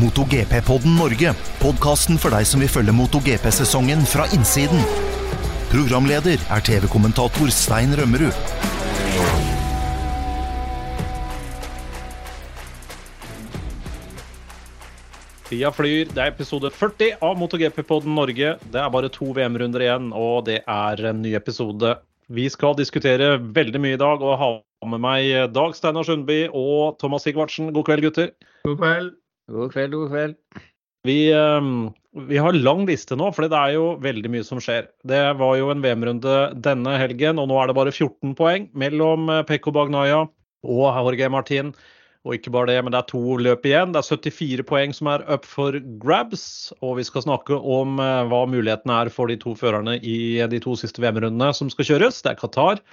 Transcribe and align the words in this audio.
MotoGP-podden 0.00 0.94
Norge. 0.96 1.34
Podkasten 1.60 2.16
for 2.20 2.32
deg 2.32 2.46
som 2.48 2.62
vil 2.62 2.70
følge 2.72 2.94
MotoGP-sesongen 2.96 4.00
fra 4.08 4.24
innsiden. 4.32 4.80
Programleder 5.68 6.40
er 6.40 6.62
TV-kommentator 6.64 7.52
Stein 7.52 7.92
Rømmerud. 7.98 8.32
Tida 15.50 15.72
flyr. 15.74 16.08
Det 16.08 16.22
er 16.22 16.32
episode 16.32 16.72
40 16.72 17.20
av 17.26 17.36
MotoGP-podden 17.36 18.16
Norge. 18.16 18.56
Det 18.72 18.80
er 18.80 18.92
bare 18.94 19.12
to 19.12 19.32
VM-runder 19.36 19.84
igjen, 19.84 20.12
og 20.16 20.46
det 20.48 20.62
er 20.64 21.06
en 21.10 21.20
ny 21.20 21.34
episode. 21.36 21.96
Vi 22.30 22.48
skal 22.48 22.78
diskutere 22.78 23.34
veldig 23.36 23.82
mye 23.82 23.98
i 23.98 24.00
dag 24.00 24.22
og 24.22 24.38
ha 24.40 24.52
med 24.88 25.02
meg 25.04 25.52
Dag 25.52 25.74
Steinar 25.76 26.06
Sundby 26.08 26.46
og 26.56 26.96
Thomas 27.02 27.26
Sigvartsen. 27.26 27.74
God 27.74 27.90
kveld, 27.90 28.06
gutter. 28.08 28.30
God 28.64 28.78
kveld. 28.80 29.18
God 29.50 29.72
kveld, 29.74 29.96
god 29.96 30.12
kveld. 30.12 30.36
Vi, 31.08 31.32
eh, 31.32 31.70
vi 32.28 32.38
har 32.38 32.52
lang 32.52 32.84
liste 32.88 33.16
nå, 33.16 33.30
for 33.34 33.48
det 33.48 33.56
er 33.56 33.76
jo 33.76 33.94
veldig 34.02 34.32
mye 34.32 34.46
som 34.46 34.60
skjer. 34.62 34.90
Det 35.06 35.22
var 35.40 35.54
jo 35.58 35.70
en 35.72 35.80
VM-runde 35.84 36.36
denne 36.60 36.98
helgen, 37.00 37.40
og 37.40 37.48
nå 37.50 37.56
er 37.60 37.70
det 37.70 37.78
bare 37.78 37.94
14 37.94 38.36
poeng 38.38 38.68
mellom 38.78 39.30
eh, 39.32 39.46
Pekko 39.48 39.72
Bagnaya 39.74 40.26
og 40.66 40.84
Jorge 41.00 41.30
Martin. 41.32 41.72
Og 42.28 42.34
ikke 42.36 42.52
bare 42.52 42.68
det, 42.68 42.80
men 42.84 42.92
det 42.92 42.98
er 42.98 43.08
to 43.08 43.38
løp 43.40 43.64
igjen. 43.64 43.94
Det 43.94 44.02
er 44.02 44.08
74 44.28 44.66
poeng 44.68 44.92
som 44.92 45.08
er 45.08 45.22
up 45.32 45.46
for 45.48 45.78
grabs. 46.02 46.68
Og 46.84 46.98
vi 46.98 47.06
skal 47.08 47.24
snakke 47.24 47.56
om 47.56 47.96
eh, 47.96 48.26
hva 48.28 48.42
mulighetene 48.44 48.98
er 49.06 49.12
for 49.14 49.32
de 49.32 49.38
to 49.40 49.54
førerne 49.56 49.96
i 50.04 50.18
de 50.52 50.60
to 50.60 50.76
siste 50.76 51.00
VM-rundene 51.00 51.48
som 51.56 51.72
skal 51.72 51.88
kjøres. 51.94 52.20
Det 52.20 52.34
er 52.34 52.42
Qatar 52.42 52.84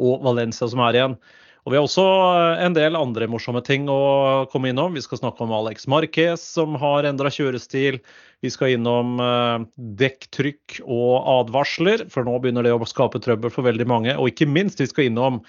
og 0.00 0.24
Valencia 0.24 0.70
som 0.70 0.80
er 0.86 0.96
igjen. 0.96 1.18
Og 1.64 1.72
Vi 1.72 1.76
har 1.76 1.84
også 1.84 2.04
eh, 2.06 2.62
en 2.64 2.76
del 2.76 2.96
andre 2.96 3.28
morsomme 3.30 3.60
ting 3.64 3.88
å 3.92 4.46
komme 4.52 4.70
innom. 4.72 4.96
Vi 4.96 5.02
skal 5.04 5.20
snakke 5.20 5.44
om 5.44 5.52
Alex 5.56 5.88
Marquez 5.90 6.44
som 6.56 6.78
har 6.80 7.08
endra 7.08 7.32
kjørestil. 7.32 8.00
Vi 8.40 8.52
skal 8.52 8.76
innom 8.76 9.20
eh, 9.20 9.66
dekktrykk 10.00 10.80
og 10.86 11.28
advarsler, 11.36 12.06
for 12.12 12.24
nå 12.24 12.38
begynner 12.40 12.64
det 12.64 12.72
å 12.72 12.88
skape 12.88 13.20
trøbbel 13.22 13.52
for 13.52 13.68
veldig 13.68 13.88
mange. 13.90 14.16
Og 14.16 14.32
ikke 14.32 14.48
minst, 14.48 14.80
vi 14.80 14.88
skal 14.88 15.10
innom 15.10 15.42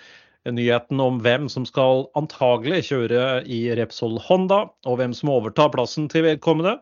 nyheten 0.50 1.00
om 1.04 1.20
hvem 1.22 1.46
som 1.54 1.68
skal 1.70 2.08
antagelig 2.18 2.88
kjøre 2.90 3.44
i 3.46 3.64
Repsol 3.78 4.18
Honda, 4.26 4.66
og 4.90 4.98
hvem 5.00 5.14
som 5.16 5.32
overtar 5.32 5.70
plassen 5.74 6.10
til 6.12 6.26
vedkommende. 6.26 6.80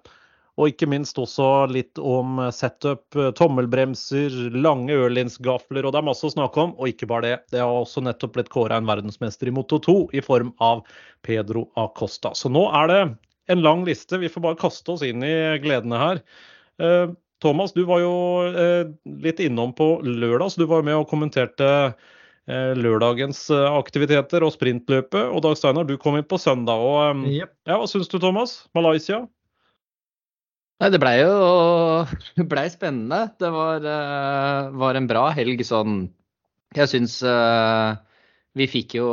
Og 0.59 0.73
ikke 0.73 0.89
minst 0.91 1.19
også 1.21 1.45
litt 1.71 1.99
om 2.03 2.41
setup, 2.51 3.15
tommelbremser, 3.39 4.33
lange 4.59 4.97
ørlinsgafler. 5.05 5.87
Og 5.87 5.95
det 5.95 6.01
er 6.01 6.07
masse 6.09 6.27
å 6.27 6.33
snakke 6.33 6.65
om, 6.65 6.75
og 6.75 6.91
ikke 6.91 7.07
bare 7.07 7.25
det. 7.29 7.37
Det 7.55 7.63
har 7.63 7.71
også 7.71 8.03
nettopp 8.03 8.35
blitt 8.35 8.51
kåra 8.51 8.81
en 8.81 8.89
verdensmester 8.89 9.47
i 9.47 9.55
Moto 9.55 9.79
2 9.85 9.97
i 10.19 10.23
form 10.25 10.51
av 10.63 10.83
Pedro 11.23 11.69
Acosta. 11.79 12.33
Så 12.35 12.51
nå 12.51 12.65
er 12.83 12.91
det 12.91 13.01
en 13.55 13.63
lang 13.63 13.87
liste. 13.87 14.19
Vi 14.19 14.29
får 14.29 14.45
bare 14.49 14.59
kaste 14.59 14.97
oss 14.97 15.05
inn 15.07 15.23
i 15.23 15.33
gledene 15.63 16.03
her. 16.03 16.23
Eh, 16.83 17.15
Thomas, 17.39 17.71
du 17.71 17.85
var 17.87 18.03
jo 18.03 18.13
eh, 18.51 18.91
litt 19.23 19.39
innom 19.39 19.71
på 19.77 19.93
lørdag, 20.03 20.51
så 20.51 20.65
du 20.65 20.67
var 20.69 20.83
med 20.83 20.99
og 20.99 21.07
kommenterte 21.11 21.69
Eh, 22.49 22.71
lørdagens 22.73 23.43
aktiviteter 23.53 24.41
og 24.41 24.55
sprintløpet. 24.55 25.21
Og 25.29 25.43
Dag 25.45 25.57
Steinar, 25.59 25.85
du 25.85 25.99
kom 26.01 26.17
inn 26.17 26.25
på 26.25 26.39
søndag. 26.41 26.81
og 26.81 27.27
Yep. 27.29 27.51
ja, 27.69 27.77
Hva 27.77 27.85
syns 27.85 28.09
du, 28.09 28.17
Thomas? 28.17 28.67
Malaysia? 28.73 29.27
Nei, 30.79 30.89
det 30.93 30.99
blei 31.01 31.17
jo 31.19 31.31
det 32.37 32.45
ble 32.51 32.63
spennende. 32.71 33.25
Det 33.39 33.49
var, 33.51 33.83
eh, 33.83 34.69
var, 34.83 34.95
en 34.95 35.09
bra 35.09 35.27
helg 35.35 35.63
sånn 35.67 36.05
Jeg 36.75 36.91
syns 36.91 37.19
vi 38.59 38.65
fikk 38.67 38.95
jo 38.97 39.07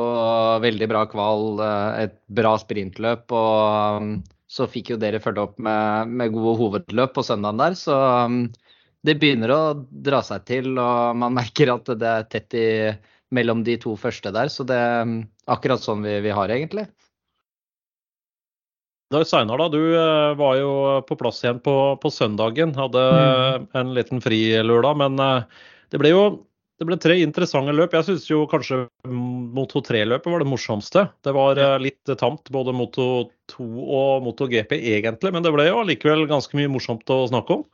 veldig 0.63 0.87
bra 0.91 1.03
kval, 1.11 1.61
et 2.01 2.17
bra 2.39 2.55
sprintløp. 2.61 3.33
Og 3.33 4.09
så 4.47 4.69
fikk 4.71 4.93
jo 4.95 5.01
dere 5.01 5.21
følge 5.23 5.43
opp 5.43 5.59
med, 5.63 6.13
med 6.21 6.33
gode 6.35 6.55
hovedløp 6.61 7.15
på 7.17 7.25
søndagen 7.27 7.61
der. 7.61 7.77
Så 7.79 7.97
det 9.07 9.19
begynner 9.21 9.53
å 9.55 9.61
dra 9.91 10.23
seg 10.27 10.47
til, 10.49 10.73
og 10.79 11.19
man 11.19 11.37
merker 11.41 11.75
at 11.75 11.91
det 11.99 12.13
er 12.13 12.29
tett 12.31 12.59
i 12.59 12.69
mellom 13.35 13.65
de 13.67 13.77
to 13.83 13.97
første 13.99 14.33
der. 14.35 14.53
Så 14.53 14.67
det 14.69 14.77
er 14.79 15.17
akkurat 15.51 15.83
sånn 15.83 16.05
vi, 16.07 16.19
vi 16.25 16.35
har, 16.35 16.53
egentlig. 16.53 16.87
Da 19.15 19.23
Seinar, 19.25 19.59
da, 19.59 19.69
du 19.71 19.95
eh, 19.95 20.35
var 20.35 20.57
jo 20.59 20.71
på 21.07 21.17
plass 21.19 21.45
igjen 21.45 21.61
på, 21.63 21.75
på 22.03 22.11
søndagen. 22.11 22.75
Hadde 22.75 23.05
mm. 23.07 23.69
en 23.79 23.95
liten 23.95 24.23
fri 24.23 24.41
lørdag, 24.67 24.99
Men 24.99 25.21
eh, 25.23 25.63
det 25.95 26.03
ble 26.03 26.11
jo 26.11 26.27
det 26.77 26.85
ble 26.85 26.99
tre 27.01 27.15
interessante 27.23 27.73
løp. 27.73 27.95
Jeg 27.97 28.05
syns 28.05 28.27
jo 28.29 28.43
kanskje 28.51 28.83
Moto 29.09 29.81
3-løpet 29.81 30.29
var 30.29 30.43
det 30.43 30.49
morsomste. 30.51 31.07
Det 31.25 31.33
var. 31.33 31.57
Eh, 31.57 31.79
litt 31.87 32.13
tamt, 32.21 32.51
både 32.53 32.75
Moto 32.77 33.07
2 33.55 33.69
og 33.87 34.27
Moto 34.27 34.51
GP 34.51 34.75
egentlig, 34.75 35.33
men 35.33 35.47
det 35.47 35.55
ble 35.55 35.71
jo 35.71 35.79
allikevel 35.81 36.27
ganske 36.29 36.59
mye 36.59 36.75
morsomt 36.75 37.09
å 37.15 37.23
snakke 37.31 37.61
om. 37.61 37.65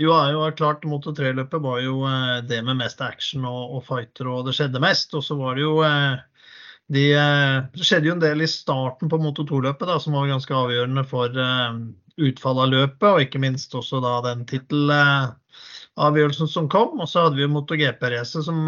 Jo, 0.00 0.14
er 0.14 0.32
jo 0.32 0.46
klart 0.56 0.86
Moto 0.88 1.12
3-løpet 1.12 1.60
var 1.60 1.82
jo 1.82 2.06
det 2.48 2.62
med 2.64 2.78
mest 2.78 3.02
action 3.04 3.44
og, 3.44 3.74
og, 3.74 3.84
fighter, 3.90 4.30
og 4.30 4.46
det 4.46 4.54
skjedde 4.56 4.80
mest. 4.80 5.12
Og 5.18 5.26
så 5.26 5.36
var 5.36 5.58
det 5.58 5.66
jo 5.66 5.82
eh, 5.84 6.22
de, 6.92 7.12
eh, 7.12 7.64
Det 7.74 7.84
skjedde 7.84 8.08
jo 8.08 8.16
en 8.16 8.22
del 8.22 8.42
i 8.42 8.50
starten 8.50 9.10
på 9.10 9.20
Moto 9.20 9.44
2-løpet 9.46 10.02
som 10.02 10.16
var 10.16 10.30
ganske 10.30 10.54
avgjørende 10.54 11.04
for 11.08 11.28
utfallet 12.18 12.64
av 12.64 12.72
løpet, 12.72 13.08
og 13.08 13.20
ikke 13.22 13.42
minst 13.42 13.74
også 13.78 14.00
da 14.02 14.16
den 14.24 14.46
tittelavgjørelsen 14.48 16.48
som 16.50 16.70
kom. 16.72 16.98
Og 16.98 17.10
så 17.10 17.26
hadde 17.26 17.38
vi 17.38 17.44
jo 17.44 17.52
Moto 17.52 17.78
GP-racet 17.78 18.46
som 18.46 18.64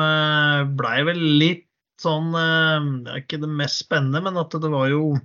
blei 0.78 1.00
vel 1.08 1.24
litt 1.40 1.66
sånn 2.00 2.30
Det 2.32 3.10
er 3.12 3.18
ikke 3.20 3.42
det 3.42 3.50
mest 3.52 3.82
spennende, 3.82 4.22
men 4.24 4.38
at 4.40 4.54
det 4.56 4.70
var 4.72 4.86
jo 4.88 5.18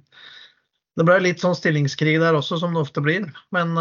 Det 0.98 1.06
blei 1.08 1.22
litt 1.22 1.44
sånn 1.44 1.56
stillingskrig 1.56 2.18
der 2.20 2.36
også, 2.36 2.58
som 2.60 2.74
det 2.74 2.82
ofte 2.82 3.04
blir. 3.04 3.30
Men 3.56 3.78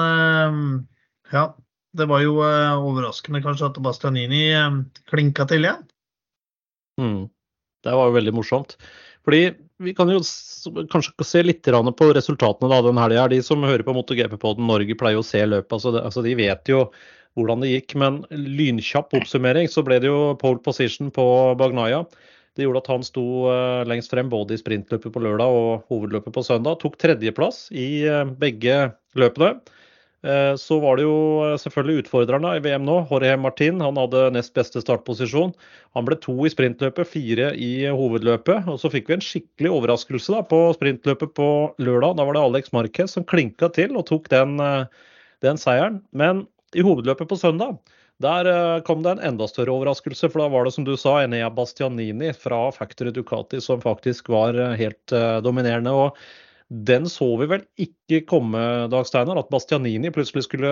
ja, 1.32 1.48
det 1.94 2.08
var 2.10 2.24
jo 2.24 2.40
eh, 2.42 2.74
overraskende 2.74 3.42
kanskje 3.44 3.70
at 3.70 3.80
Bastianini 3.82 4.44
eh, 4.50 4.78
klinka 5.10 5.46
til 5.50 5.66
igjen. 5.66 5.84
Mm. 7.00 7.22
Det 7.84 7.94
var 7.94 8.10
jo 8.10 8.16
veldig 8.18 8.34
morsomt. 8.36 8.76
Fordi 9.24 9.54
Vi 9.82 9.92
kan 9.96 10.08
jo 10.08 10.20
kanskje 10.92 11.24
se 11.26 11.42
litt 11.42 11.66
på 11.66 12.06
resultatene 12.14 12.70
da 12.70 12.80
den 12.80 13.00
helga. 13.00 13.26
De 13.28 13.40
som 13.42 13.62
hører 13.66 13.82
på 13.82 13.92
MotoGP-poden 13.92 14.66
Norge 14.66 14.94
pleier 14.94 15.18
å 15.18 15.26
se 15.26 15.42
løpet. 15.44 15.72
Altså, 15.72 15.90
altså, 15.98 16.22
de 16.22 16.34
vet 16.38 16.70
jo 16.70 16.86
hvordan 17.34 17.60
det 17.60 17.72
gikk. 17.72 17.96
Men 17.98 18.22
lynkjapp 18.30 19.12
oppsummering 19.18 19.66
så 19.68 19.82
ble 19.82 19.98
det 20.00 20.08
jo 20.12 20.36
pole 20.40 20.62
position 20.62 21.10
på 21.10 21.26
Bagnaya. 21.58 22.04
Det 22.54 22.62
gjorde 22.68 22.84
at 22.84 22.92
han 22.92 23.02
sto 23.02 23.24
uh, 23.50 23.82
lengst 23.90 24.14
frem 24.14 24.30
både 24.30 24.54
i 24.54 24.62
sprintløpet 24.62 25.10
på 25.10 25.22
lørdag 25.26 25.58
og 25.58 25.88
hovedløpet 25.90 26.36
på 26.36 26.44
søndag. 26.46 26.78
Tok 26.78 26.94
tredjeplass 27.02 27.66
i 27.74 28.06
uh, 28.06 28.22
begge 28.30 28.92
løpene. 29.18 29.56
Eh, 30.24 30.56
så 30.56 30.78
var 30.80 30.96
det 30.96 31.04
jo 31.04 31.16
eh, 31.44 31.54
selvfølgelig 31.60 32.04
utfordrerne 32.04 32.54
i 32.56 32.60
VM 32.64 32.84
nå. 32.86 32.96
Jorge 33.10 33.34
Martin 33.40 33.82
han 33.84 33.98
hadde 34.00 34.30
nest 34.32 34.54
beste 34.56 34.80
startposisjon. 34.80 35.52
Han 35.98 36.06
ble 36.06 36.16
to 36.22 36.32
i 36.48 36.52
sprintløpet, 36.52 37.10
fire 37.10 37.50
i 37.60 37.84
hovedløpet. 37.92 38.70
Og 38.72 38.78
så 38.80 38.88
fikk 38.92 39.10
vi 39.10 39.18
en 39.18 39.24
skikkelig 39.24 39.74
overraskelse 39.76 40.32
da, 40.32 40.40
på 40.48 40.60
sprintløpet 40.78 41.34
på 41.36 41.48
lørdag. 41.76 42.16
Da 42.16 42.24
var 42.24 42.38
det 42.38 42.44
Alex 42.46 42.72
Marquez 42.72 43.12
som 43.18 43.26
klinka 43.28 43.68
til 43.76 43.92
og 44.00 44.06
tok 44.08 44.30
den, 44.32 44.56
eh, 44.64 45.10
den 45.44 45.60
seieren. 45.60 46.00
Men 46.16 46.46
i 46.74 46.86
hovedløpet 46.86 47.28
på 47.28 47.38
søndag 47.38 47.76
der 48.22 48.46
kom 48.86 49.00
det 49.02 49.16
en 49.16 49.24
enda 49.26 49.46
større 49.50 49.72
overraskelse, 49.74 50.28
for 50.30 50.38
da 50.38 50.44
var 50.48 50.64
det 50.64 50.70
som 50.76 50.84
du 50.86 50.92
sa, 50.96 51.16
Enea 51.24 51.48
Bastianini 51.50 52.28
fra 52.38 52.68
Factory 52.72 53.10
Ducati 53.10 53.58
som 53.60 53.82
faktisk 53.82 54.30
var 54.30 54.54
helt 54.78 55.14
dominerende. 55.42 55.90
og 55.90 56.14
den 56.68 57.08
så 57.10 57.26
vi 57.40 57.48
vel 57.50 57.64
ikke 57.80 58.22
komme, 58.28 58.60
Dag 58.92 59.06
Steinar. 59.06 59.38
at 59.38 59.50
Bastianini 59.52 60.10
plutselig 60.14 60.46
skulle 60.46 60.70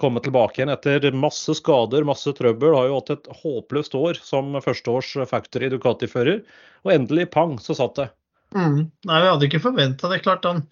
komme 0.00 0.22
tilbake 0.22 0.60
igjen 0.60 0.72
etter 0.72 1.10
masse 1.12 1.56
skader, 1.58 2.06
masse 2.06 2.32
trøbbel. 2.38 2.76
Har 2.76 2.90
jo 2.90 3.00
hatt 3.00 3.14
et 3.16 3.30
håpløst 3.42 3.96
år 3.98 4.20
som 4.22 4.54
førsteårs 4.64 5.16
Factory 5.30 5.72
Ducati-fører. 5.74 6.44
Og 6.86 6.94
endelig, 6.94 7.30
pang, 7.34 7.58
så 7.58 7.76
satt 7.76 7.98
det. 7.98 8.10
Mm. 8.54 8.86
Nei, 9.08 9.18
vi 9.24 9.32
hadde 9.32 9.48
ikke 9.48 9.64
forventa 9.64 10.10
det. 10.12 10.22
Klart 10.22 10.46
han 10.46 10.62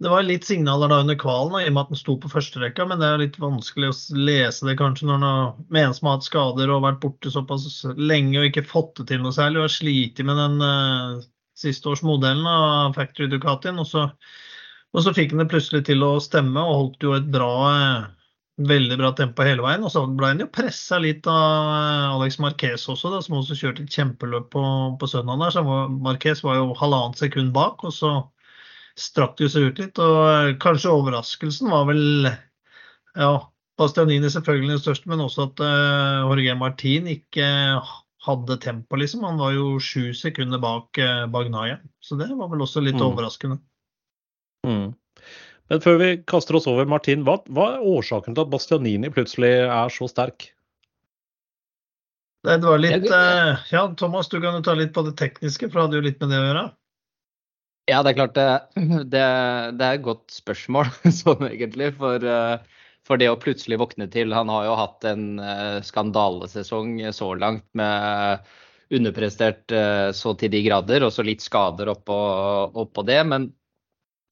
det 0.00 0.08
var 0.08 0.24
litt 0.24 0.46
signaler 0.48 0.88
da 0.88 1.02
under 1.02 1.16
kvalen, 1.20 1.58
i 1.60 1.66
og 1.68 1.74
med 1.76 1.82
at 1.82 1.90
han 1.92 1.98
sto 2.00 2.14
på 2.16 2.30
førsterekka, 2.32 2.86
men 2.88 3.02
det 3.02 3.08
er 3.08 3.18
litt 3.20 3.34
vanskelig 3.36 3.90
å 3.90 3.96
lese 4.16 4.64
det 4.64 4.78
kanskje 4.80 5.10
når 5.10 5.18
han 5.20 5.58
med 5.68 5.82
en 5.82 5.96
som 5.96 6.08
har 6.08 6.16
hatt 6.16 6.24
skader 6.24 6.72
og 6.72 6.86
vært 6.86 7.02
borte 7.02 7.32
såpass 7.34 7.66
lenge 8.00 8.40
og 8.40 8.48
ikke 8.48 8.64
fått 8.64 8.94
det 8.96 9.10
til 9.10 9.20
noe 9.20 9.36
særlig 9.36 9.60
og 9.60 9.66
har 9.66 9.74
slitt 9.74 10.22
med 10.24 10.40
den 10.40 10.56
uh, 10.64 11.20
sisteårsmodellen 11.60 12.46
av 12.48 12.96
Factory 12.96 13.28
Ducatien. 13.30 13.78
Og 13.82 13.88
så, 13.88 14.06
og 14.94 15.04
så 15.04 15.14
fikk 15.16 15.34
han 15.34 15.44
det 15.44 15.50
plutselig 15.52 15.84
til 15.88 16.04
å 16.06 16.16
stemme 16.22 16.62
og 16.64 16.78
holdt 16.80 17.06
jo 17.06 17.18
et 17.18 17.28
bra 17.32 17.52
veldig 18.60 18.96
bra 19.00 19.10
tempo 19.16 19.44
hele 19.46 19.64
veien. 19.64 19.84
Og 19.86 19.92
så 19.92 20.02
ble 20.06 20.32
han 20.32 20.42
jo 20.42 20.48
pressa 20.52 20.98
litt 21.02 21.26
av 21.30 21.70
eh, 21.70 22.16
Alex 22.16 22.38
Marquez 22.42 22.86
også, 22.92 23.12
da, 23.12 23.22
som 23.24 23.38
også 23.40 23.56
kjørte 23.58 23.86
et 23.86 23.96
kjempeløp 23.96 24.50
på, 24.54 24.64
på 25.00 25.10
søndag. 25.10 25.40
der, 25.44 25.54
så 25.54 25.64
Marquez 26.08 26.44
var 26.46 26.60
jo 26.60 26.74
halvannet 26.80 27.20
sekund 27.20 27.54
bak, 27.56 27.84
og 27.86 27.94
så 27.96 28.12
strakk 29.00 29.38
det 29.40 29.50
seg 29.54 29.70
ut 29.70 29.80
litt. 29.82 30.02
Og 30.02 30.20
eh, 30.26 30.52
kanskje 30.62 30.92
overraskelsen 30.92 31.72
var 31.72 31.88
vel 31.90 32.04
ja, 33.16 33.32
Bastianini 33.80 34.30
selvfølgelig 34.30 34.76
den 34.76 34.84
største, 34.84 35.10
men 35.10 35.24
også 35.24 35.48
at 35.48 35.62
uh, 35.64 36.28
Jorge 36.28 36.54
Martin 36.60 37.08
ikke 37.10 37.46
hadde 38.26 38.56
tempo, 38.60 38.96
liksom. 39.00 39.24
Han 39.24 39.40
var 39.40 39.54
jo 39.56 39.80
sju 39.80 40.14
sekunder 40.14 40.60
bak 40.60 40.98
eh, 40.98 41.26
Bagnaya. 41.32 41.78
Så 42.00 42.18
det 42.20 42.28
var 42.34 42.50
vel 42.52 42.64
også 42.64 42.82
litt 42.84 42.98
mm. 42.98 43.06
overraskende. 43.06 43.60
Mm. 44.66 44.90
Men 45.70 45.82
før 45.84 46.00
vi 46.00 46.10
kaster 46.28 46.58
oss 46.58 46.66
over 46.68 46.88
Martin, 46.90 47.22
hva, 47.24 47.38
hva 47.54 47.76
er 47.76 47.86
årsaken 47.86 48.34
til 48.34 48.44
at 48.44 48.50
Bastianini 48.52 49.12
plutselig 49.14 49.52
er 49.64 49.92
så 49.94 50.08
sterk? 50.10 50.50
Det 52.44 52.56
var 52.64 52.80
litt 52.80 53.04
eh, 53.04 53.64
Ja, 53.70 53.84
Thomas, 54.00 54.28
du 54.32 54.38
kan 54.40 54.56
jo 54.56 54.64
ta 54.64 54.74
litt 54.76 54.94
på 54.96 55.04
det 55.06 55.16
tekniske, 55.20 55.68
for 55.68 55.76
det 55.76 55.86
hadde 55.86 56.00
jo 56.00 56.06
litt 56.08 56.20
med 56.22 56.32
det 56.32 56.40
å 56.40 56.46
gjøre. 56.48 56.66
Ja, 57.90 58.02
det 58.04 58.12
er 58.12 58.18
klart 58.20 58.36
det, 58.36 58.48
det, 59.12 59.24
det 59.78 59.86
er 59.86 59.96
et 59.96 60.04
godt 60.04 60.34
spørsmål, 60.34 60.92
sånn 61.22 61.46
egentlig. 61.48 61.92
For, 62.00 62.24
eh, 62.24 62.79
for, 63.10 63.20
det 63.20 63.30
å 63.30 63.38
plutselig 63.40 63.80
våkne 63.80 64.06
til 64.12 64.32
Han 64.36 64.50
har 64.52 64.68
jo 64.68 64.74
hatt 64.78 65.06
en 65.10 65.24
eh, 65.42 65.78
skandalesesong 65.86 67.00
så 67.16 67.32
langt 67.34 67.66
med 67.78 68.50
underprestert 68.90 69.70
så 70.18 70.32
til 70.34 70.50
de 70.50 70.64
grader, 70.64 71.04
og 71.06 71.12
så 71.14 71.22
litt 71.22 71.44
skader 71.44 71.92
oppå, 71.92 72.16
oppå 72.82 73.04
det. 73.06 73.20
Men 73.22 73.44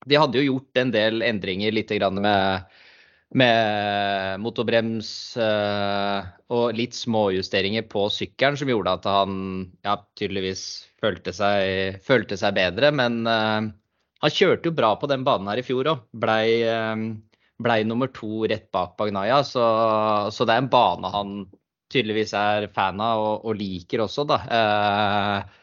de 0.03 0.19
hadde 0.19 0.41
jo 0.41 0.49
gjort 0.49 0.81
en 0.83 0.91
del 0.91 1.23
endringer 1.23 1.77
litt 1.77 1.93
med, 2.19 2.65
med 3.39 4.43
motorbrems 4.43 5.11
uh, 5.39 6.27
og 6.51 6.75
litt 6.75 6.99
småjusteringer 6.99 7.87
på 7.87 8.09
sykkelen 8.11 8.59
som 8.59 8.73
gjorde 8.75 8.97
at 8.99 9.07
han 9.07 9.39
ja, 9.87 9.95
tydeligvis 10.19 10.65
følte 10.99 11.37
seg, 11.39 12.03
følte 12.03 12.35
seg 12.41 12.59
bedre. 12.59 12.91
Men 12.91 13.23
han 13.29 14.35
kjørte 14.35 14.71
jo 14.71 14.75
bra 14.75 14.95
på 14.99 15.07
den 15.11 15.23
banen 15.27 15.51
her 15.51 15.61
i 15.61 15.67
fjor 15.67 15.93
òg. 15.93 16.07
Blei, 16.19 16.47
blei 17.63 17.83
nummer 17.87 18.11
to 18.15 18.47
rett 18.49 18.71
bak 18.75 18.97
Bagnaya. 18.99 19.43
Så, 19.45 19.63
så, 20.35 20.47
det 20.47 20.55
er 20.55 20.65
en 20.65 20.73
bane 20.73 21.13
han 21.15 21.39
tydeligvis 21.93 22.35
er 22.37 22.69
fan 22.75 23.01
av 23.01 23.23
og, 23.25 23.47
og 23.49 23.57
liker 23.59 24.05
også, 24.05 24.27
da. 24.29 24.39
Eh, 24.59 25.63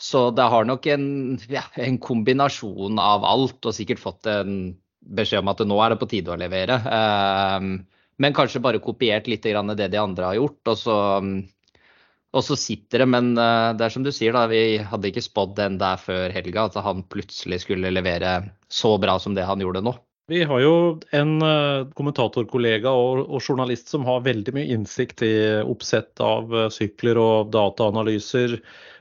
så 0.00 0.28
det 0.34 0.46
har 0.50 0.66
nok 0.66 0.86
en, 0.90 1.08
ja, 1.50 1.64
en, 1.82 1.98
kombinasjon 2.02 2.98
av 3.02 3.26
alt, 3.26 3.60
og 3.62 3.74
sikkert 3.74 4.02
fått 4.02 4.30
en 4.30 4.74
beskjed 5.04 5.42
om 5.42 5.50
at 5.52 5.60
nå 5.66 5.78
er 5.82 5.92
det 5.92 6.00
på 6.00 6.08
tide 6.10 6.32
å 6.34 6.38
levere. 6.38 6.78
Eh, 6.78 7.68
men 8.22 8.36
kanskje 8.36 8.62
bare 8.62 8.82
kopiert 8.82 9.26
litt 9.26 9.42
det 9.42 9.88
de 9.90 9.98
andre 9.98 10.28
har 10.30 10.38
gjort. 10.38 10.60
Og 10.70 10.78
så, 10.78 10.96
og 12.34 12.44
så 12.46 12.56
sitter 12.58 13.02
det. 13.02 13.08
Men 13.10 13.32
uh, 13.38 13.74
det 13.74 13.86
er 13.86 13.94
som 13.94 14.06
du 14.06 14.12
sier, 14.14 14.34
da, 14.36 14.46
vi 14.50 14.78
hadde 14.78 15.10
ikke 15.10 15.24
spådd 15.24 15.56
den 15.58 15.78
der 15.82 16.00
før 16.00 16.34
helga, 16.34 16.68
at 16.68 16.78
han 16.86 17.04
plutselig 17.10 17.64
skulle 17.64 17.92
levere 17.94 18.36
så 18.70 18.96
bra 19.02 19.18
som 19.22 19.34
det 19.36 19.46
han 19.48 19.62
gjorde 19.62 19.84
nå. 19.84 19.96
Vi 20.26 20.40
har 20.48 20.60
jo 20.62 20.76
en 21.12 21.34
uh, 21.44 21.84
kommentatorkollega 21.92 22.88
og, 22.88 23.26
og, 23.26 23.42
journalist 23.44 23.90
som 23.92 24.06
har 24.08 24.22
veldig 24.24 24.54
mye 24.56 24.70
innsikt 24.72 25.20
i 25.26 25.34
oppsett 25.60 26.22
av 26.24 26.48
uh, 26.54 26.70
sykler 26.72 27.20
og 27.20 27.50
dataanalyser. 27.52 28.56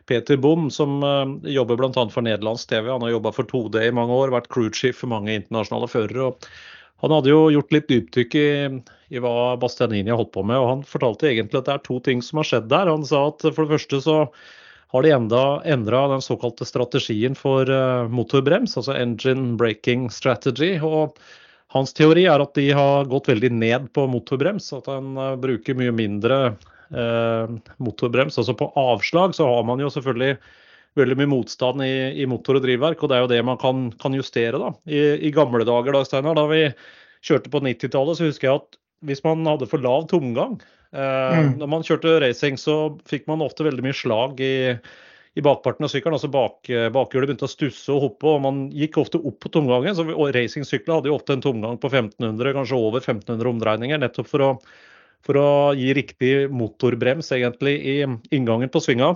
Peter 0.09 0.35
Bom, 0.43 0.67
som 0.67 0.97
uh, 0.99 1.23
jobber 1.47 1.79
bl.a. 1.79 1.93
for 2.11 2.27
nederlandsk 2.27 2.73
TV. 2.73 2.89
Han 2.91 3.05
har 3.07 3.13
jobba 3.13 3.31
for 3.37 3.47
2D 3.47 3.85
i 3.87 3.93
mange 3.95 4.17
år, 4.19 4.35
vært 4.35 4.51
crewchief 4.51 4.99
for 4.99 5.13
mange 5.13 5.37
internasjonale 5.39 5.87
førere. 5.93 6.27
og 6.27 6.51
han 7.03 7.11
hadde 7.11 7.31
jo 7.31 7.39
gjort 7.51 7.73
litt 7.75 7.87
dypdykk 7.91 8.35
i, 8.39 8.49
i, 9.11 9.19
hva 9.19 9.55
Bastianini 9.59 10.11
har 10.11 10.19
holdt 10.21 10.31
på 10.35 10.43
med, 10.47 10.55
og 10.59 10.69
han 10.69 10.83
fortalte 10.87 11.27
egentlig 11.27 11.59
at 11.59 11.67
det 11.67 11.73
er 11.73 11.81
to 11.87 11.97
ting 12.03 12.21
som 12.23 12.39
har 12.39 12.47
skjedd 12.47 12.69
der. 12.71 12.91
Han 12.91 13.03
sa 13.07 13.25
at 13.27 13.43
for 13.43 13.63
det 13.63 13.73
første 13.73 13.99
så 14.05 14.19
har 14.93 15.05
de 15.05 15.13
enda 15.15 15.43
endra 15.65 16.03
den 16.11 16.21
såkalte 16.21 16.67
strategien 16.69 17.37
for 17.37 17.69
uh, 17.69 18.09
motorbrems, 18.13 18.77
altså 18.77 18.93
engine 18.97 19.57
braking 19.57 20.09
strategy. 20.13 20.75
og 20.81 21.17
hans 21.73 21.95
teori 21.97 22.27
er 22.29 22.43
at 22.43 22.53
de 22.53 22.67
har 22.77 23.09
gått 23.09 23.31
veldig 23.31 23.49
ned 23.55 23.89
på 23.97 24.05
motorbrems, 24.07 24.69
at 24.77 24.91
han 24.91 25.17
uh, 25.17 25.33
bruker 25.41 25.79
mye 25.79 25.95
mindre 25.95 26.43
Eh, 26.93 27.49
motorbrems. 27.77 28.37
Altså 28.37 28.53
på 28.53 28.69
avslag 28.77 29.35
så 29.35 29.47
har 29.49 29.63
man 29.65 29.81
jo 29.81 29.89
selvfølgelig 29.89 30.37
veldig 30.99 31.15
mye 31.17 31.31
motstand 31.31 31.81
i, 31.81 32.21
i 32.21 32.27
motor 32.29 32.59
og 32.59 32.65
drivverk, 32.67 33.01
og 33.01 33.09
det 33.09 33.17
er 33.17 33.23
jo 33.23 33.31
det 33.31 33.41
man 33.47 33.57
kan, 33.61 33.87
kan 34.01 34.13
justere. 34.13 34.59
da. 34.61 34.69
I, 34.85 35.01
I, 35.17 35.33
gamle 35.33 35.65
dager 35.65 35.95
da, 35.95 36.03
Steinar, 36.05 36.37
da 36.37 36.45
vi 36.51 36.67
kjørte 37.25 37.49
på 37.49 37.63
90-tallet, 37.65 38.19
så 38.19 38.29
husker 38.29 38.49
jeg 38.49 38.61
at 38.61 38.79
hvis 39.09 39.23
man 39.25 39.41
hadde 39.47 39.67
for 39.71 39.81
lav 39.83 40.05
tomgang 40.11 40.59
eh, 40.61 40.82
mm. 40.93 41.55
Når 41.61 41.71
man 41.71 41.83
kjørte 41.87 42.19
racing, 42.23 42.59
så 42.61 42.77
fikk 43.09 43.25
man 43.29 43.43
ofte 43.45 43.65
veldig 43.65 43.85
mye 43.85 43.97
slag 43.97 44.39
i, 44.45 44.55
i 45.33 45.43
bakparten 45.45 45.87
av 45.87 45.91
sykkelen. 45.91 46.19
altså 46.19 46.29
bak, 46.33 46.69
Bakhjulet 46.93 47.31
begynte 47.31 47.49
å 47.49 47.51
stusse 47.51 47.91
og 47.93 48.07
hoppe, 48.07 48.29
og 48.29 48.41
man 48.45 48.63
gikk 48.73 49.01
ofte 49.01 49.21
opp 49.21 49.39
på 49.41 49.53
tomgangen. 49.53 49.97
så 49.97 50.05
Racingsykler 50.07 50.99
hadde 50.99 51.09
jo 51.11 51.17
ofte 51.17 51.37
en 51.37 51.45
tomgang 51.45 51.81
på 51.81 51.89
1500, 51.91 52.55
kanskje 52.59 52.81
over 52.81 53.01
1500 53.01 53.53
omdreininger, 53.55 54.03
nettopp 54.05 54.29
for 54.31 54.47
å 54.47 54.55
for 55.23 55.39
å 55.39 55.49
gi 55.77 55.93
riktig 55.95 56.31
motorbrems 56.51 57.31
egentlig 57.35 57.77
i 57.79 57.97
inngangen 58.35 58.71
på 58.71 58.81
svinga. 58.83 59.13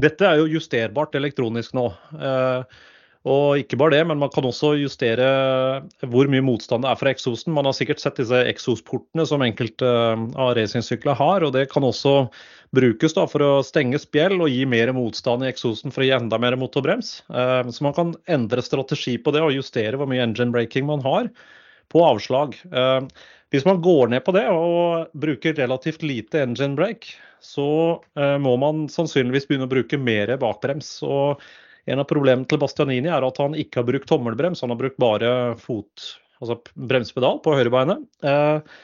Dette 0.00 0.28
er 0.28 0.40
jo 0.40 0.50
justerbart 0.56 1.16
elektronisk 1.16 1.76
nå. 1.76 1.86
Eh, 2.16 2.84
og 3.26 3.58
ikke 3.58 3.78
bare 3.80 3.96
det, 3.96 4.04
men 4.06 4.20
man 4.22 4.30
kan 4.30 4.46
også 4.46 4.76
justere 4.78 5.26
hvor 6.06 6.30
mye 6.30 6.44
motstand 6.46 6.86
det 6.86 6.92
er 6.92 7.00
fra 7.00 7.10
eksosen. 7.10 7.54
Man 7.56 7.66
har 7.66 7.74
sikkert 7.74 8.02
sett 8.02 8.20
disse 8.20 8.38
eksosportene 8.52 9.26
som 9.26 9.42
enkelte 9.42 9.88
eh, 9.88 10.22
av 10.38 10.54
racingsykler 10.58 11.18
har. 11.18 11.46
og 11.46 11.54
Det 11.56 11.66
kan 11.72 11.86
også 11.86 12.16
brukes 12.76 13.16
for 13.16 13.42
å 13.42 13.52
stenge 13.66 13.98
spjell 14.02 14.38
og 14.38 14.50
gi 14.52 14.62
mer 14.68 14.94
motstand 14.94 15.42
i 15.42 15.50
eksosen 15.50 15.94
for 15.94 16.04
å 16.04 16.08
gi 16.08 16.14
enda 16.14 16.38
mer 16.42 16.58
motorbrems. 16.60 17.16
Eh, 17.26 17.62
så 17.66 17.86
man 17.88 17.96
kan 17.98 18.16
endre 18.30 18.62
strategi 18.62 19.18
på 19.18 19.34
det 19.34 19.42
og 19.42 19.54
justere 19.58 19.98
hvor 19.98 20.10
mye 20.10 20.22
engine 20.22 20.54
braking 20.54 20.86
man 20.86 21.02
har 21.06 21.30
på 21.90 22.02
avslag. 22.02 22.54
Hvis 23.54 23.66
man 23.66 23.78
går 23.82 24.10
ned 24.10 24.24
på 24.26 24.34
det 24.34 24.48
og 24.50 25.12
bruker 25.14 25.54
relativt 25.54 26.02
lite 26.02 26.42
engine 26.42 26.74
brake, 26.78 27.14
så 27.42 27.68
eh, 28.18 28.36
må 28.42 28.56
man 28.60 28.86
sannsynligvis 28.90 29.46
begynne 29.48 29.68
å 29.68 29.70
bruke 29.70 30.00
mer 30.00 30.32
bakbrems. 30.40 30.98
Og 31.06 31.42
en 31.86 32.02
av 32.02 32.08
problemene 32.10 32.48
til 32.50 32.60
Bastianini 32.62 33.10
er 33.12 33.24
at 33.26 33.38
han 33.42 33.54
ikke 33.58 33.80
har 33.80 33.88
brukt 33.88 34.10
tommelbrems, 34.10 34.62
han 34.64 34.74
har 34.74 34.80
brukt 34.80 34.98
bare 35.02 35.30
fot, 35.60 36.10
altså 36.40 36.58
bremspedal 36.74 37.40
på 37.44 37.54
høyrebeinet. 37.54 38.02
Eh, 38.26 38.76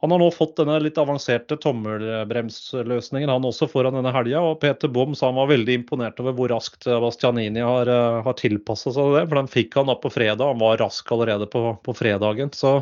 han 0.00 0.14
har 0.14 0.20
nå 0.22 0.30
fått 0.32 0.54
denne 0.56 0.78
litt 0.80 0.96
avanserte 1.00 1.58
tommelbremsløsningen 1.60 3.28
han 3.28 3.44
også 3.44 3.68
foran 3.68 3.98
denne 3.98 4.12
helga. 4.14 4.40
Og 4.48 4.60
Peter 4.62 4.88
Bom 4.88 5.12
sa 5.16 5.28
han 5.28 5.36
var 5.36 5.50
veldig 5.50 5.76
imponert 5.82 6.20
over 6.22 6.32
hvor 6.38 6.52
raskt 6.54 6.88
Bastianini 6.88 7.60
har, 7.60 7.88
eh, 7.88 8.20
har 8.24 8.38
tilpassa 8.40 8.94
seg 8.96 9.12
det. 9.18 9.26
For 9.28 9.40
den 9.40 9.50
fikk 9.52 9.76
han 9.76 9.92
da 9.92 9.98
på 10.00 10.12
fredag, 10.12 10.54
han 10.54 10.62
var 10.62 10.80
rask 10.80 11.12
allerede 11.12 11.48
på, 11.52 11.64
på 11.84 11.96
fredagen. 11.96 12.52
Så 12.56 12.78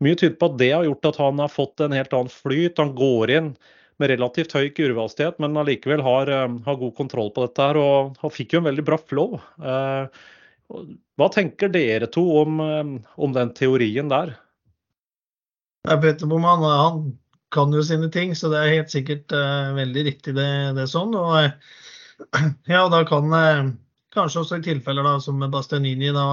mye 0.00 0.16
tyder 0.16 0.38
på 0.40 0.48
at 0.48 0.60
det 0.60 0.72
har 0.72 0.88
gjort 0.88 1.10
at 1.12 1.20
han 1.20 1.44
har 1.44 1.52
fått 1.52 1.84
en 1.84 1.96
helt 1.96 2.16
annen 2.16 2.32
flyt. 2.32 2.80
Han 2.80 2.96
går 2.96 3.36
inn 3.36 3.52
med 4.00 4.12
relativt 4.12 4.54
høy 4.56 4.70
kurvehastighet, 4.76 5.38
men 5.42 5.56
allikevel 5.60 6.02
har, 6.04 6.30
eh, 6.32 6.56
har, 6.66 6.80
god 6.80 6.94
kontroll 6.96 7.30
på 7.34 7.46
dette. 7.46 7.62
her, 7.62 7.76
og 7.76 8.16
Han 8.22 8.32
fikk 8.32 8.54
jo 8.54 8.62
en 8.62 8.70
veldig 8.70 8.84
bra 8.84 8.98
flow. 8.98 9.38
Eh, 9.62 10.08
hva 11.16 11.28
tenker 11.32 11.70
dere 11.72 12.06
to 12.06 12.24
om, 12.42 12.60
eh, 12.60 12.98
om 13.16 13.32
den 13.32 13.54
teorien 13.54 14.08
der? 14.08 14.36
Peter 15.86 16.26
Boman 16.26 16.64
han 16.66 17.18
kan 17.52 17.72
jo 17.72 17.82
sine 17.82 18.10
ting, 18.10 18.34
så 18.34 18.50
det 18.50 18.58
er 18.58 18.74
helt 18.74 18.90
sikkert 18.90 19.30
uh, 19.30 19.70
veldig 19.76 20.02
riktig 20.08 20.34
det, 20.34 20.74
det 20.74 20.88
sånn. 20.90 21.14
Og 21.14 21.52
ja, 22.74 22.88
da 22.90 23.04
kan 23.06 23.30
uh, 23.30 23.70
kanskje 24.16 24.42
også 24.42 24.58
i 24.58 24.64
tilfeller 24.64 25.06
da, 25.06 25.16
som 25.22 25.42
Bastianini 25.52 26.12
da, 26.14 26.26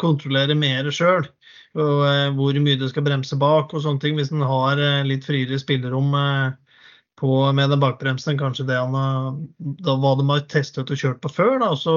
kontrollere 0.00 0.56
mer 0.58 0.90
sjøl 0.94 1.24
eh, 1.24 2.28
hvor 2.36 2.58
mye 2.64 2.80
du 2.80 2.86
skal 2.90 3.06
bremse 3.06 3.38
bak 3.40 3.72
og 3.72 3.84
sånne 3.84 4.02
ting. 4.02 4.18
Hvis 4.18 4.32
en 4.34 4.44
har 4.46 4.80
litt 5.08 5.26
friere 5.28 5.60
spillerom 5.60 6.12
eh, 6.18 6.61
på, 7.22 7.36
med 7.54 7.70
den 7.70 7.80
bakbremsen 7.82 8.40
kanskje 8.40 8.66
det 8.68 8.80
han 8.80 8.96
da, 9.80 9.94
hva 9.94 10.16
de 10.18 10.26
har 10.28 10.44
testet 10.50 10.90
og 10.90 10.98
kjørt 10.98 11.22
på 11.22 11.30
før. 11.32 11.54
Da. 11.62 11.70
Så 11.78 11.94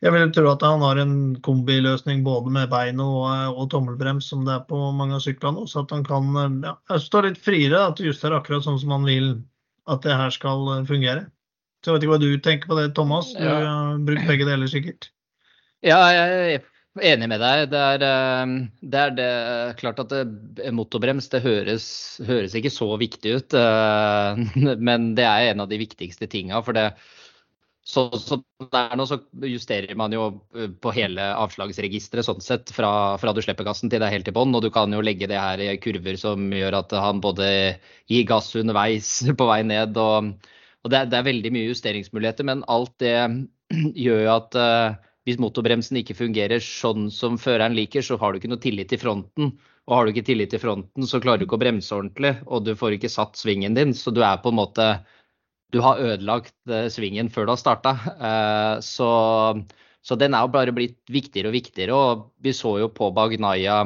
jeg 0.00 0.14
vil 0.14 0.32
tro 0.32 0.46
at 0.52 0.64
han 0.64 0.84
har 0.86 1.00
en 1.02 1.14
kombiløsning 1.44 2.22
både 2.24 2.54
med 2.54 2.70
bein 2.72 3.02
og, 3.04 3.26
og, 3.52 3.66
tommelbrems 3.74 4.30
som 4.32 4.46
det 4.46 4.54
er 4.54 4.64
på 4.70 4.78
mange 4.96 5.18
av 5.18 5.24
syklene. 5.24 5.66
Så 5.68 5.84
at 5.84 5.92
han 5.92 6.06
kan 6.06 6.62
ja, 6.64 6.76
stå 7.02 7.26
litt 7.26 7.40
friere 7.42 7.76
da, 7.76 7.92
til 7.92 8.08
å 8.08 8.14
justere 8.14 8.40
akkurat 8.40 8.66
sånn 8.66 8.80
som 8.80 8.94
han 8.96 9.06
vil 9.08 9.32
at 9.90 10.06
det 10.06 10.16
her 10.16 10.32
skal 10.34 10.86
fungere. 10.88 11.26
Så 11.82 11.90
jeg 11.90 11.96
vet 11.96 12.04
ikke 12.04 12.14
hva 12.14 12.22
du 12.22 12.42
tenker 12.44 12.70
på 12.70 12.76
det, 12.76 12.90
Thomas. 12.96 13.32
Du 13.34 13.44
har 13.44 14.00
brukt 14.04 14.28
begge 14.28 14.46
deler 14.48 14.68
sikkert. 14.70 15.10
Ja, 15.84 16.00
jeg 16.12 16.60
Enig 16.98 17.28
med 17.30 17.38
deg. 17.38 17.68
Det 17.70 17.78
er, 17.78 18.02
ehm, 18.02 18.54
det 18.82 18.98
er 18.98 19.12
det, 19.14 19.30
klart 19.78 20.00
at 20.02 20.10
det, 20.10 20.72
motorbrems 20.74 21.28
det 21.30 21.42
høres, 21.44 21.86
høres, 22.26 22.56
ikke 22.58 22.72
så 22.74 22.88
viktig 22.98 23.36
ut, 23.38 23.54
eh, 23.54 24.40
men 24.88 25.12
det 25.14 25.26
er 25.28 25.52
en 25.52 25.62
av 25.62 25.70
de 25.70 25.78
viktigste 25.78 26.26
tinga. 26.26 26.58
For 26.66 26.74
det, 26.74 26.88
så, 27.86 28.08
så 28.18 28.40
der 28.74 28.96
nå 28.98 29.06
så 29.06 29.20
justerer 29.46 29.94
man 29.94 30.16
jo 30.16 30.24
eh, 30.58 30.66
på 30.82 30.90
hele 30.96 31.28
avslagsregisteret 31.38 32.26
sånn 32.26 32.42
sett, 32.42 32.72
fra, 32.74 32.90
fra 33.22 33.36
du 33.36 33.42
slipper 33.44 33.68
gassen 33.70 33.92
til 33.92 34.02
det 34.02 34.08
er 34.08 34.16
helt 34.16 34.32
i 34.32 34.34
bånn. 34.34 34.56
Og 34.58 34.66
du 34.66 34.72
kan 34.74 34.90
jo 34.90 35.04
legge 35.04 35.30
det 35.30 35.38
her 35.38 35.62
i 35.62 35.76
kurver 35.78 36.18
som 36.18 36.50
gjør 36.50 36.80
at 36.80 36.96
han 36.98 37.22
både 37.22 37.52
gir 38.10 38.26
gass 38.26 38.50
underveis 38.58 39.12
på 39.38 39.46
vei 39.46 39.60
ned. 39.62 39.94
Og, 39.94 40.34
og 40.82 40.90
det, 40.90 41.04
det, 41.14 41.22
er, 41.22 41.30
veldig 41.30 41.54
mye 41.54 41.70
justeringsmuligheter, 41.70 42.50
men 42.50 42.66
alt 42.66 42.96
det 42.98 43.14
gjør 44.08 44.26
jo 44.26 44.34
at 44.34 44.60
hvis 45.28 45.40
motorbremsen 45.40 45.98
ikke 46.00 46.16
fungerer 46.16 46.62
sånn 46.64 47.10
som 47.12 47.36
føreren 47.40 47.76
liker, 47.76 48.04
så 48.04 48.16
har 48.20 48.32
du 48.32 48.40
ikke 48.40 48.50
noe 48.52 48.62
tillit 48.62 48.88
til 48.92 49.00
fronten. 49.02 49.52
Og 49.88 49.96
har 49.96 50.06
du 50.06 50.12
ikke 50.12 50.26
tillit 50.30 50.52
til 50.54 50.62
fronten, 50.62 51.06
så 51.08 51.20
klarer 51.20 51.42
du 51.42 51.46
ikke 51.46 51.58
å 51.58 51.62
bremse 51.64 51.94
ordentlig, 51.96 52.34
og 52.46 52.64
du 52.64 52.72
får 52.78 52.96
ikke 52.96 53.12
satt 53.12 53.36
svingen 53.40 53.76
din. 53.76 53.92
Så 53.96 54.14
du 54.14 54.22
er 54.24 54.40
på 54.42 54.52
en 54.52 54.60
måte 54.60 54.92
Du 55.70 55.78
har 55.84 56.00
ødelagt 56.02 56.56
eh, 56.66 56.88
svingen 56.90 57.28
før 57.30 57.46
du 57.46 57.52
har 57.52 57.58
starta. 57.60 57.92
Eh, 58.10 58.80
så, 58.82 59.10
Så 60.02 60.16
den 60.18 60.34
er 60.34 60.42
jo 60.42 60.50
bare 60.50 60.74
blitt 60.74 60.98
viktigere 61.06 61.52
og 61.52 61.54
viktigere. 61.54 61.94
Og 61.94 62.24
vi 62.42 62.50
så 62.56 62.72
jo 62.80 62.88
på 62.90 63.12
Bagnaya 63.14 63.84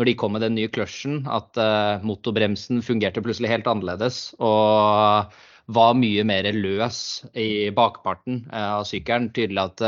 når 0.00 0.08
de 0.08 0.16
kom 0.18 0.32
med 0.34 0.42
den 0.42 0.56
nye 0.56 0.70
clutchen, 0.72 1.20
at 1.28 1.54
uh, 1.60 2.02
motorbremsen 2.02 2.80
fungerte 2.82 3.22
plutselig 3.22 3.52
helt 3.52 3.68
annerledes. 3.70 4.32
Og 4.40 5.30
var 5.70 5.94
mye 5.94 6.24
mer 6.26 6.48
løs 6.56 7.22
i 7.38 7.70
bakparten 7.70 8.48
av 8.50 8.82
sykkelen. 8.88 9.30
Tydelig 9.36 9.62
at 9.68 9.84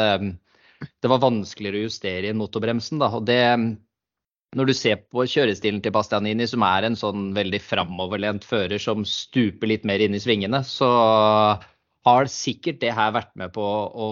det 1.02 1.10
var 1.10 1.22
vanskeligere 1.22 1.82
å 1.82 1.88
justere 1.88 2.30
inn 2.30 2.40
motorbremsen. 2.40 3.00
Da. 3.02 3.10
Og 3.16 3.26
det, 3.28 3.40
når 4.56 4.70
du 4.70 4.74
ser 4.76 5.04
på 5.10 5.26
kjørestilen 5.28 5.82
til 5.84 5.94
Bastianini, 5.94 6.46
som 6.50 6.64
er 6.66 6.88
en 6.88 6.98
sånn 6.98 7.30
veldig 7.36 7.60
framoverlent 7.64 8.46
fører 8.46 8.82
som 8.82 9.06
stuper 9.08 9.72
litt 9.72 9.86
mer 9.88 10.04
inn 10.04 10.16
i 10.16 10.22
svingene, 10.22 10.62
så 10.66 10.90
har 12.04 12.28
sikkert 12.30 12.82
det 12.82 12.92
her 12.94 13.14
vært 13.16 13.32
med 13.40 13.54
på 13.54 13.64
å, 13.64 14.08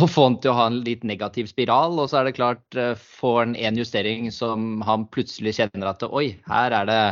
å 0.00 0.06
få 0.08 0.28
han 0.28 0.38
til 0.40 0.52
å 0.52 0.56
ha 0.56 0.68
en 0.70 0.80
litt 0.86 1.04
negativ 1.06 1.50
spiral. 1.50 1.98
Og 2.00 2.08
så 2.10 2.20
er 2.20 2.30
det 2.30 2.38
klart, 2.38 2.80
får 3.20 3.42
han 3.42 3.58
en 3.58 3.80
justering 3.80 4.30
som 4.34 4.80
han 4.88 5.08
plutselig 5.12 5.58
kjenner 5.58 5.92
at 5.92 6.06
oi, 6.08 6.32
her 6.50 6.80
er 6.82 6.88
det 6.90 7.02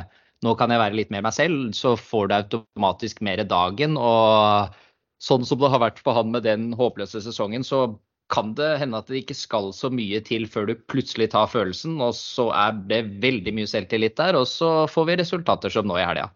Nå 0.46 0.52
kan 0.54 0.70
jeg 0.70 0.78
være 0.78 0.94
litt 0.94 1.08
mer 1.10 1.24
meg 1.26 1.34
selv. 1.34 1.72
Så 1.74 1.96
får 1.98 2.28
du 2.30 2.34
automatisk 2.36 3.18
mer 3.26 3.40
dagen. 3.42 3.96
Og 3.98 4.76
sånn 5.22 5.46
som 5.46 5.60
det 5.60 5.70
har 5.72 5.82
vært 5.82 6.02
for 6.02 6.16
han 6.18 6.30
med 6.34 6.46
den 6.46 6.70
håpløse 6.78 7.22
sesongen, 7.24 7.66
så 7.66 7.86
kan 8.32 8.52
det 8.58 8.74
hende 8.82 9.00
at 9.00 9.08
det 9.08 9.22
ikke 9.22 9.36
skal 9.36 9.70
så 9.72 9.88
mye 9.92 10.20
til 10.24 10.44
før 10.50 10.68
du 10.68 10.74
plutselig 10.90 11.30
tar 11.32 11.48
følelsen, 11.48 11.96
og 12.04 12.12
så 12.16 12.50
er 12.52 12.76
det 12.90 13.04
veldig 13.22 13.54
mye 13.56 13.70
selvtillit 13.70 14.18
der, 14.20 14.36
og 14.36 14.48
så 14.50 14.84
får 14.90 15.08
vi 15.08 15.20
resultater 15.22 15.72
som 15.72 15.88
nå 15.88 15.96
i 15.96 16.04
helga. 16.04 16.28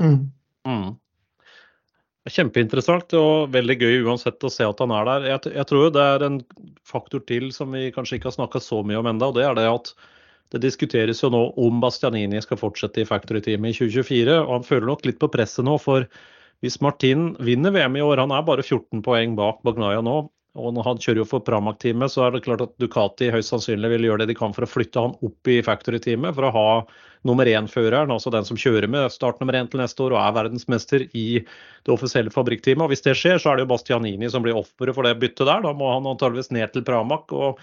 Mm. 0.00 0.28
Mm. 0.68 0.90
Kjempeinteressant 2.30 3.14
og 3.16 3.50
veldig 3.54 3.78
gøy 3.80 4.02
uansett 4.04 4.44
å 4.44 4.52
se 4.52 4.66
at 4.68 4.80
han 4.84 4.92
er 4.92 5.08
der. 5.08 5.28
Jeg, 5.32 5.52
jeg 5.56 5.68
tror 5.70 5.92
det 5.94 6.04
er 6.04 6.24
en 6.26 6.40
faktor 6.86 7.24
til 7.26 7.48
som 7.56 7.72
vi 7.72 7.88
kanskje 7.94 8.18
ikke 8.18 8.28
har 8.28 8.36
snakka 8.36 8.60
så 8.62 8.82
mye 8.84 9.00
om 9.00 9.08
enda, 9.08 9.30
og 9.32 9.38
det 9.40 9.46
er 9.48 9.56
det 9.56 9.68
at 9.70 9.94
det 10.52 10.60
diskuteres 10.66 11.22
jo 11.22 11.30
nå 11.32 11.40
om 11.62 11.80
Bastianini 11.80 12.40
skal 12.42 12.58
fortsette 12.60 13.00
i 13.00 13.08
Factory-teamet 13.08 13.72
i 13.72 13.78
2024. 13.78 14.36
og 14.42 14.52
Han 14.58 14.68
føler 14.68 14.88
nok 14.90 15.06
litt 15.08 15.20
på 15.22 15.30
presset 15.32 15.64
nå, 15.64 15.78
for 15.80 16.04
hvis 16.64 16.80
Martin 16.84 17.32
vinner 17.40 17.72
VM 17.72 17.96
i 17.96 18.04
år, 18.04 18.20
han 18.20 18.34
er 18.36 18.44
bare 18.44 18.64
14 18.66 19.00
poeng 19.04 19.36
bak 19.38 19.62
Bagnaya 19.64 20.02
nå, 20.04 20.18
og 20.58 20.72
når 20.74 20.86
han 20.88 20.98
kjører 20.98 21.20
jo 21.22 21.28
for 21.30 21.44
Pramac-teamet, 21.46 22.10
så 22.10 22.24
er 22.26 22.34
det 22.34 22.42
klart 22.42 22.64
at 22.64 22.72
Ducati 22.82 23.28
høyst 23.30 23.52
sannsynlig 23.52 23.92
vil 23.92 24.08
gjøre 24.08 24.24
det 24.24 24.32
de 24.32 24.36
kan 24.38 24.54
for 24.56 24.66
å 24.66 24.70
flytte 24.70 25.04
han 25.04 25.14
opp 25.22 25.50
i 25.50 25.60
Factory-teamet 25.62 26.34
for 26.34 26.48
å 26.48 26.54
ha 26.56 26.64
nummer 27.28 27.46
én-føreren, 27.46 28.10
altså 28.10 28.32
den 28.34 28.48
som 28.48 28.58
kjører 28.58 28.88
med 28.90 29.12
start 29.14 29.38
nummer 29.40 29.54
én 29.54 29.68
til 29.70 29.82
neste 29.82 30.02
år 30.02 30.16
og 30.16 30.22
er 30.22 30.34
verdensmester 30.40 31.04
i 31.14 31.26
det 31.38 31.94
offisielle 31.94 32.32
fabrikkteamet. 32.34 32.82
Og 32.82 32.90
Hvis 32.94 33.06
det 33.06 33.14
skjer, 33.20 33.38
så 33.38 33.52
er 33.52 33.60
det 33.60 33.66
jo 33.68 33.72
Bastianini 33.76 34.30
som 34.32 34.42
blir 34.42 34.58
offeret 34.58 34.96
for 34.96 35.06
det 35.06 35.20
byttet 35.22 35.46
der. 35.46 35.62
Da 35.68 35.74
må 35.76 35.92
han 35.92 36.08
antageligvis 36.10 36.50
ned 36.56 36.74
til 36.74 36.86
Pramac. 36.88 37.30
og 37.30 37.62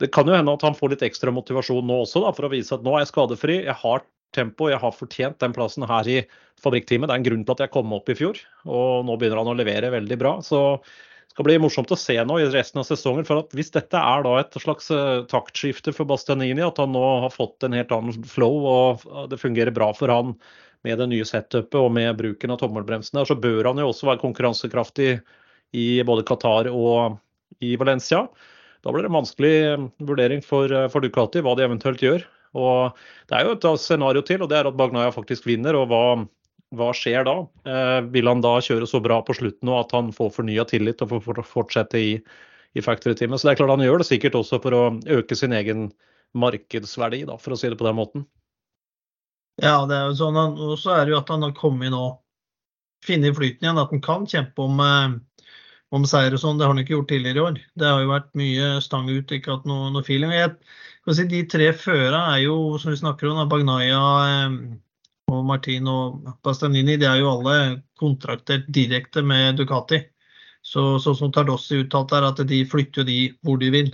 Det 0.00 0.08
kan 0.14 0.30
jo 0.30 0.38
hende 0.38 0.56
at 0.56 0.64
han 0.64 0.78
får 0.78 0.94
litt 0.94 1.04
ekstra 1.04 1.34
motivasjon 1.34 1.84
nå 1.84 2.00
også, 2.06 2.24
da, 2.24 2.32
for 2.32 2.48
å 2.48 2.54
vise 2.54 2.72
at 2.72 2.86
nå 2.86 2.96
er 2.96 3.04
jeg 3.04 3.12
skadefri. 3.12 3.60
Jeg 3.66 3.76
har 3.82 4.06
tempo. 4.34 4.70
Jeg 4.70 4.80
har 4.82 4.96
fortjent 4.96 5.40
den 5.42 5.54
plassen 5.56 5.86
her 5.88 6.08
i 6.08 6.18
fabrikkteamet. 6.62 7.08
Det 7.08 7.14
er 7.14 7.22
en 7.22 7.30
grunn 7.30 7.46
til 7.46 7.56
at 7.56 7.64
jeg 7.64 7.72
kom 7.74 7.94
opp 7.96 8.10
i 8.12 8.18
fjor, 8.18 8.40
og 8.66 9.06
nå 9.08 9.16
begynner 9.18 9.42
han 9.42 9.52
å 9.52 9.56
levere 9.58 9.92
veldig 9.94 10.18
bra. 10.20 10.34
Så 10.44 10.62
det 10.82 11.34
skal 11.36 11.48
bli 11.48 11.58
morsomt 11.62 11.92
å 11.94 11.98
se 11.98 12.18
nå 12.28 12.38
i 12.40 12.48
resten 12.52 12.82
av 12.82 12.88
sesongen. 12.88 13.26
for 13.28 13.46
Hvis 13.56 13.72
dette 13.74 13.98
er 13.98 14.26
da 14.26 14.34
et 14.40 14.58
slags 14.60 14.90
eh, 14.92 15.22
taktskifte 15.30 15.94
for 15.96 16.08
Bastianini, 16.08 16.60
at 16.64 16.80
han 16.82 16.92
nå 16.92 17.04
har 17.24 17.32
fått 17.32 17.64
en 17.64 17.76
helt 17.76 17.94
annen 17.94 18.26
flow 18.28 18.66
og 18.68 19.06
det 19.32 19.40
fungerer 19.40 19.74
bra 19.74 19.92
for 19.96 20.12
han 20.12 20.36
med 20.82 20.98
det 20.98 21.08
nye 21.12 21.26
setupet 21.26 21.78
og 21.78 21.92
med 21.94 22.16
bruken 22.18 22.52
av 22.52 22.58
tommelbremsen 22.60 23.20
der, 23.20 23.28
så 23.28 23.38
bør 23.38 23.70
han 23.70 23.78
jo 23.78 23.88
også 23.92 24.08
være 24.08 24.22
konkurransekraftig 24.24 25.12
i 25.78 25.86
både 26.06 26.26
Qatar 26.28 26.68
og 26.72 27.18
i 27.62 27.76
Valencia. 27.80 28.26
Da 28.82 28.90
blir 28.90 29.04
det 29.04 29.12
en 29.12 29.20
vanskelig 29.20 29.56
vurdering 30.02 30.42
for, 30.44 30.72
eh, 30.72 30.88
for 30.90 31.00
Ducati 31.00 31.40
hva 31.40 31.54
de 31.56 31.64
eventuelt 31.64 32.02
gjør. 32.02 32.26
Og 32.58 32.96
Det 33.28 33.38
er 33.38 33.48
jo 33.48 33.56
et 33.56 33.66
scenario 33.80 34.22
til, 34.22 34.42
og 34.42 34.50
det 34.50 34.58
er 34.58 34.68
at 34.68 34.76
Bagnaya 34.76 35.12
faktisk 35.14 35.46
vinner. 35.48 35.76
og 35.78 35.88
hva, 35.88 36.02
hva 36.76 36.92
skjer 36.96 37.24
da? 37.28 37.36
Eh, 37.68 38.00
vil 38.12 38.28
han 38.28 38.44
da 38.44 38.58
kjøre 38.60 38.88
så 38.88 39.00
bra 39.02 39.20
på 39.24 39.36
slutten 39.36 39.68
nå 39.68 39.78
at 39.80 39.92
han 39.92 40.12
får 40.12 40.32
fornya 40.38 40.64
tillit 40.68 41.02
og 41.04 41.16
får 41.24 41.42
fortsette 41.48 41.98
i, 42.00 42.14
i 42.74 42.84
factory-teamet? 42.84 43.40
Så 43.40 43.48
det 43.48 43.54
er 43.54 43.62
klart 43.62 43.76
Han 43.76 43.84
gjør 43.86 44.02
det 44.02 44.08
sikkert 44.08 44.38
også 44.38 44.60
for 44.62 44.76
å 44.76 44.84
øke 45.18 45.36
sin 45.38 45.52
egen 45.56 45.90
markedsverdi, 46.32 47.24
da, 47.28 47.36
for 47.40 47.54
å 47.54 47.60
si 47.60 47.68
det 47.68 47.78
på 47.80 47.88
den 47.88 47.98
måten. 47.98 48.24
Ja, 49.60 49.82
det 49.88 49.96
er 49.96 50.08
jo 50.08 50.16
sånn. 50.16 50.38
Og 50.40 50.78
så 50.80 50.96
er 50.96 51.04
det 51.04 51.12
jo 51.12 51.20
at 51.20 51.32
han 51.32 51.44
har 51.44 51.52
kommet 51.56 51.92
nå, 51.92 52.06
funnet 53.04 53.36
flyten 53.36 53.66
igjen. 53.66 53.80
At 53.80 53.92
han 53.92 54.04
kan 54.04 54.24
kjempe 54.28 54.64
om, 54.64 54.80
eh, 54.80 55.52
om 55.92 56.06
seier 56.08 56.32
og 56.32 56.40
sånn. 56.40 56.58
Det 56.58 56.64
har 56.64 56.72
han 56.72 56.80
ikke 56.82 56.96
gjort 56.96 57.10
tidligere 57.12 57.40
i 57.40 57.46
år. 57.50 57.60
Det 57.76 57.90
har 57.90 58.00
jo 58.00 58.12
vært 58.14 58.32
mye 58.38 58.70
stang 58.84 59.10
ut, 59.12 59.28
ikke 59.28 59.52
hatt 59.52 59.68
noe, 59.68 59.90
noe 59.92 60.06
feeling. 60.06 60.32
Jeg, 60.32 60.56
Si, 61.10 61.24
de 61.26 61.42
tre 61.50 61.72
føra 61.74 62.20
er 62.36 62.44
jo, 62.44 62.78
som 62.78 62.92
vi 62.92 63.00
snakker 63.00 63.30
om, 63.32 63.40
Bagnaya 63.50 64.02
og 65.32 65.40
Martin 65.48 65.88
og 65.90 66.28
Bastanini, 66.46 66.94
de 67.00 67.08
er 67.08 67.18
jo 67.22 67.32
alle 67.32 67.56
kontraktert 67.98 68.68
direkte 68.70 69.24
med 69.26 69.58
Ducati. 69.58 69.98
Så, 70.62 71.00
sånn 71.02 71.18
som 71.18 71.32
Tardossi 71.34 71.80
uttalte 71.82 72.14
her, 72.20 72.28
at 72.28 72.44
de 72.46 72.60
flytter 72.70 73.06
de 73.08 73.18
hvor 73.42 73.58
de 73.58 73.72
vil. 73.74 73.90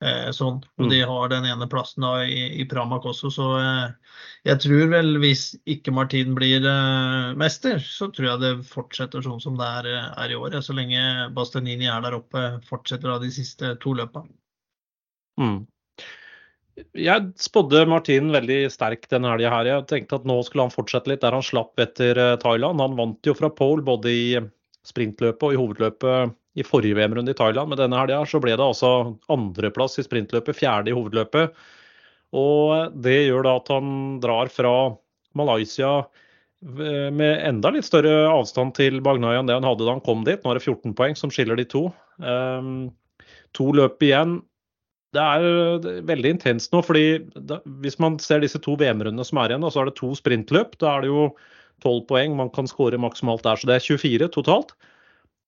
Eh, 0.00 0.30
sånn. 0.32 0.62
Og 0.80 0.86
mm. 0.86 0.90
de 0.90 0.98
har 1.04 1.28
den 1.28 1.46
ene 1.50 1.66
plassen 1.68 2.06
da 2.06 2.24
i, 2.24 2.40
i 2.62 2.64
Pramac 2.68 3.04
også. 3.06 3.30
Så 3.34 3.48
eh, 3.60 4.14
jeg 4.48 4.62
tror 4.64 4.86
vel 4.94 5.18
hvis 5.20 5.50
ikke 5.68 5.92
Martin 5.92 6.32
blir 6.38 6.64
eh, 6.64 7.32
mester, 7.38 7.78
så 7.84 8.08
tror 8.08 8.30
jeg 8.30 8.42
det 8.42 8.52
fortsetter 8.70 9.22
sånn 9.26 9.42
som 9.44 9.60
det 9.60 9.68
er, 9.82 9.90
er 10.10 10.32
i 10.32 10.38
år. 10.40 10.56
Så 10.64 10.74
lenge 10.74 11.28
Bastanini 11.36 11.90
er 11.92 12.00
der 12.06 12.16
oppe, 12.16 12.46
fortsetter 12.70 13.12
da 13.12 13.18
de 13.20 13.30
siste 13.34 13.74
to 13.84 13.92
løpa. 14.00 14.24
Mm. 15.40 15.60
Jeg 16.96 17.32
spådde 17.40 17.84
Martin 17.90 18.30
veldig 18.32 18.60
sterk 18.72 19.06
denne 19.10 19.32
helga 19.32 19.50
her. 19.52 19.68
Jeg 19.68 19.86
tenkte 19.90 20.20
at 20.20 20.28
nå 20.28 20.38
skulle 20.46 20.68
han 20.68 20.74
fortsette 20.74 21.10
litt 21.10 21.22
der 21.24 21.34
han 21.36 21.44
slapp 21.44 21.80
etter 21.82 22.18
eh, 22.18 22.36
Thailand. 22.40 22.82
Han 22.82 22.96
vant 22.98 23.26
jo 23.26 23.34
fra 23.36 23.50
pole 23.52 23.84
både 23.86 24.12
i 24.12 24.24
sprintløpet 24.86 25.44
og 25.44 25.54
i 25.54 25.60
hovedløpet 25.60 26.36
i 26.58 26.66
forrige 26.66 26.96
VM-runde 26.98 27.34
i 27.34 27.38
Thailand. 27.38 27.72
Men 27.72 27.80
denne 27.82 28.00
helga 28.00 28.22
så 28.28 28.40
ble 28.42 28.56
det 28.56 28.64
altså 28.64 28.92
andreplass 29.32 30.00
i 30.00 30.06
sprintløpet, 30.06 30.56
fjerde 30.56 30.92
i 30.92 30.96
hovedløpet. 30.96 31.54
Og 32.36 32.96
det 33.02 33.18
gjør 33.26 33.46
da 33.46 33.56
at 33.58 33.70
han 33.74 33.94
drar 34.22 34.50
fra 34.52 34.74
Malaysia 35.38 35.96
eh, 36.00 37.08
med 37.10 37.34
enda 37.48 37.74
litt 37.74 37.88
større 37.88 38.30
avstand 38.30 38.76
til 38.78 39.02
Bagnai 39.04 39.36
enn 39.38 39.50
det 39.50 39.58
han 39.58 39.66
hadde 39.68 39.86
da 39.86 39.96
han 39.98 40.06
kom 40.06 40.24
dit. 40.28 40.42
Nå 40.42 40.52
er 40.52 40.60
det 40.60 40.66
14 40.66 40.94
poeng 40.98 41.18
som 41.18 41.34
skiller 41.34 41.58
de 41.58 41.66
to. 41.70 41.88
Um, 42.22 42.90
to 43.56 43.70
løp 43.74 44.02
igjen 44.06 44.38
det 45.16 45.22
er 45.22 46.02
veldig 46.06 46.34
intenst 46.36 46.74
nå. 46.74 46.82
fordi 46.86 47.06
da, 47.34 47.58
Hvis 47.82 47.98
man 48.02 48.18
ser 48.22 48.42
disse 48.44 48.60
to 48.62 48.76
VM-rundene 48.78 49.26
som 49.26 49.40
er 49.42 49.52
igjen, 49.52 49.66
så 49.66 49.82
er 49.82 49.90
det 49.90 49.98
to 49.98 50.12
sprintløp. 50.18 50.76
Da 50.82 50.96
er 50.96 51.04
det 51.04 51.10
jo 51.10 51.24
12 51.82 52.06
poeng 52.10 52.36
man 52.38 52.52
kan 52.54 52.68
skåre 52.70 53.00
maksimalt 53.00 53.44
der. 53.46 53.58
Så 53.58 53.68
det 53.68 53.78
er 53.78 53.86
24 53.86 54.30
totalt. 54.36 54.74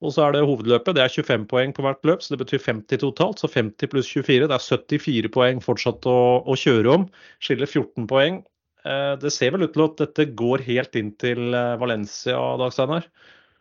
Og 0.02 0.10
så 0.10 0.24
er 0.26 0.34
det 0.34 0.42
hovedløpet. 0.42 0.96
Det 0.96 1.02
er 1.04 1.12
25 1.14 1.44
poeng 1.50 1.72
på 1.74 1.84
hvert 1.86 2.00
løp, 2.08 2.22
så 2.24 2.34
det 2.34 2.40
betyr 2.42 2.62
50 2.64 3.02
totalt. 3.04 3.38
Så 3.38 3.50
50 3.50 3.90
pluss 3.92 4.08
24, 4.10 4.48
det 4.50 4.56
er 4.56 4.64
74 4.66 5.30
poeng 5.30 5.62
fortsatt 5.62 6.08
å, 6.10 6.18
å 6.42 6.56
kjøre 6.58 6.96
om. 6.96 7.06
Skiller 7.42 7.70
14 7.70 8.08
poeng. 8.10 8.40
Eh, 8.82 9.12
det 9.22 9.30
ser 9.30 9.54
vel 9.54 9.68
ut 9.68 9.76
til 9.76 9.84
at 9.86 10.00
dette 10.02 10.26
går 10.38 10.64
helt 10.66 10.98
inn 10.98 11.12
til 11.22 11.54
eh, 11.54 11.76
Valencia, 11.78 12.40
Dag 12.58 12.74
Steinar? 12.74 13.06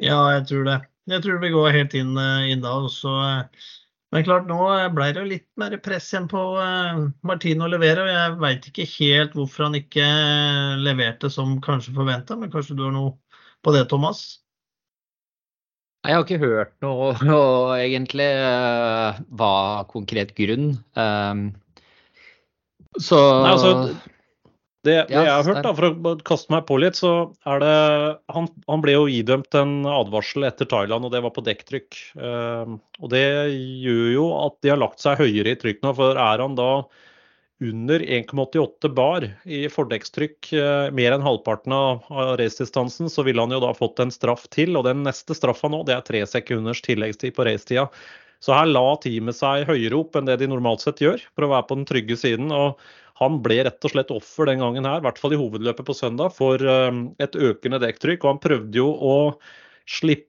Ja, 0.01 0.23
jeg 0.33 0.47
tror 0.49 0.65
det. 0.65 0.79
Jeg 1.11 1.25
tror 1.25 1.41
vi 1.43 1.53
går 1.53 1.77
helt 1.77 1.93
inn, 1.97 2.15
eh, 2.17 2.49
inn 2.55 2.65
da. 2.65 2.73
Og 2.81 2.89
så 2.93 3.13
men 4.11 4.25
klart, 4.27 4.47
nå 4.49 4.59
ble 4.91 5.07
det 5.13 5.21
jo 5.21 5.29
litt 5.29 5.47
mer 5.59 5.77
press 5.83 6.09
igjen 6.11 6.27
på 6.31 6.41
eh, 6.59 7.01
Martino 7.27 7.67
å 7.67 7.71
levere. 7.71 8.03
og 8.03 8.11
Jeg 8.11 8.37
veit 8.43 8.67
ikke 8.67 8.87
helt 8.97 9.37
hvorfor 9.37 9.69
han 9.69 9.77
ikke 9.79 10.07
leverte 10.83 11.31
som 11.31 11.57
kanskje 11.63 11.95
forventa, 11.95 12.35
men 12.39 12.51
kanskje 12.51 12.75
du 12.75 12.83
har 12.89 12.95
noe 12.95 13.15
på 13.63 13.73
det, 13.75 13.85
Thomas? 13.91 14.41
Jeg 16.01 16.17
har 16.17 16.25
ikke 16.25 16.41
hørt 16.41 16.73
noe 16.83 17.11
og 17.39 17.75
egentlig 17.77 18.27
hva 19.37 19.55
konkret 19.91 20.33
grunn. 20.37 20.73
Um, 20.97 21.51
så 22.99 23.19
Nei, 23.45 23.51
altså, 23.53 23.73
det, 24.81 24.95
det 25.11 25.13
jeg 25.13 25.29
har 25.29 25.45
hørt, 25.45 25.61
da, 25.61 25.73
for 25.77 25.87
å 25.93 26.13
kaste 26.25 26.53
meg 26.53 26.65
på 26.65 26.79
litt, 26.81 26.97
så 26.97 27.11
er 27.45 27.61
det 27.61 27.75
Han, 28.33 28.47
han 28.65 28.81
ble 28.81 28.95
jo 28.95 29.03
idømt 29.13 29.53
en 29.57 29.85
advarsel 29.85 30.47
etter 30.47 30.69
Thailand, 30.69 31.05
og 31.05 31.13
det 31.13 31.21
var 31.21 31.33
på 31.35 31.43
dekktrykk. 31.45 31.99
Uh, 32.17 32.79
og 33.01 33.13
det 33.13 33.21
gjør 33.53 34.09
jo 34.15 34.25
at 34.39 34.57
de 34.65 34.73
har 34.73 34.81
lagt 34.81 35.03
seg 35.03 35.21
høyere 35.21 35.53
i 35.53 35.59
trykk 35.61 35.83
nå, 35.85 35.93
for 35.99 36.17
er 36.17 36.41
han 36.41 36.57
da 36.57 36.71
under 37.61 38.01
1,88 38.01 38.89
bar 38.97 39.27
i 39.45 39.67
fordekkstrykk, 39.69 40.49
uh, 40.57 40.87
mer 40.97 41.13
enn 41.13 41.27
halvparten 41.27 41.77
av, 41.77 42.01
av 42.09 42.33
racedistansen, 42.41 43.11
så 43.13 43.27
ville 43.27 43.45
han 43.45 43.53
jo 43.53 43.61
da 43.61 43.75
fått 43.77 44.01
en 44.01 44.13
straff 44.13 44.47
til. 44.49 44.73
Og 44.79 44.87
den 44.89 45.05
neste 45.05 45.37
straffa 45.37 45.69
nå, 45.69 45.83
det 45.85 45.99
er 45.99 46.09
tre 46.09 46.23
sekunders 46.25 46.81
tilleggstid 46.87 47.37
på 47.37 47.45
racetida. 47.45 47.85
Så 48.41 48.57
her 48.57 48.65
la 48.65 48.95
teamet 48.97 49.37
seg 49.37 49.67
høyere 49.69 49.99
opp 49.99 50.17
enn 50.17 50.25
det 50.25 50.39
de 50.41 50.49
normalt 50.49 50.81
sett 50.81 51.05
gjør, 51.05 51.21
for 51.37 51.45
å 51.45 51.51
være 51.53 51.67
på 51.69 51.77
den 51.77 51.85
trygge 51.85 52.17
siden. 52.17 52.49
og 52.49 52.81
han 53.21 53.37
ble 53.45 53.59
rett 53.67 53.85
og 53.85 53.93
slett 53.93 54.11
offer 54.13 54.49
den 54.49 54.63
gangen 54.63 54.87
her, 54.87 54.99
i 55.01 55.05
hvert 55.05 55.21
fall 55.21 55.35
i 55.35 55.39
hovedløpet 55.39 55.85
på 55.87 55.95
søndag, 55.95 56.33
for 56.33 56.61
um, 56.65 57.03
et 57.21 57.37
økende 57.37 57.79
dekktrykk. 57.83 58.23
Og 58.23 58.33
han 58.33 58.43
prøvde 58.43 58.81
jo 58.81 58.89
å 58.91 59.15
slippe 59.89 60.27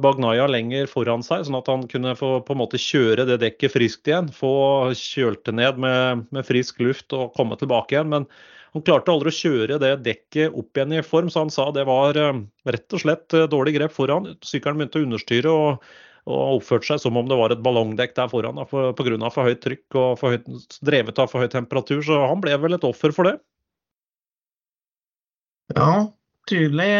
Bagnaya 0.00 0.46
lenger 0.48 0.88
foran 0.88 1.20
seg, 1.22 1.44
sånn 1.44 1.58
at 1.58 1.68
han 1.68 1.84
kunne 1.90 2.14
få 2.16 2.38
på 2.46 2.54
en 2.56 2.62
måte 2.62 2.80
kjøre 2.80 3.26
det 3.28 3.42
dekket 3.42 3.74
friskt 3.74 4.08
igjen. 4.08 4.30
Få 4.32 4.54
kjølt 4.96 5.44
det 5.46 5.54
ned 5.58 5.82
med, 5.84 6.24
med 6.32 6.48
frisk 6.48 6.80
luft 6.80 7.12
og 7.16 7.34
komme 7.36 7.60
tilbake 7.60 7.94
igjen. 7.94 8.08
Men 8.10 8.26
han 8.72 8.86
klarte 8.86 9.12
aldri 9.12 9.32
å 9.32 9.36
kjøre 9.36 9.80
det 9.82 9.92
dekket 10.06 10.56
opp 10.56 10.78
igjen 10.78 10.96
i 10.96 11.04
form, 11.04 11.28
så 11.28 11.44
han 11.44 11.52
sa 11.52 11.68
det 11.74 11.84
var 11.88 12.16
eh, 12.18 12.40
rett 12.70 12.96
og 12.96 13.02
slett 13.02 13.36
eh, 13.36 13.48
dårlig 13.50 13.76
grep 13.76 13.94
foran. 13.94 14.32
Sykkelen 14.46 14.80
begynte 14.80 15.02
å 15.02 15.06
understyre 15.08 15.52
og, 15.52 15.90
og 16.30 16.60
oppførte 16.60 16.92
seg 16.92 17.02
som 17.02 17.18
om 17.18 17.28
det 17.28 17.38
var 17.38 17.52
et 17.52 17.62
ballongdekk 17.64 18.14
der 18.16 18.30
foran 18.30 18.60
pga. 18.60 18.68
For, 18.70 18.92
på 18.96 19.06
grunn 19.08 19.26
av 19.26 19.34
for 19.34 19.50
høyt 19.50 19.62
trykk 19.64 19.98
og 19.98 20.12
for 20.20 20.36
høyt, 20.36 20.78
drevet 20.86 21.18
av 21.20 21.32
for 21.32 21.42
høy 21.42 21.50
temperatur. 21.52 22.00
Så 22.06 22.20
han 22.22 22.42
ble 22.44 22.56
vel 22.62 22.78
et 22.78 22.86
offer 22.86 23.14
for 23.16 23.28
det. 23.28 23.36
Ja, 25.76 26.10
tydelig. 26.50 26.90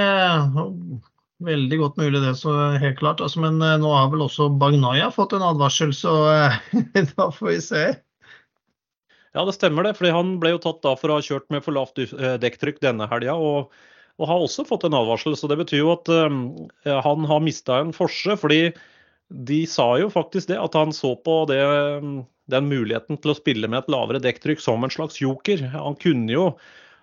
Veldig 1.41 1.79
godt 1.81 1.97
mulig 1.97 2.21
det, 2.21 2.35
så 2.37 2.53
helt 2.77 2.99
klart. 3.01 3.23
Altså, 3.25 3.41
men 3.41 3.63
eh, 3.65 3.79
nå 3.81 3.91
har 3.95 4.11
vel 4.13 4.27
også 4.27 4.51
Bagnaya 4.61 5.09
fått 5.15 5.33
en 5.37 5.45
advarsel, 5.47 5.95
så 5.97 6.15
eh, 6.29 6.59
da 7.17 7.31
får 7.33 7.47
vi 7.49 7.61
se. 7.65 7.85
Ja, 9.33 9.45
det 9.47 9.55
stemmer 9.57 9.87
det. 9.87 9.95
fordi 9.97 10.13
Han 10.13 10.35
ble 10.43 10.55
jo 10.55 10.61
tatt 10.63 10.83
da 10.85 10.93
for 10.99 11.11
å 11.11 11.17
ha 11.17 11.25
kjørt 11.25 11.49
med 11.55 11.65
for 11.65 11.77
lavt 11.77 12.03
eh, 12.03 12.37
dekktrykk 12.43 12.83
denne 12.85 13.09
helga. 13.11 13.39
Og, 13.39 13.73
og, 14.19 14.29
har 14.29 14.45
også 14.45 14.67
fått 14.69 14.85
en 14.85 14.99
advarsel. 14.99 15.39
så 15.39 15.49
Det 15.49 15.61
betyr 15.63 15.81
jo 15.81 15.95
at 15.95 16.11
um, 16.13 16.41
han 16.85 17.29
har 17.31 17.45
mista 17.45 17.81
en 17.81 17.95
forse. 17.97 18.37
fordi 18.37 18.67
de 19.31 19.63
sa 19.71 19.95
jo 20.01 20.11
faktisk 20.11 20.51
det, 20.51 20.59
at 20.59 20.75
han 20.75 20.93
så 20.95 21.15
på 21.17 21.45
det, 21.51 21.63
den 22.51 22.69
muligheten 22.71 23.19
til 23.21 23.33
å 23.33 23.39
spille 23.39 23.71
med 23.71 23.85
et 23.85 23.91
lavere 23.93 24.23
dekktrykk 24.23 24.63
som 24.63 24.85
en 24.85 24.93
slags 24.93 25.21
joker. 25.23 25.63
Han 25.75 25.99
kunne 26.01 26.35
jo 26.35 26.47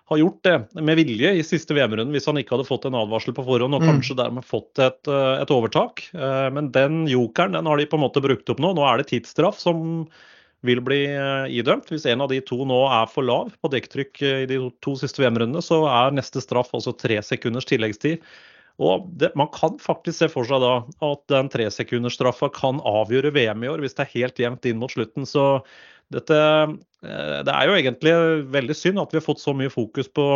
ha 0.08 0.16
gjort 0.16 0.40
det 0.44 0.82
med 0.84 0.96
vilje 0.96 1.34
i 1.36 1.44
siste 1.44 1.74
VM-runden 1.76 2.14
hvis 2.16 2.26
han 2.28 2.38
ikke 2.40 2.54
hadde 2.56 2.68
fått 2.68 2.86
en 2.88 2.96
advarsel 2.96 3.34
på 3.36 3.44
forhånd 3.44 3.76
og 3.76 3.84
mm. 3.84 3.88
kanskje 3.90 4.16
dermed 4.16 4.46
fått 4.48 4.80
et, 4.80 5.00
eh, 5.04 5.34
et, 5.42 5.52
overtak. 5.52 6.06
Eh, 6.16 6.48
men 6.54 6.70
den 6.72 7.02
jokeren 7.10 7.56
den 7.58 7.68
har 7.68 7.80
de 7.80 7.88
på 7.88 7.98
en 7.98 8.04
måte 8.06 8.24
brukt 8.24 8.48
opp 8.52 8.62
nå. 8.62 8.72
Nå 8.76 8.86
er 8.88 9.00
det 9.00 9.10
tidsstraff 9.10 9.60
som 9.60 10.06
vil 10.64 10.80
bli 10.84 11.02
eh, 11.12 11.50
idømt. 11.60 11.92
Hvis 11.92 12.08
en 12.08 12.24
av 12.24 12.32
de 12.32 12.40
to 12.44 12.62
nå 12.68 12.80
er 12.88 13.10
for 13.12 13.28
lav 13.28 13.52
på 13.60 13.72
dekktrykk 13.72 14.24
i 14.24 14.46
de 14.48 14.62
to 14.84 14.96
siste 15.00 15.20
VM-rundene, 15.20 15.64
så 15.64 15.82
er 15.92 16.16
neste 16.16 16.40
straff 16.44 16.72
altså 16.76 16.96
tre 16.96 17.20
sekunders 17.24 17.68
tilleggstid. 17.68 18.24
Og 18.78 19.08
det, 19.18 19.32
Man 19.38 19.50
kan 19.54 19.78
faktisk 19.82 20.20
se 20.20 20.28
for 20.30 20.46
seg 20.46 20.62
da 20.62 20.72
at 21.04 21.22
den 21.32 21.50
tresekundersstraffa 21.50 22.50
kan 22.54 22.82
avgjøre 22.86 23.32
VM 23.34 23.64
i 23.64 23.70
år, 23.72 23.82
hvis 23.82 23.96
det 23.98 24.06
er 24.06 24.14
helt 24.14 24.42
jevnt 24.42 24.68
inn 24.70 24.78
mot 24.78 24.92
slutten. 24.92 25.26
Så 25.26 25.46
dette, 26.14 26.38
eh, 27.02 27.38
det 27.44 27.52
er 27.52 27.68
jo 27.68 27.76
egentlig 27.76 28.14
veldig 28.54 28.76
synd 28.78 29.02
at 29.02 29.12
vi 29.12 29.18
har 29.18 29.26
fått 29.26 29.42
så 29.42 29.54
mye 29.56 29.72
fokus 29.72 30.08
på, 30.14 30.26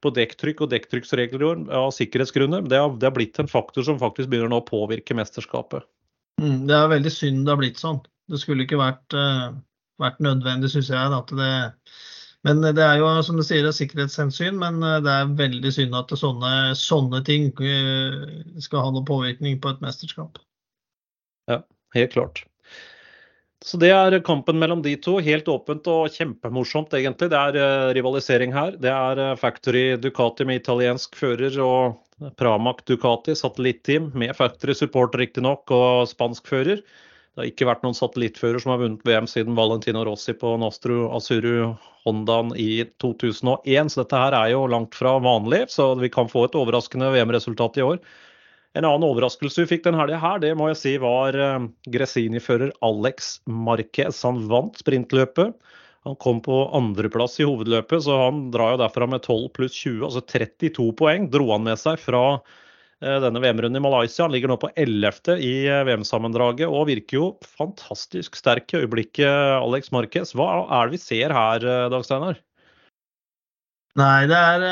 på 0.00 0.12
dekktrykk 0.14 0.62
og 0.64 0.72
dekktrykksregler 0.72 1.42
i 1.42 1.48
år 1.50 1.64
av 1.80 1.90
sikkerhetsgrunner. 1.96 2.68
Det 2.70 2.80
har, 2.80 2.94
det 2.96 3.10
har, 3.10 3.16
blitt 3.16 3.40
en 3.42 3.50
faktor 3.50 3.86
som 3.86 4.00
faktisk 4.00 4.30
begynner 4.30 4.54
nå 4.54 4.62
å 4.62 4.68
påvirke 4.68 5.16
mesterskapet. 5.18 5.86
Mm, 6.40 6.68
det 6.70 6.76
er 6.78 6.92
veldig 6.94 7.12
synd 7.12 7.42
det 7.44 7.54
har 7.54 7.60
blitt 7.60 7.82
sånn. 7.82 7.98
Det 8.30 8.38
skulle 8.38 8.62
ikke 8.62 8.78
vært, 8.78 9.16
uh, 9.16 9.50
vært 9.98 10.20
nødvendig, 10.22 10.70
syns 10.70 10.92
jeg. 10.92 11.18
At 11.18 11.32
det, 11.34 11.52
men 12.46 12.62
det 12.62 12.84
er 12.84 13.00
jo 13.00 13.08
som 13.26 13.38
du 13.38 13.44
sier, 13.46 13.66
er 13.66 13.74
sikkerhetshensyn, 13.74 14.58
men 14.60 14.82
eh, 14.84 15.00
det 15.04 15.14
er 15.14 15.32
veldig 15.38 15.72
synd 15.74 15.96
at 15.98 16.12
sånne, 16.18 16.52
sånne 16.78 17.22
ting 17.26 17.50
skal 18.62 18.84
ha 18.84 18.92
noen 18.92 19.08
påvirkning 19.08 19.58
på 19.62 19.72
et 19.74 19.82
mesterskap. 19.84 20.38
Ja, 21.50 21.62
helt 21.96 22.14
klart. 22.14 22.44
Så 23.64 23.78
det 23.82 23.90
er 23.90 24.14
kampen 24.22 24.60
mellom 24.62 24.84
de 24.84 24.92
to. 25.02 25.16
Helt 25.24 25.48
åpent 25.50 25.88
og 25.90 26.12
kjempemorsomt, 26.14 26.92
egentlig. 26.94 27.26
Det 27.32 27.38
er 27.40 27.90
rivalisering 27.96 28.54
her. 28.54 28.76
Det 28.78 28.92
er 28.92 29.34
Factory 29.40 29.96
Ducati 29.98 30.46
med 30.46 30.60
italiensk 30.60 31.18
fører 31.18 31.58
og 31.64 32.30
Pramac 32.38 32.84
Ducati 32.86 33.34
satellitteam 33.38 34.12
med 34.18 34.36
Factory 34.38 34.74
support 34.78 35.14
riktignok 35.18 35.70
og 35.74 36.06
spansk 36.10 36.46
fører. 36.50 36.82
Det 37.38 37.44
har 37.44 37.50
ikke 37.52 37.66
vært 37.68 37.84
noen 37.86 37.94
satellittfører 37.94 38.58
som 38.58 38.72
har 38.72 38.80
vunnet 38.80 39.04
VM 39.06 39.26
siden 39.30 39.54
Valentino 39.54 40.00
Rossi 40.02 40.32
på 40.34 40.56
Nostro 40.58 41.04
Asuru 41.14 41.68
Hondaen 42.02 42.50
i 42.58 42.82
2001, 42.98 43.92
så 43.94 44.00
dette 44.00 44.18
her 44.18 44.34
er 44.34 44.48
jo 44.56 44.64
langt 44.66 44.98
fra 44.98 45.12
vanlig. 45.22 45.60
Så 45.70 45.86
vi 46.00 46.10
kan 46.10 46.26
få 46.26 46.48
et 46.48 46.58
overraskende 46.58 47.12
VM-resultat 47.14 47.78
i 47.78 47.84
år. 47.86 48.02
En 48.74 48.88
annen 48.88 49.06
overraskelse 49.06 49.62
vi 49.62 49.70
fikk 49.76 49.86
den 49.86 50.00
helga 50.00 50.18
her, 50.18 50.42
det 50.42 50.50
må 50.58 50.66
jeg 50.72 50.80
si 50.82 50.96
var 50.98 51.38
eh, 51.38 51.70
Gresini-fører 51.94 52.74
Alex 52.82 53.36
Marquez. 53.46 54.18
Han 54.26 54.42
vant 54.50 54.82
sprintløpet. 54.82 55.54
Han 56.10 56.18
kom 56.18 56.42
på 56.42 56.64
andreplass 56.74 57.38
i 57.38 57.46
hovedløpet, 57.46 58.02
så 58.02 58.18
han 58.24 58.48
drar 58.50 58.74
jo 58.74 58.82
derfra 58.82 59.06
med 59.14 59.22
12 59.22 59.46
pluss 59.54 59.78
20, 59.78 60.08
altså 60.10 60.26
32 60.26 60.90
poeng. 60.98 61.30
Dro 61.30 61.52
han 61.54 61.70
med 61.70 61.78
seg 61.78 62.02
fra 62.02 62.40
denne 62.98 63.42
VM-runden 63.44 63.78
i 63.78 63.84
Malaysia. 63.84 64.24
Han 64.24 64.34
ligger 64.34 64.50
nå 64.50 64.58
på 64.62 64.72
11. 64.74 65.38
i 65.38 65.54
eh, 65.70 65.84
VM-sammendraget 65.86 66.66
og 66.66 66.88
virker 66.90 67.20
jo 67.20 67.30
fantastisk 67.46 68.38
sterk 68.38 68.74
i 68.74 68.82
øyeblikket, 68.82 69.30
Alex 69.58 69.92
Marquez. 69.94 70.34
Hva 70.34 70.66
er 70.66 70.88
det 70.88 70.98
vi 70.98 71.02
ser 71.04 71.34
her, 71.36 71.66
Dag 71.92 72.06
Steinar? 72.06 72.40
Nei, 73.98 74.26
det 74.30 74.38
er 74.38 74.70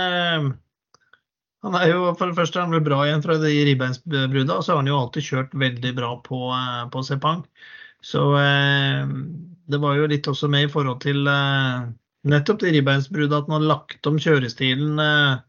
han 1.66 1.74
er 1.74 1.88
jo 1.90 2.12
for 2.14 2.30
det 2.30 2.38
første 2.38 2.62
han 2.62 2.70
ble 2.70 2.78
bra 2.84 3.00
igjen 3.02 3.24
fra 3.24 3.38
de 3.42 3.50
ribbeinsbrudda, 3.66 4.54
og 4.54 4.62
så 4.62 4.74
har 4.74 4.82
han 4.82 4.90
jo 4.90 5.00
alltid 5.00 5.26
kjørt 5.26 5.56
veldig 5.58 5.92
bra 5.96 6.12
på, 6.22 6.40
eh, 6.54 6.84
på 6.92 7.02
Sepang. 7.02 7.42
Så 8.06 8.22
eh, 8.38 9.08
det 9.66 9.80
var 9.82 9.96
jo 9.98 10.06
litt 10.12 10.28
også 10.30 10.50
med 10.52 10.68
i 10.68 10.70
forhold 10.70 11.00
til 11.02 11.26
eh, 11.26 11.88
nettopp 12.30 12.62
de 12.62 12.70
ribbeinsbrudda 12.76 13.40
at 13.40 13.50
han 13.50 13.56
har 13.58 13.66
lagt 13.72 14.06
om 14.06 14.20
kjørestilen 14.22 15.02
eh, 15.02 15.40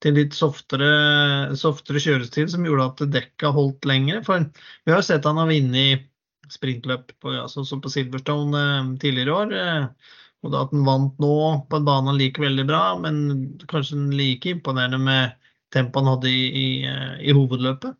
til 0.00 0.16
litt 0.16 0.36
softere, 0.36 0.90
softere, 1.60 2.00
kjørestil, 2.00 2.48
som 2.48 2.64
gjorde 2.64 2.86
at 2.88 3.02
dekka 3.12 3.52
holdt 3.56 3.84
lengre. 3.88 4.22
For 4.24 4.46
vi 4.88 4.94
har 4.94 5.04
sett 5.04 5.28
han 5.28 5.40
har 5.40 5.50
vunnet 5.50 6.06
sprintløp 6.50 7.12
på, 7.20 7.34
altså, 7.36 7.64
på 7.80 7.92
Silverstone 7.92 8.60
eh, 8.60 8.90
tidligere 9.02 9.30
i 9.30 9.36
år. 9.36 9.54
Eh, 9.60 10.16
og 10.40 10.54
da 10.54 10.64
at 10.64 10.74
han 10.74 10.86
vant 10.86 11.18
nå 11.20 11.34
på 11.68 11.78
en 11.78 11.86
bane 11.86 12.10
han 12.10 12.20
liker 12.20 12.46
veldig 12.46 12.66
bra, 12.68 12.82
men 13.02 13.16
kanskje 13.70 13.98
like 14.16 14.54
imponerende 14.54 15.00
med 15.04 15.34
tempoet 15.74 16.00
han 16.00 16.14
hadde 16.14 16.30
i, 16.32 16.44
i, 16.48 16.68
eh, 16.88 17.16
i, 17.28 17.34
hovedløpet. 17.36 17.98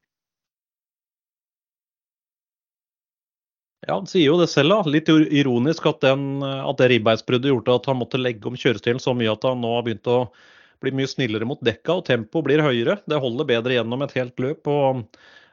Ja, 3.86 3.96
Han 3.96 4.08
sier 4.08 4.26
jo 4.28 4.38
det 4.40 4.48
selv. 4.52 4.72
da, 4.72 4.92
Litt 4.92 5.08
ironisk 5.08 5.86
at, 5.88 6.00
den, 6.04 6.42
at 6.44 6.80
det 6.80 6.90
ribbeinsbruddet 6.92 7.52
gjorde 7.52 7.76
at 7.76 7.86
han 7.88 8.00
måtte 8.00 8.20
legge 8.20 8.48
om 8.48 8.56
kjørestilen 8.56 9.00
så 9.02 9.14
mye 9.16 9.32
at 9.32 9.44
han 9.48 9.60
nå 9.62 9.70
har 9.76 9.86
begynt 9.86 10.10
å 10.10 10.24
bli 10.82 10.92
mye 10.96 11.10
snillere 11.10 11.48
mot 11.48 11.60
dekka, 11.64 11.98
og 11.98 12.06
tempoet 12.08 12.46
blir 12.46 12.64
høyere. 12.64 12.98
Det 13.08 13.20
holder 13.20 13.48
bedre 13.48 13.76
gjennom 13.76 14.04
et 14.06 14.14
helt 14.16 14.42
løp. 14.42 14.70
og, 14.70 15.02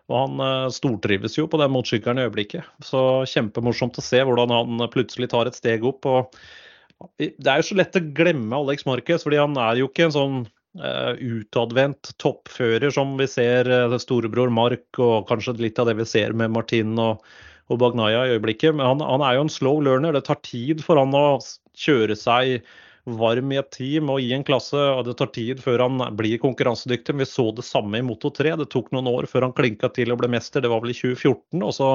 og 0.08 0.16
Han 0.18 0.44
eh, 0.44 0.68
stortrives 0.76 1.38
jo 1.40 1.48
på 1.52 1.60
den 1.62 1.74
motorsykkelen 1.76 2.22
i 2.22 2.28
øyeblikket. 2.28 2.68
Så 2.86 3.02
Kjempemorsomt 3.30 4.00
å 4.00 4.06
se 4.06 4.24
hvordan 4.24 4.54
han 4.56 4.88
plutselig 4.94 5.32
tar 5.34 5.50
et 5.50 5.58
steg 5.58 5.86
opp. 5.88 6.08
og 6.08 7.18
Det 7.20 7.48
er 7.48 7.62
jo 7.62 7.70
så 7.72 7.80
lett 7.80 8.00
å 8.00 8.06
glemme 8.20 8.62
Alex 8.62 8.88
Marquez, 8.90 9.26
fordi 9.26 9.42
han 9.42 9.58
er 9.62 9.82
jo 9.82 9.92
ikke 9.92 10.10
en 10.10 10.20
sånn 10.20 10.46
Uh, 10.78 11.16
utadvendt 11.18 12.12
toppfører 12.22 12.92
som 12.94 13.16
vi 13.18 13.26
ser 13.26 13.66
uh, 13.66 13.96
storebror 13.98 14.52
Mark 14.54 15.00
og 15.02 15.24
kanskje 15.26 15.56
litt 15.58 15.80
av 15.82 15.88
det 15.90 15.96
vi 15.98 16.06
ser 16.06 16.36
med 16.38 16.52
Martin 16.54 16.92
og, 17.02 17.24
og 17.72 17.80
Bagnaya 17.82 18.28
i 18.28 18.36
øyeblikket. 18.36 18.76
Men 18.78 18.86
han, 18.86 19.02
han, 19.02 19.24
er 19.26 19.40
jo 19.40 19.46
en 19.48 19.50
slow 19.50 19.80
learner. 19.82 20.14
Det 20.14 20.28
tar 20.28 20.38
tid 20.46 20.84
for 20.86 21.02
han 21.02 21.16
å 21.18 21.40
kjøre 21.82 22.18
seg 22.20 22.68
varm 23.08 23.52
i 23.52 23.58
et 23.60 23.70
team 23.72 24.10
og 24.12 24.22
i 24.22 24.34
en 24.36 24.44
klasse. 24.44 24.78
og 24.78 25.06
Det 25.08 25.16
tar 25.20 25.32
tid 25.36 25.62
før 25.64 25.86
han 25.86 26.02
blir 26.20 26.40
konkurransedyktig. 26.44 27.16
Men 27.16 27.26
Vi 27.26 27.32
så 27.32 27.52
det 27.56 27.66
samme 27.66 27.98
i 27.98 28.06
Moto 28.06 28.30
3. 28.30 28.56
Det 28.60 28.70
tok 28.74 28.92
noen 28.92 29.08
år 29.08 29.28
før 29.32 29.48
han 29.48 29.56
klinka 29.56 29.90
til 29.96 30.12
og 30.12 30.20
ble 30.20 30.32
mester. 30.32 30.62
Det 30.62 30.72
var 30.72 30.82
vel 30.84 30.92
i 30.92 30.98
2014. 30.98 31.64
Og 31.64 31.74
så 31.74 31.92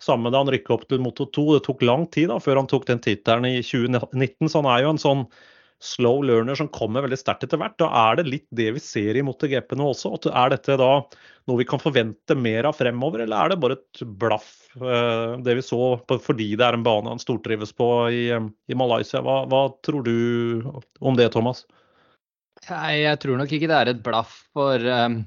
samme 0.00 0.32
da 0.32 0.40
han 0.40 0.52
rykka 0.52 0.74
opp 0.74 0.88
til 0.88 1.02
Moto 1.04 1.26
2. 1.26 1.46
Det 1.58 1.64
tok 1.68 1.82
lang 1.82 2.06
tid 2.08 2.30
da, 2.32 2.40
før 2.40 2.62
han 2.62 2.70
tok 2.70 2.86
den 2.88 3.02
tittelen 3.04 3.48
i 3.50 3.60
2019. 3.60 4.48
Så 4.48 4.62
han 4.62 4.70
er 4.72 4.86
jo 4.86 4.94
en 4.94 5.04
sånn 5.04 5.26
slow 5.84 6.22
learner 6.24 6.56
som 6.58 6.70
kommer 6.72 7.04
veldig 7.04 7.18
sterkt 7.20 7.44
etter 7.46 7.60
hvert. 7.60 7.76
Da 7.80 7.90
er 8.06 8.18
det 8.18 8.26
litt 8.28 8.46
det 8.56 8.70
vi 8.76 8.82
ser 8.82 9.18
i 9.18 9.24
MotoGP 9.26 9.76
nå 9.78 9.90
også. 9.92 10.16
Er 10.32 10.54
dette 10.54 10.78
da 10.80 10.90
noe 11.44 11.60
vi 11.60 11.66
kan 11.68 11.82
forvente 11.82 12.36
mer 12.38 12.70
av 12.70 12.78
fremover, 12.78 13.24
eller 13.24 13.36
er 13.36 13.52
det 13.52 13.60
bare 13.60 13.76
et 13.76 14.04
blaff, 14.20 14.48
eh, 14.80 15.34
det 15.44 15.58
vi 15.58 15.66
så 15.66 15.80
fordi 16.08 16.54
det 16.56 16.64
er 16.66 16.78
en 16.78 16.86
bane 16.86 17.12
han 17.12 17.20
stortrives 17.20 17.74
på 17.76 17.88
i, 18.08 18.24
i 18.32 18.78
Malaysia? 18.78 19.20
Hva, 19.24 19.42
hva, 19.50 19.66
tror 19.84 20.06
du 20.06 20.14
om 21.04 21.20
det, 21.20 21.30
Thomas? 21.36 21.66
Nei, 22.70 23.02
jeg 23.02 23.20
tror 23.20 23.36
nok 23.40 23.52
ikke 23.52 23.68
det 23.68 23.76
er 23.76 23.92
et 23.92 24.02
blaff. 24.04 24.38
For 24.56 24.80
um, 24.80 25.20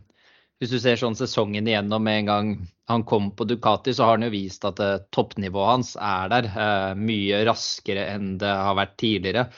hvis 0.57 0.73
du 0.73 0.79
ser 0.81 0.97
sånn 0.97 1.17
sesongen 1.17 1.69
igjennom 1.69 2.01
med 2.01 2.23
en 2.23 2.31
gang 2.31 2.51
han 2.89 3.03
kom 3.05 3.29
på 3.35 3.45
Ducati, 3.45 3.93
så 3.93 4.07
har 4.07 4.17
han 4.17 4.25
jo 4.25 4.33
vist 4.33 4.63
at 4.65 4.79
toppnivået 5.13 5.69
hans 5.69 5.93
er 6.01 6.31
der. 6.31 6.47
Mye 6.97 7.43
raskere 7.45 8.07
enn 8.15 8.37
det 8.41 8.49
har 8.49 8.77
vært 8.79 8.95
tidligere. 8.97 9.49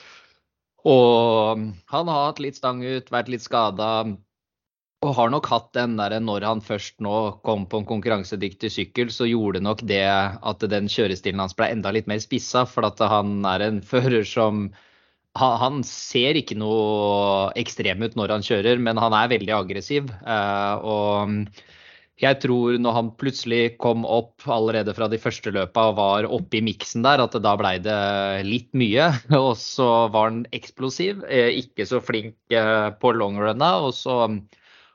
Og 0.88 1.62
han 1.92 2.10
har 2.10 2.26
hatt 2.26 2.40
litt 2.40 2.56
stang 2.56 2.82
ut, 2.84 3.10
vært 3.12 3.30
litt 3.32 3.44
skada. 3.44 3.90
Og 5.00 5.14
har 5.16 5.30
nok 5.32 5.48
hatt 5.48 5.70
den 5.76 5.96
der 5.96 6.18
når 6.20 6.44
han 6.44 6.60
først 6.64 6.98
nå 7.04 7.16
kom 7.44 7.64
på 7.68 7.80
en 7.80 7.88
konkurransedyktig 7.88 8.70
sykkel, 8.72 9.12
så 9.12 9.28
gjorde 9.28 9.62
nok 9.64 9.84
det 9.88 10.04
at 10.04 10.66
den 10.72 10.90
kjørestilen 10.92 11.40
hans 11.40 11.56
ble 11.56 11.70
enda 11.72 11.92
litt 11.96 12.08
mer 12.10 12.20
spissa. 12.20 12.66
For 12.68 12.84
at 12.88 13.00
han 13.00 13.40
er 13.48 13.64
en 13.68 13.82
fører 13.92 14.24
som 14.28 14.70
Han 15.38 15.84
ser 15.86 16.34
ikke 16.34 16.56
noe 16.58 17.52
ekstrem 17.54 18.00
ut 18.02 18.16
når 18.18 18.32
han 18.34 18.42
kjører, 18.42 18.80
men 18.82 18.98
han 18.98 19.14
er 19.14 19.28
veldig 19.30 19.52
aggressiv. 19.54 20.08
Eh, 20.26 20.74
og 20.82 21.46
jeg 22.20 22.36
tror 22.42 22.76
når 22.76 22.94
han 22.96 23.08
plutselig 23.16 23.78
kom 23.80 24.02
opp 24.04 24.44
allerede 24.52 24.92
fra 24.96 25.08
de 25.08 25.18
første 25.20 25.52
løpa 25.54 25.86
og 25.88 25.96
var 25.96 26.28
oppe 26.28 26.58
i 26.58 26.64
miksen 26.64 27.04
der, 27.06 27.22
at 27.24 27.36
da 27.40 27.54
blei 27.56 27.78
det 27.80 27.96
litt 28.44 28.68
mye. 28.76 29.08
Og 29.40 29.54
så 29.60 29.88
var 30.12 30.28
han 30.28 30.42
eksplosiv, 30.56 31.24
eh, 31.24 31.48
ikke 31.62 31.88
så 31.88 32.02
flink 32.04 32.36
eh, 32.52 32.90
på 33.00 33.14
longrunna. 33.16 33.72
Og 33.86 33.96
så 33.96 34.18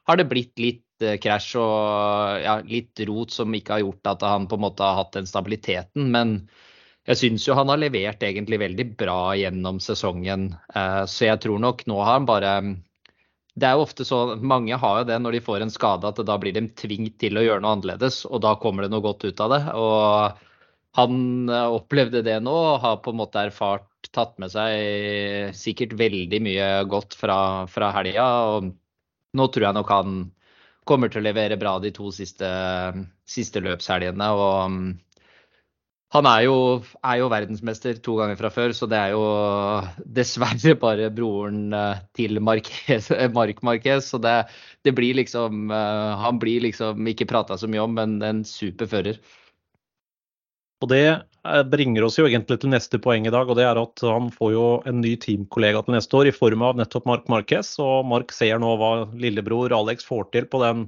har 0.06 0.22
det 0.22 0.28
blitt 0.30 0.54
litt 0.62 1.02
eh, 1.02 1.18
krasj 1.22 1.56
og 1.58 2.46
ja, 2.46 2.60
litt 2.62 3.02
rot 3.10 3.34
som 3.34 3.58
ikke 3.58 3.80
har 3.80 3.86
gjort 3.88 4.14
at 4.14 4.30
han 4.30 4.46
på 4.52 4.60
en 4.60 4.66
måte 4.68 4.86
har 4.86 5.02
hatt 5.02 5.18
den 5.18 5.30
stabiliteten. 5.30 6.12
Men 6.14 6.38
jeg 7.10 7.24
syns 7.24 7.50
jo 7.50 7.58
han 7.58 7.74
har 7.74 7.82
levert 7.82 8.22
egentlig 8.26 8.62
veldig 8.62 8.92
bra 9.02 9.34
gjennom 9.38 9.82
sesongen. 9.82 10.52
Så 11.06 11.28
jeg 11.28 11.38
tror 11.44 11.62
nok 11.62 11.84
nå 11.86 12.00
har 12.02 12.16
han 12.16 12.26
bare 12.26 12.54
det 13.56 13.68
er 13.68 13.78
jo 13.78 13.86
ofte 13.86 14.06
så, 14.08 14.20
Mange 14.36 14.76
har 14.80 15.00
jo 15.00 15.08
det 15.08 15.18
når 15.24 15.38
de 15.38 15.44
får 15.46 15.64
en 15.64 15.72
skade, 15.72 16.10
at 16.10 16.20
da 16.28 16.36
blir 16.42 16.56
de 16.56 16.66
tvingt 16.76 17.18
til 17.24 17.40
å 17.40 17.44
gjøre 17.46 17.64
noe 17.64 17.78
annerledes. 17.78 18.26
Og 18.28 18.42
da 18.44 18.56
kommer 18.60 18.84
det 18.86 18.92
noe 18.92 19.06
godt 19.06 19.24
ut 19.24 19.44
av 19.46 19.54
det. 19.54 19.62
Og 19.80 20.42
han 21.00 21.52
eh, 21.52 21.76
opplevde 21.78 22.24
det 22.26 22.38
nå 22.44 22.56
og 22.56 22.82
har 22.84 23.00
på 23.04 23.14
en 23.14 23.22
måte 23.24 23.46
erfart, 23.48 23.88
tatt 24.16 24.36
med 24.40 24.52
seg 24.54 25.56
sikkert 25.58 25.96
veldig 25.98 26.40
mye 26.46 26.68
godt 26.92 27.16
fra, 27.18 27.38
fra 27.72 27.90
helga. 27.96 28.28
Og 28.52 28.70
nå 29.36 29.48
tror 29.52 29.70
jeg 29.70 29.78
nok 29.80 29.94
han 29.96 30.20
kommer 30.86 31.10
til 31.12 31.24
å 31.24 31.26
levere 31.26 31.58
bra 31.60 31.78
de 31.82 31.92
to 31.96 32.12
siste, 32.16 32.48
siste 33.28 33.64
løpshelgene. 33.64 34.30
Og 34.36 34.78
han 36.14 36.28
er 36.30 36.44
jo, 36.46 36.58
er 37.04 37.18
jo, 37.20 37.30
verdensmester 37.34 37.98
to 38.04 38.16
ganger 38.20 38.38
fra 38.40 38.52
før, 38.54 38.74
så 38.78 38.88
det 38.88 38.98
er 39.00 39.16
jo 39.16 39.24
dessverre 40.18 40.76
bare 40.80 41.10
broren 41.14 41.74
eh, 41.74 42.04
til 42.16 42.40
Marquez, 42.40 43.10
Mark 43.36 43.64
Marquez. 43.66 44.12
Så 44.14 44.22
det, 44.22 44.36
det, 44.86 44.94
blir 44.96 45.18
liksom 45.18 45.74
eh, 45.74 46.12
Han 46.22 46.40
blir 46.40 46.64
liksom 46.68 47.10
ikke 47.12 47.28
prata 47.30 47.58
så 47.58 47.68
mye 47.72 47.84
om, 47.84 47.98
men 47.98 48.22
en 48.24 48.46
super 48.48 48.90
fører. 48.92 49.20
Og 50.86 50.92
Det 50.94 51.02
eh, 51.10 51.66
bringer 51.74 52.06
oss 52.06 52.20
jo 52.20 52.30
egentlig 52.30 52.62
til 52.62 52.72
neste 52.72 53.02
poeng 53.02 53.26
i 53.26 53.34
dag, 53.34 53.50
og 53.50 53.58
det 53.58 53.66
er 53.66 53.82
at 53.82 54.06
han 54.06 54.30
får 54.32 54.54
jo 54.54 54.70
en 54.86 55.02
ny 55.02 55.16
teamkollega 55.20 55.82
til 55.84 55.98
neste 55.98 56.22
år 56.22 56.30
i 56.30 56.38
form 56.38 56.64
av 56.70 56.80
nettopp 56.80 57.10
Mark 57.10 57.28
Marquez. 57.34 57.74
Og 57.82 58.06
Mark 58.08 58.32
ser 58.36 58.62
nå 58.62 58.78
hva 58.80 58.94
lillebror 59.18 59.74
Alex 59.76 60.08
får 60.08 60.30
til 60.38 60.48
på 60.48 60.64
den 60.64 60.88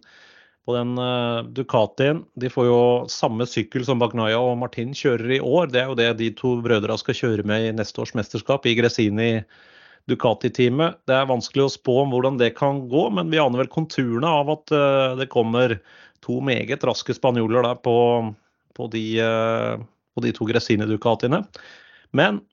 på 0.67 0.75
den 0.75 0.97
uh, 0.99 1.47
Ducatien. 1.55 2.25
De 2.35 2.49
får 2.51 2.65
jo 2.67 2.79
samme 3.11 3.47
sykkel 3.47 3.85
som 3.87 4.01
Bagnaya 4.01 4.39
og 4.43 4.57
Martin 4.59 4.91
kjører 4.95 5.37
i 5.37 5.39
år. 5.39 5.69
Det 5.71 5.79
er 5.79 5.87
jo 5.87 5.95
det 5.95 6.09
de 6.19 6.27
to 6.35 6.57
brødrene 6.63 6.99
skal 6.99 7.15
kjøre 7.15 7.45
med 7.47 7.69
i 7.69 7.75
neste 7.77 8.03
års 8.03 8.11
mesterskap, 8.19 8.67
i 8.67 8.75
Gresini 8.75 9.29
Ducati-teamet. 10.11 10.99
Det 11.07 11.15
er 11.15 11.29
vanskelig 11.31 11.69
å 11.69 11.71
spå 11.71 12.01
om 12.03 12.11
hvordan 12.11 12.39
det 12.41 12.51
kan 12.59 12.83
gå, 12.91 13.05
men 13.15 13.31
vi 13.31 13.39
aner 13.39 13.63
vel 13.63 13.71
konturene 13.71 14.27
av 14.41 14.51
at 14.57 14.75
uh, 14.75 15.15
det 15.19 15.29
kommer 15.31 15.77
to 16.25 16.41
meget 16.43 16.83
raske 16.87 17.15
spanjoler 17.15 17.63
der 17.63 17.79
på, 17.79 17.97
på, 18.75 18.91
de, 18.91 19.05
uh, 19.23 19.79
på 20.15 20.27
de 20.27 20.35
to 20.35 20.49
Gresini 20.51 20.89
Ducatiene. 20.91 21.45
Men 22.11 22.43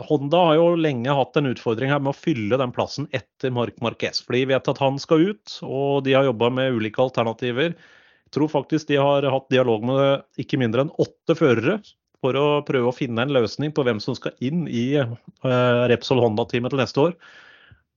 Honda 0.00 0.38
har 0.48 0.56
jo 0.56 0.68
lenge 0.80 1.12
hatt 1.12 1.36
en 1.36 1.50
utfordring 1.50 1.90
her 1.92 2.00
med 2.00 2.14
å 2.14 2.16
fylle 2.16 2.56
den 2.60 2.72
plassen 2.72 3.08
etter 3.12 3.52
Mark 3.52 3.76
Marquez. 3.84 4.22
For 4.24 4.36
de 4.36 4.46
vet 4.54 4.70
at 4.72 4.80
han 4.80 4.96
skal 5.02 5.26
ut, 5.32 5.58
og 5.66 6.04
de 6.06 6.14
har 6.16 6.24
jobba 6.24 6.48
med 6.54 6.78
ulike 6.78 7.02
alternativer. 7.04 7.74
Jeg 7.76 8.32
tror 8.32 8.48
faktisk 8.48 8.88
de 8.88 8.96
har 8.96 9.26
hatt 9.28 9.50
dialog 9.52 9.84
med 9.84 10.40
ikke 10.40 10.60
mindre 10.60 10.86
enn 10.86 10.94
åtte 11.02 11.36
førere 11.36 11.82
for 12.22 12.38
å 12.38 12.46
prøve 12.64 12.88
å 12.88 12.96
finne 12.96 13.26
en 13.26 13.34
løsning 13.34 13.74
på 13.74 13.84
hvem 13.84 14.00
som 14.00 14.16
skal 14.16 14.36
inn 14.40 14.64
i 14.70 14.86
uh, 14.96 15.84
Repsol 15.90 16.22
Honda-teamet 16.22 16.72
til 16.72 16.80
neste 16.80 17.04
år. 17.08 17.16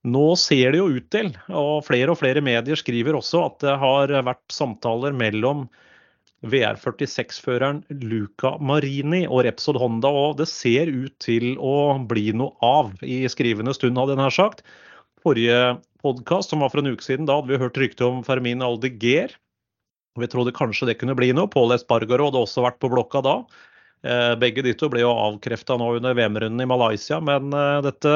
Nå 0.06 0.26
ser 0.38 0.74
det 0.74 0.82
jo 0.82 0.90
ut 0.92 1.08
til, 1.14 1.32
og 1.50 1.86
flere 1.88 2.12
og 2.12 2.20
flere 2.20 2.44
medier 2.44 2.78
skriver 2.78 3.16
også, 3.18 3.46
at 3.48 3.62
det 3.64 3.78
har 3.82 4.12
vært 4.28 4.44
samtaler 4.54 5.16
mellom 5.16 5.66
VR46-føreren 6.52 7.84
Luca 8.06 8.56
Marini 8.62 9.24
og 9.28 9.44
Repsol 9.48 9.80
Honda. 9.82 10.12
Og 10.12 10.38
det 10.40 10.48
ser 10.52 10.92
ut 10.92 11.14
til 11.24 11.56
å 11.58 11.98
bli 12.10 12.30
noe 12.38 12.56
av 12.66 12.94
i 13.06 13.24
skrivende 13.32 13.76
stund, 13.78 13.98
hadde 14.00 14.16
jeg 14.16 14.22
nær 14.22 14.36
sagt. 14.36 14.66
Forrige 15.26 15.78
podkast, 16.06 16.54
som 16.54 16.62
var 16.62 16.72
for 16.74 16.84
en 16.84 16.94
uke 16.94 17.06
siden, 17.06 17.26
da 17.28 17.40
hadde 17.40 17.54
vi 17.54 17.62
hørt 17.62 17.80
rykte 17.82 18.06
om 18.08 18.22
Fermin 18.26 18.64
Aldeguer. 18.66 19.34
Vi 20.16 20.30
trodde 20.32 20.56
kanskje 20.56 20.88
det 20.92 21.00
kunne 21.02 21.18
bli 21.18 21.32
noe. 21.36 21.52
Pål 21.52 21.76
Espargaro 21.76 22.30
hadde 22.30 22.44
også 22.46 22.64
vært 22.64 22.80
på 22.84 22.92
blokka 22.94 23.24
da. 23.26 23.40
Eh, 24.06 24.34
begge 24.40 24.64
de 24.66 24.76
to 24.78 24.88
ble 24.92 25.02
jo 25.02 25.12
avkrefta 25.12 25.80
nå 25.82 25.96
under 25.98 26.16
VM-runden 26.16 26.62
i 26.62 26.70
Malaysia, 26.70 27.18
men 27.24 27.50
eh, 27.56 27.82
dette 27.88 28.14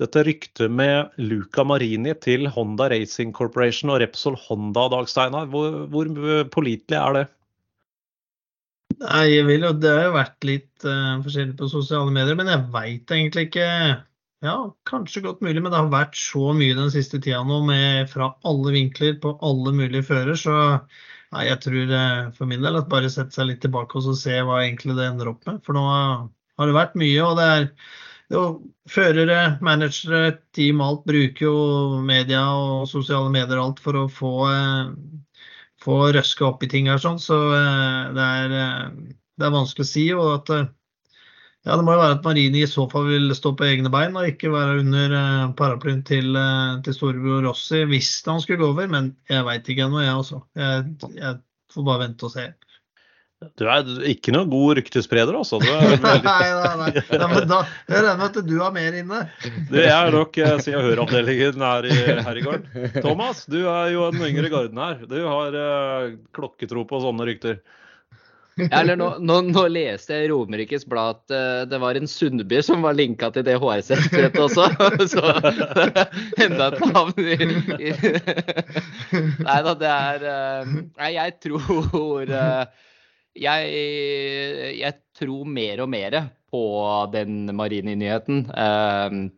dette 0.00 0.22
ryktet 0.24 0.72
med 0.72 1.12
Luca 1.20 1.64
Marini 1.68 2.14
til 2.24 2.48
Honda 2.54 2.88
Racing 2.92 3.34
Corporation 3.36 3.92
og 3.92 4.00
Repsol 4.02 4.38
Honda, 4.46 4.86
Dag 4.92 5.10
Steinar, 5.10 5.50
hvor, 5.52 5.84
hvor 5.92 6.08
pålitelig 6.54 6.98
er 6.98 7.18
det? 7.18 7.24
Nei, 9.02 9.26
jeg 9.32 9.44
vil 9.48 9.66
jo, 9.66 9.72
Det 9.82 9.90
har 9.90 10.08
jo 10.08 10.16
vært 10.16 10.46
litt 10.46 10.86
uh, 10.86 11.20
forskjellig 11.24 11.56
på 11.58 11.68
sosiale 11.70 12.12
medier, 12.14 12.36
men 12.38 12.50
jeg 12.50 12.66
veit 12.74 13.14
egentlig 13.14 13.46
ikke. 13.48 13.68
Ja, 14.42 14.56
kanskje 14.88 15.22
godt 15.24 15.42
mulig, 15.44 15.60
men 15.62 15.70
det 15.70 15.78
har 15.78 15.90
vært 15.92 16.16
så 16.18 16.50
mye 16.56 16.76
den 16.76 16.90
siste 16.92 17.20
tida 17.22 17.42
nå 17.46 17.60
med, 17.68 18.10
fra 18.10 18.32
alle 18.48 18.74
vinkler 18.74 19.18
på 19.22 19.36
alle 19.44 19.74
mulige 19.76 20.06
fører. 20.08 20.38
Så 20.38 20.54
nei, 21.32 21.46
jeg 21.48 21.60
tror 21.64 21.94
uh, 21.94 22.30
for 22.36 22.50
min 22.50 22.64
del 22.64 22.80
at 22.80 22.90
bare 22.92 23.10
sette 23.12 23.36
seg 23.36 23.50
litt 23.50 23.62
tilbake 23.64 24.00
og 24.00 24.14
se 24.18 24.40
hva 24.40 24.62
egentlig 24.64 24.96
det 24.98 25.08
ender 25.08 25.32
opp 25.34 25.44
med. 25.48 25.62
For 25.66 25.78
nå 25.78 25.84
har 25.88 26.68
det 26.68 26.78
vært 26.78 26.98
mye, 26.98 27.20
og 27.26 27.38
det 27.38 27.50
er 27.56 27.68
førere, 28.90 29.38
managere, 29.64 30.38
team, 30.56 30.80
alt 30.84 31.04
bruker 31.08 31.46
jo 31.46 31.56
media 32.04 32.42
og 32.56 32.88
sosiale 32.90 33.30
medier 33.32 33.60
alt 33.60 33.80
for 33.82 33.98
å 33.98 34.04
få, 34.10 34.32
eh, 34.50 34.92
få 35.82 35.98
røske 36.16 36.46
opp 36.46 36.62
i 36.62 36.70
ting 36.72 36.88
her 36.90 36.98
sånn. 37.02 37.18
Så 37.22 37.38
eh, 37.56 38.12
det 38.16 38.28
er, 38.42 38.54
eh, 38.60 39.12
det 39.38 39.46
er 39.48 39.56
vanskelig 39.56 39.86
å 39.86 39.90
si. 39.90 40.06
og 40.12 40.30
at 40.40 40.72
ja, 41.64 41.76
Det 41.76 41.84
må 41.86 41.94
jo 41.94 42.02
være 42.02 42.16
at 42.18 42.24
Marini 42.24 42.64
i 42.64 42.66
så 42.66 42.88
fall 42.90 43.06
vil 43.06 43.34
stå 43.38 43.54
på 43.54 43.68
egne 43.68 43.90
bein 43.92 44.16
og 44.18 44.26
ikke 44.26 44.50
være 44.50 44.80
under 44.82 45.12
paraplyen 45.54 46.02
til, 46.02 46.34
til 46.82 46.96
storebror 46.96 47.44
Rossi 47.46 47.84
hvis 47.86 48.10
han 48.26 48.42
skulle 48.42 48.58
gå 48.58 48.72
over. 48.74 48.88
Men 48.90 49.14
jeg 49.30 49.46
veit 49.46 49.68
ikke 49.70 49.86
ennå, 49.86 50.02
jeg 50.02 50.16
også. 50.16 50.42
Jeg, 50.58 50.88
jeg, 51.20 51.38
får 51.72 51.86
bare 51.86 52.02
vente 52.02 52.26
og 52.26 52.34
se. 52.34 52.50
Du 53.58 53.66
er 53.66 53.90
ikke 54.10 54.34
noen 54.34 54.50
god 54.52 54.78
ryktespreder, 54.80 55.36
altså. 55.38 55.60
Veldig... 55.62 55.98
nei, 56.28 56.48
nei, 56.56 56.72
nei. 56.80 57.04
Ja, 57.08 57.28
men 57.30 57.50
da, 57.50 57.60
jeg 57.88 57.98
regner 57.98 58.22
med 58.22 58.26
at 58.28 58.48
du 58.48 58.56
har 58.60 58.72
mer 58.74 58.96
inne. 59.02 59.20
Du, 59.70 59.76
jeg 59.80 59.92
er 59.92 60.16
nok 60.16 60.38
siden 60.38 60.64
Se 60.64 60.74
og 60.78 60.88
Hør-avdelingen 60.88 61.66
her, 61.66 61.90
her, 62.28 62.40
i 62.40 62.46
gården. 62.46 62.88
Thomas, 63.00 63.44
du 63.50 63.60
er 63.66 63.92
jo 63.94 64.08
den 64.14 64.26
yngre 64.30 64.52
garden 64.52 64.82
her. 64.82 65.06
Du 65.10 65.20
har 65.26 65.56
uh, 65.56 66.10
klokketro 66.36 66.86
på 66.88 67.02
sånne 67.04 67.28
rykter. 67.28 67.62
Ja, 68.60 68.82
eller 68.82 68.98
nå, 69.00 69.06
nå, 69.24 69.38
nå, 69.48 69.62
leste 69.72 70.12
jeg 70.12 70.26
i 70.26 70.28
Romerikes 70.28 70.84
Blad 70.88 71.22
at 71.22 71.32
uh, 71.32 71.62
det 71.68 71.78
var 71.80 71.96
en 71.96 72.08
Sundby 72.10 72.58
som 72.64 72.84
var 72.84 72.96
linka 72.98 73.30
til 73.32 73.46
det 73.46 73.56
HRZ-et 73.56 74.36
også. 74.36 74.66
Så 75.12 75.22
enda 76.44 76.68
et 76.68 76.82
navn 76.92 77.16
i, 77.16 77.38
i 77.88 77.94
Nei 79.40 79.58
da, 79.64 79.74
det 79.80 79.92
er 79.92 80.26
uh, 80.26 80.74
Nei, 81.00 81.14
jeg 81.16 81.36
tror 81.46 82.28
uh, 82.28 82.66
jeg, 83.38 84.78
jeg, 84.78 84.98
tror 85.16 85.46
mer 85.48 85.82
og 85.84 85.90
mer 85.92 86.16
på 86.52 86.64
den 87.12 87.46
Marini-nyheten. 87.56 88.46
Uh, 88.52 89.28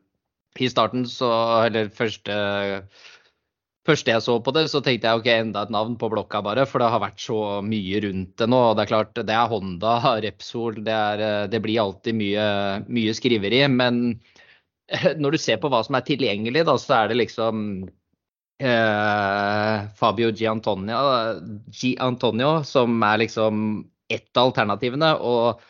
I 0.58 0.70
starten 0.70 1.04
så 1.10 1.30
Eller 1.66 1.90
første, 1.94 2.36
første 3.86 4.14
jeg 4.14 4.22
så 4.24 4.38
på 4.42 4.54
det, 4.54 4.68
så 4.70 4.80
tenkte 4.82 5.10
jeg 5.10 5.20
ok, 5.20 5.30
enda 5.32 5.64
et 5.66 5.74
navn 5.74 5.98
på 6.00 6.10
blokka, 6.12 6.42
bare. 6.46 6.66
For 6.66 6.82
det 6.82 6.92
har 6.94 7.02
vært 7.02 7.22
så 7.22 7.40
mye 7.66 8.02
rundt 8.06 8.36
det 8.38 8.48
nå. 8.50 8.62
Det 8.74 8.84
er 8.84 8.92
klart, 8.92 9.18
det 9.18 9.34
er 9.34 9.50
Honda, 9.50 9.98
Repsol. 10.24 10.80
Det, 10.86 10.94
er, 10.94 11.50
det 11.50 11.62
blir 11.64 11.82
alltid 11.82 12.18
mye, 12.18 12.46
mye 12.86 13.18
skriveri. 13.18 13.66
Men 13.70 14.20
når 15.22 15.36
du 15.36 15.42
ser 15.42 15.60
på 15.62 15.70
hva 15.72 15.84
som 15.86 15.98
er 15.98 16.06
tilgjengelig, 16.06 16.66
da, 16.66 16.78
så 16.80 17.02
er 17.02 17.12
det 17.12 17.22
liksom 17.22 17.86
eh, 18.58 19.88
Fabio 19.96 20.30
Giantonio, 20.30 20.98
Antonio, 21.98 22.62
som 22.64 23.02
er 23.02 23.18
liksom 23.24 23.84
ett 24.08 24.36
av 24.36 24.50
alternativene. 24.50 25.14
Og 25.20 25.62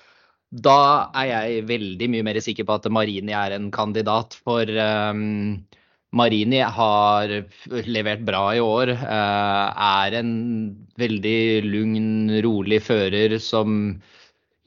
da 0.54 1.10
er 1.16 1.30
jeg 1.30 1.68
veldig 1.70 2.10
mye 2.12 2.26
mer 2.26 2.40
sikker 2.42 2.66
på 2.66 2.76
at 2.78 2.90
Marini 2.92 3.34
er 3.34 3.56
en 3.56 3.70
kandidat. 3.74 4.36
For 4.44 4.68
um, 4.68 5.64
Marini 6.14 6.60
har 6.62 7.32
levert 7.88 8.24
bra 8.26 8.44
i 8.54 8.62
år. 8.62 8.94
Uh, 9.02 9.66
er 10.04 10.18
en 10.20 10.34
veldig 11.00 11.38
lugn, 11.66 12.12
rolig 12.44 12.82
fører 12.84 13.38
som 13.42 13.96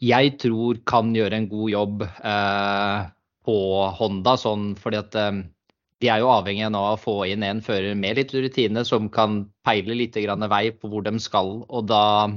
jeg 0.03 0.35
tror 0.43 0.77
kan 0.85 1.15
gjøre 1.15 1.39
en 1.39 1.47
god 1.49 1.69
jobb 1.71 2.03
uh, 2.05 3.07
på 3.47 3.59
Honda. 4.01 4.35
Sånn 4.39 4.73
fordi 4.77 4.99
at 5.05 5.21
de 6.01 6.09
er 6.13 6.21
jo 6.21 6.29
avhengig 6.29 6.67
av 6.67 6.77
å 6.77 6.99
få 7.01 7.15
inn 7.31 7.43
en 7.45 7.63
fører 7.65 7.97
med 7.97 8.19
litt 8.19 8.33
rutine 8.35 8.83
som 8.85 9.09
kan 9.09 9.45
peile 9.65 9.97
litt 9.97 10.17
vei 10.17 10.69
på 10.71 10.91
hvor 10.91 11.01
de 11.05 11.17
skal. 11.19 11.63
Og 11.67 11.87
da 11.89 12.29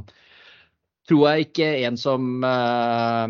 tror 1.11 1.27
jeg 1.29 1.51
ikke 1.51 1.69
en 1.89 1.99
som, 2.01 2.31
uh, 2.45 3.27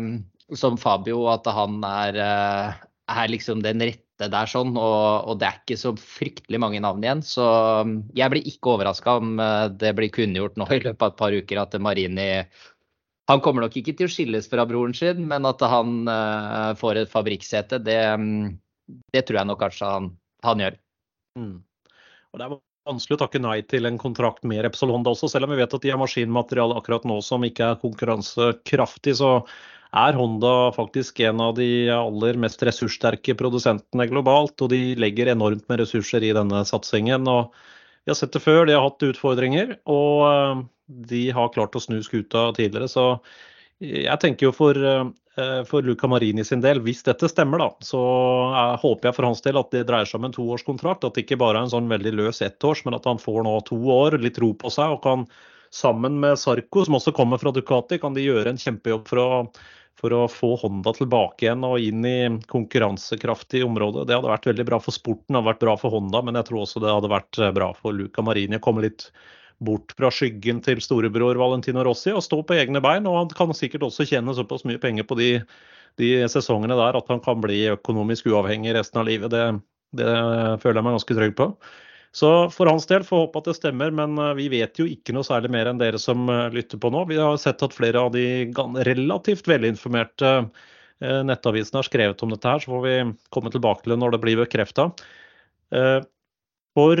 som 0.55 0.79
Fabio 0.79 1.25
at 1.33 1.49
han 1.51 1.81
er, 1.83 2.21
uh, 2.21 2.79
er 3.11 3.33
liksom 3.33 3.63
den 3.65 3.83
rette 3.83 4.29
der 4.31 4.45
sånn, 4.49 4.75
og, 4.77 5.25
og, 5.25 5.39
det 5.41 5.47
er 5.47 5.61
ikke 5.63 5.79
så 5.81 5.95
fryktelig 5.97 6.59
mange 6.61 6.81
navn 6.83 7.03
igjen. 7.03 7.23
Så 7.25 7.45
um, 7.81 7.95
jeg 8.15 8.31
blir 8.31 8.45
ikke 8.47 8.75
overraska 8.75 9.17
om 9.19 9.39
uh, 9.41 9.67
det 9.67 9.95
blir 9.97 10.13
kunngjort 10.13 10.59
nå 10.61 10.69
i 10.69 10.83
løpet 10.83 11.01
av 11.01 11.11
et 11.11 11.23
par 11.23 11.35
uker 11.35 11.63
at 11.63 11.79
Marini 11.81 12.29
han 13.29 13.39
kommer 13.43 13.63
nok 13.63 13.75
ikke 13.79 13.93
til 13.95 14.09
å 14.09 14.11
skilles 14.11 14.47
fra 14.51 14.65
broren 14.67 14.93
sin, 14.97 15.21
men 15.29 15.45
at 15.47 15.61
han 15.63 16.01
får 16.75 16.97
et 16.99 17.11
fabrikksete, 17.13 17.77
det, 17.85 17.95
um, 18.17 18.49
det, 19.13 19.21
tror 19.23 19.37
jeg 19.39 19.47
nok 19.47 19.61
kanskje 19.61 19.87
han, 19.87 20.09
han 20.45 20.63
gjør. 20.63 20.77
Mm. 21.39 21.57
Og 22.31 22.39
det 22.39 22.47
er 22.47 22.55
vanskelig 22.89 23.17
å 23.17 23.21
takke 23.23 23.41
nei 23.43 23.57
til 23.69 23.87
en 23.87 23.99
kontrakt 24.01 24.47
med 24.47 24.63
Repsol 24.65 24.93
Honda 24.93 25.13
også, 25.13 25.29
selv 25.31 25.47
om 25.47 25.53
vi 25.53 25.59
vet 25.61 25.75
at 25.75 25.83
de 25.83 25.91
har 25.93 26.01
maskinmateriale 26.01 26.77
akkurat 26.79 27.05
nå 27.07 27.19
som 27.25 27.45
ikke 27.45 27.73
er 27.73 27.81
konkurransekraftig. 27.83 29.17
så 29.21 29.41
er 29.91 30.15
Honda 30.15 30.71
faktisk 30.71 31.19
en 31.19 31.41
av 31.43 31.55
de 31.57 31.89
aller 31.91 32.39
mest 32.39 32.61
ressurssterke 32.63 33.35
produsentene 33.39 34.07
globalt. 34.07 34.55
Og 34.63 34.71
de 34.71 34.95
legger 34.99 35.33
enormt 35.33 35.67
med 35.69 35.83
ressurser 35.83 36.23
i 36.23 36.33
denne 36.35 36.63
satsingen. 36.67 37.27
og 37.27 37.51
Vi 38.05 38.13
har 38.13 38.19
sett 38.19 38.33
det 38.33 38.43
før, 38.43 38.65
de 38.65 38.77
har 38.77 38.85
hatt 38.87 39.03
utfordringer. 39.03 39.75
Og 39.91 40.23
eh, 40.29 40.63
de 41.11 41.23
har 41.35 41.51
klart 41.55 41.75
å 41.75 41.83
snu 41.83 41.99
skuta 42.03 42.49
tidligere. 42.55 42.87
Så 42.91 43.05
jeg 43.81 44.21
tenker 44.21 44.47
jo 44.47 44.51
for, 44.55 44.77
eh, 44.77 45.61
for 45.67 45.85
Luca 45.85 46.07
Marini 46.11 46.45
sin 46.45 46.61
del, 46.61 46.79
hvis 46.85 47.03
dette 47.07 47.29
stemmer, 47.31 47.63
da, 47.63 47.69
så 47.85 48.01
jeg, 48.53 48.79
håper 48.83 49.09
jeg 49.09 49.17
for 49.17 49.29
hans 49.29 49.41
del 49.45 49.59
at 49.61 49.71
det 49.73 49.87
dreier 49.89 50.09
seg 50.09 50.21
om 50.21 50.29
en 50.29 50.35
toårskontrakt. 50.37 51.07
At 51.07 51.17
det 51.17 51.25
ikke 51.25 51.39
bare 51.41 51.59
er 51.59 51.67
en 51.67 51.73
sånn 51.73 51.89
veldig 51.91 52.13
løs 52.19 52.43
ettårs, 52.45 52.85
men 52.85 52.97
at 52.97 53.09
han 53.09 53.21
får 53.21 53.43
nå 53.47 53.57
to 53.67 53.79
år, 53.95 54.19
litt 54.21 54.39
ro 54.41 54.53
på 54.53 54.71
seg 54.73 54.97
og 54.97 55.03
kan 55.05 55.27
sammen 55.71 56.19
med 56.19 56.39
Sarko, 56.39 56.83
som 56.85 56.99
også 56.99 57.13
kommer 57.15 57.39
fra 57.39 57.53
Ducati, 57.55 57.97
kan 58.01 58.13
de 58.13 58.25
gjøre 58.25 58.51
en 58.51 58.59
kjempejobb 58.59 59.07
for 59.07 59.23
å 59.23 59.29
for 60.01 60.13
å 60.15 60.21
få 60.31 60.55
Honda 60.63 60.93
tilbake 60.97 61.45
igjen 61.45 61.65
og 61.67 61.81
inn 61.83 62.05
i 62.07 62.17
konkurransekraftig 62.49 63.61
område. 63.65 64.07
Det 64.07 64.17
hadde 64.17 64.31
vært 64.31 64.49
veldig 64.49 64.65
bra 64.71 64.79
for 64.81 64.95
sporten, 64.95 65.29
det 65.29 65.37
hadde 65.37 65.51
vært 65.51 65.65
bra 65.65 65.75
for 65.77 65.93
Honda, 65.93 66.23
men 66.25 66.39
jeg 66.39 66.49
tror 66.49 66.63
også 66.63 66.81
det 66.81 66.95
hadde 66.95 67.11
vært 67.11 67.41
eh, 67.41 67.53
bra 67.53 67.69
for 67.77 67.97
Luca 67.97 68.25
Marini 68.25 68.57
å 68.57 68.63
komme 68.63 68.85
litt 68.87 69.09
bort 69.61 69.93
fra 69.97 70.09
skyggen 70.13 70.61
til 70.65 70.81
storebror 70.83 71.37
Valentino 71.39 71.83
Rossi 71.85 72.13
og 72.15 72.23
stå 72.25 72.41
på 72.47 72.57
egne 72.57 72.81
bein. 72.83 73.07
Og 73.09 73.19
han 73.19 73.31
kan 73.35 73.53
sikkert 73.57 73.85
også 73.87 74.07
tjene 74.09 74.35
såpass 74.37 74.65
mye 74.67 74.81
penger 74.81 75.07
på 75.07 75.17
de, 75.19 75.29
de 76.01 76.13
sesongene 76.31 76.77
der 76.79 76.97
at 76.97 77.13
han 77.13 77.21
kan 77.23 77.43
bli 77.43 77.63
økonomisk 77.75 78.31
uavhengig 78.31 78.75
resten 78.77 79.03
av 79.03 79.07
livet. 79.09 79.33
Det, 79.33 79.45
det 80.01 80.11
føler 80.63 80.81
jeg 80.81 80.87
meg 80.87 80.99
ganske 80.99 81.17
trygg 81.21 81.39
på. 81.39 81.51
Så 82.11 82.49
for 82.51 82.67
hans 82.67 82.87
del 82.89 83.05
får 83.07 83.23
håpe 83.25 83.39
at 83.39 83.47
det 83.47 83.55
stemmer, 83.55 83.91
men 83.95 84.17
eh, 84.19 84.33
vi 84.35 84.49
vet 84.51 84.79
jo 84.79 84.87
ikke 84.89 85.15
noe 85.15 85.23
særlig 85.27 85.51
mer 85.53 85.69
enn 85.71 85.79
dere 85.79 85.99
som 86.01 86.27
eh, 86.29 86.49
lytter 86.51 86.81
på 86.81 86.91
nå. 86.91 87.05
Vi 87.07 87.19
har 87.19 87.39
sett 87.39 87.63
at 87.63 87.75
flere 87.75 88.03
av 88.03 88.11
de 88.15 88.51
relativt 88.87 89.47
velinformerte 89.47 90.33
eh, 90.35 91.21
nettavisene 91.27 91.79
har 91.79 91.87
skrevet 91.87 92.23
om 92.25 92.33
dette 92.35 92.51
her, 92.51 92.63
så 92.63 92.73
får 92.73 92.83
vi 92.83 92.95
komme 93.31 93.53
tilbake 93.53 93.85
til 93.85 93.95
det 93.95 94.01
når 94.03 94.17
det 94.17 94.23
blir 94.25 94.41
bekrefta. 94.43 94.91
For, 95.71 96.99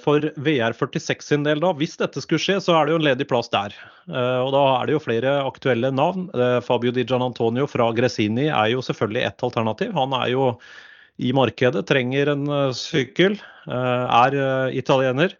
for 0.00 0.24
VR46 0.40 1.26
sin 1.26 1.42
del, 1.44 1.58
da, 1.60 1.74
hvis 1.76 1.98
dette 2.00 2.22
skulle 2.24 2.40
skje, 2.40 2.54
så 2.64 2.72
er 2.72 2.86
det 2.86 2.94
jo 2.94 2.98
en 3.02 3.04
ledig 3.04 3.26
plass 3.28 3.50
der. 3.52 3.74
Og 4.08 4.48
da 4.54 4.62
er 4.78 4.88
det 4.88 4.94
jo 4.94 5.02
flere 5.04 5.34
aktuelle 5.44 5.90
navn. 5.92 6.30
Fabio 6.64 6.94
Di 6.96 7.04
Gian 7.04 7.26
Antonio 7.26 7.66
fra 7.68 7.90
Gresini 7.92 8.46
er 8.48 8.70
jo 8.72 8.80
selvfølgelig 8.86 9.26
ett 9.28 9.44
alternativ. 9.44 9.92
Han 9.98 10.16
er 10.16 10.30
jo 10.32 10.46
i 11.18 11.32
markedet, 11.34 11.82
trenger 11.88 12.32
en 12.34 12.46
eh, 12.46 12.74
sykkel, 12.76 13.38
eh, 13.66 14.18
er 14.22 14.38
eh, 14.38 14.78
italiener. 14.78 15.34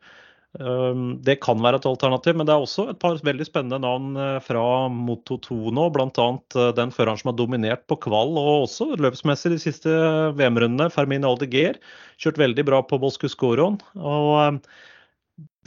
Det 0.57 1.35
kan 1.45 1.61
være 1.61 1.77
et 1.77 1.87
alternativ, 1.87 2.37
men 2.39 2.49
det 2.49 2.55
er 2.55 2.63
også 2.65 2.87
et 2.91 2.99
par 3.03 3.19
veldig 3.23 3.45
spennende 3.47 3.79
navn 3.85 4.17
fra 4.43 4.63
Moto2 4.89 5.75
nå. 5.77 5.85
Bl.a. 5.93 6.29
den 6.75 6.93
føreren 6.95 7.21
som 7.21 7.31
har 7.31 7.37
dominert 7.37 7.85
på 7.91 7.99
kvall 8.09 8.33
og 8.41 8.65
også 8.65 8.95
løpsmessig 8.97 9.53
de 9.53 9.61
siste 9.61 9.93
VM-rundene, 10.39 10.89
Fermin 10.95 11.27
Aldeguer. 11.29 11.77
Kjørt 12.17 12.41
veldig 12.41 12.65
bra 12.71 12.81
på 12.81 12.99
Boscuscoron. 13.03 13.77
Og 14.01 14.63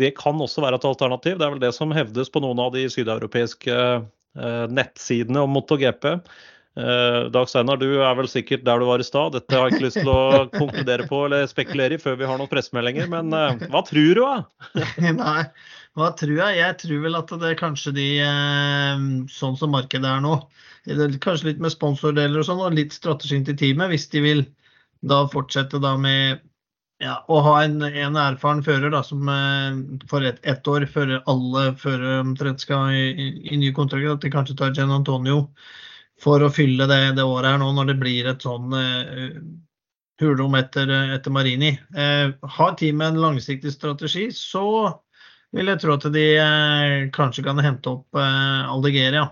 det 0.02 0.16
kan 0.18 0.42
også 0.42 0.66
være 0.66 0.82
et 0.82 0.90
alternativ. 0.90 1.38
Det 1.38 1.46
er 1.46 1.54
vel 1.54 1.64
det 1.64 1.76
som 1.78 1.94
hevdes 1.96 2.34
på 2.34 2.42
noen 2.42 2.60
av 2.66 2.74
de 2.74 2.88
sydeuropeiske 2.90 3.78
nettsidene 4.72 5.46
om 5.46 5.54
MotoGP. 5.60 6.16
Uh, 6.72 7.28
Dag 7.28 7.50
Steinar, 7.52 7.76
du 7.82 8.00
er 8.00 8.14
vel 8.16 8.30
sikkert 8.32 8.62
der 8.64 8.80
du 8.80 8.88
var 8.88 9.02
i 9.04 9.06
stad. 9.06 9.34
Dette 9.36 9.58
har 9.58 9.68
jeg 9.68 9.76
ikke 9.76 9.88
lyst 9.90 10.00
til 10.00 10.12
å 10.12 10.44
konkludere 10.62 11.08
på 11.10 11.26
eller 11.26 11.50
spekulere 11.50 11.98
i 11.98 12.00
før 12.00 12.16
vi 12.22 12.30
har 12.30 12.40
noen 12.40 12.52
pressemeldinger, 12.52 13.10
men 13.12 13.36
uh, 13.36 13.66
hva 13.74 13.82
tror 13.88 14.14
du, 14.16 14.22
da? 14.22 14.78
Nei, 15.20 15.42
hva 16.00 16.12
tror 16.16 16.38
jeg? 16.38 16.60
Jeg 16.62 16.78
tror 16.86 17.02
vel 17.04 17.20
at 17.20 17.34
det 17.42 17.50
er 17.50 17.60
kanskje 17.60 17.92
de 17.98 18.08
uh, 18.24 19.04
Sånn 19.32 19.60
som 19.60 19.76
markedet 19.76 20.08
er 20.08 20.24
nå, 20.24 20.38
kanskje 21.20 21.50
litt 21.50 21.60
med 21.64 21.76
sponsordeler 21.76 22.40
og 22.40 22.48
sånn, 22.48 22.64
og 22.64 22.80
litt 22.80 22.96
strategien 22.96 23.44
til 23.50 23.60
teamet, 23.60 23.92
hvis 23.92 24.08
de 24.16 24.24
vil 24.24 24.48
da 25.04 25.26
fortsette 25.34 25.82
da 25.82 25.98
med 26.00 26.40
ja, 27.02 27.18
å 27.28 27.42
ha 27.44 27.58
en, 27.66 27.82
en 27.84 28.18
erfaren 28.22 28.62
fører 28.64 28.94
da, 28.94 29.02
som 29.04 29.28
for 30.08 30.24
ett 30.24 30.38
et 30.46 30.68
år 30.70 30.86
fører 30.86 31.24
alle 31.32 31.72
førere 31.82 32.20
omtrent 32.22 32.62
skal 32.62 32.94
i, 32.94 33.08
i, 33.12 33.30
i 33.52 33.58
ny 33.58 33.72
kontrakt, 33.76 34.06
at 34.08 34.24
de 34.24 34.32
kanskje 34.32 34.60
tar 34.62 34.76
Jen 34.78 34.94
Antonio 34.94 35.48
for 36.22 36.44
å 36.46 36.52
fylle 36.54 36.88
det, 36.90 37.02
det, 37.18 37.26
året 37.26 37.54
her 37.54 37.62
nå, 37.62 37.72
når 37.76 37.92
det 37.92 38.00
blir 38.02 38.30
et 38.30 38.44
sånn 38.46 38.74
uh, 38.76 39.38
hulrom 40.22 40.58
etter, 40.60 40.92
etter, 41.18 41.34
Marini. 41.34 41.74
Uh, 41.98 42.34
har 42.58 42.76
teamet 42.80 43.14
en 43.14 43.22
langsiktig 43.24 43.74
strategi, 43.74 44.28
så 44.36 44.64
vil 45.56 45.72
jeg 45.72 45.82
tro 45.82 45.98
at 45.98 46.10
de 46.14 46.26
uh, 46.38 46.98
kanskje 47.16 47.46
kan 47.48 47.62
hente 47.64 47.96
opp 47.96 48.20
uh, 48.20 48.70
Aldegeria. 48.72 49.28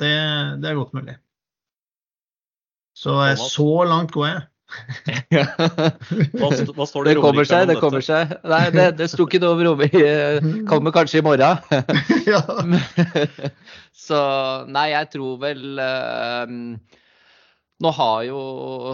Det, 0.00 0.14
det, 0.62 0.70
er 0.70 0.78
godt 0.78 0.96
mulig. 0.96 1.18
Så, 2.96 3.14
så 3.36 3.68
langt 3.88 4.12
går 4.16 4.26
jeg. 4.28 4.40
Hva, 5.30 6.50
hva, 6.76 6.86
står 6.86 7.08
det, 7.08 7.14
det 7.14 7.22
kommer 7.22 7.48
seg, 7.48 7.66
det 7.70 7.78
kommer 7.82 8.04
seg. 8.04 8.34
Nei, 8.48 8.62
det, 8.74 8.86
det 9.00 9.10
sto 9.12 9.26
ikke 9.26 9.40
noe 9.42 9.56
om 9.56 9.64
Romer. 9.66 9.98
Kommer 10.70 10.94
kanskje 10.94 11.20
i 11.20 11.26
morgen. 11.26 11.58
Så 14.06 14.22
nei, 14.70 14.90
jeg 14.94 15.10
tror 15.14 15.36
vel 15.42 15.80
um, 15.80 16.62
Nå 17.80 17.90
har 17.96 18.24
jo 18.26 18.40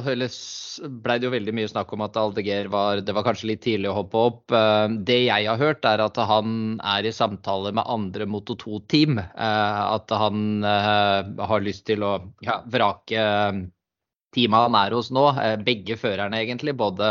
eller 0.07 0.31
ble 1.03 1.17
det 1.19 1.27
jo 1.27 1.33
veldig 1.33 1.55
mye 1.59 1.71
snakk 1.73 1.91
om 1.97 2.05
at 2.07 2.19
Aldeger 2.21 2.69
var 2.71 3.01
Det 3.03 3.15
var 3.17 3.27
kanskje 3.27 3.49
litt 3.51 3.65
tidlig 3.65 3.91
å 3.91 3.97
hoppe 3.97 4.25
opp. 4.31 4.43
Uh, 4.55 4.87
det 5.09 5.25
jeg 5.25 5.49
har 5.49 5.61
hørt, 5.61 5.87
er 5.89 6.05
at 6.05 6.21
han 6.31 6.77
er 6.85 7.09
i 7.09 7.15
samtale 7.15 7.75
med 7.75 7.89
andre 7.91 8.29
Moto 8.31 8.55
2-team. 8.61 9.19
Uh, 9.19 9.43
eh, 9.49 9.81
at 9.97 10.15
han 10.23 10.63
har 10.63 11.65
lyst 11.65 11.87
til 11.91 12.07
å 12.07 12.19
ja, 12.47 12.61
vrake 12.71 13.27
teamet 14.37 14.69
han 14.69 14.79
er 14.79 14.97
hos 14.97 15.11
nå, 15.15 15.27
eh, 15.43 15.57
begge 15.67 15.99
førerne 16.01 16.45
egentlig, 16.45 16.77
både 16.79 17.11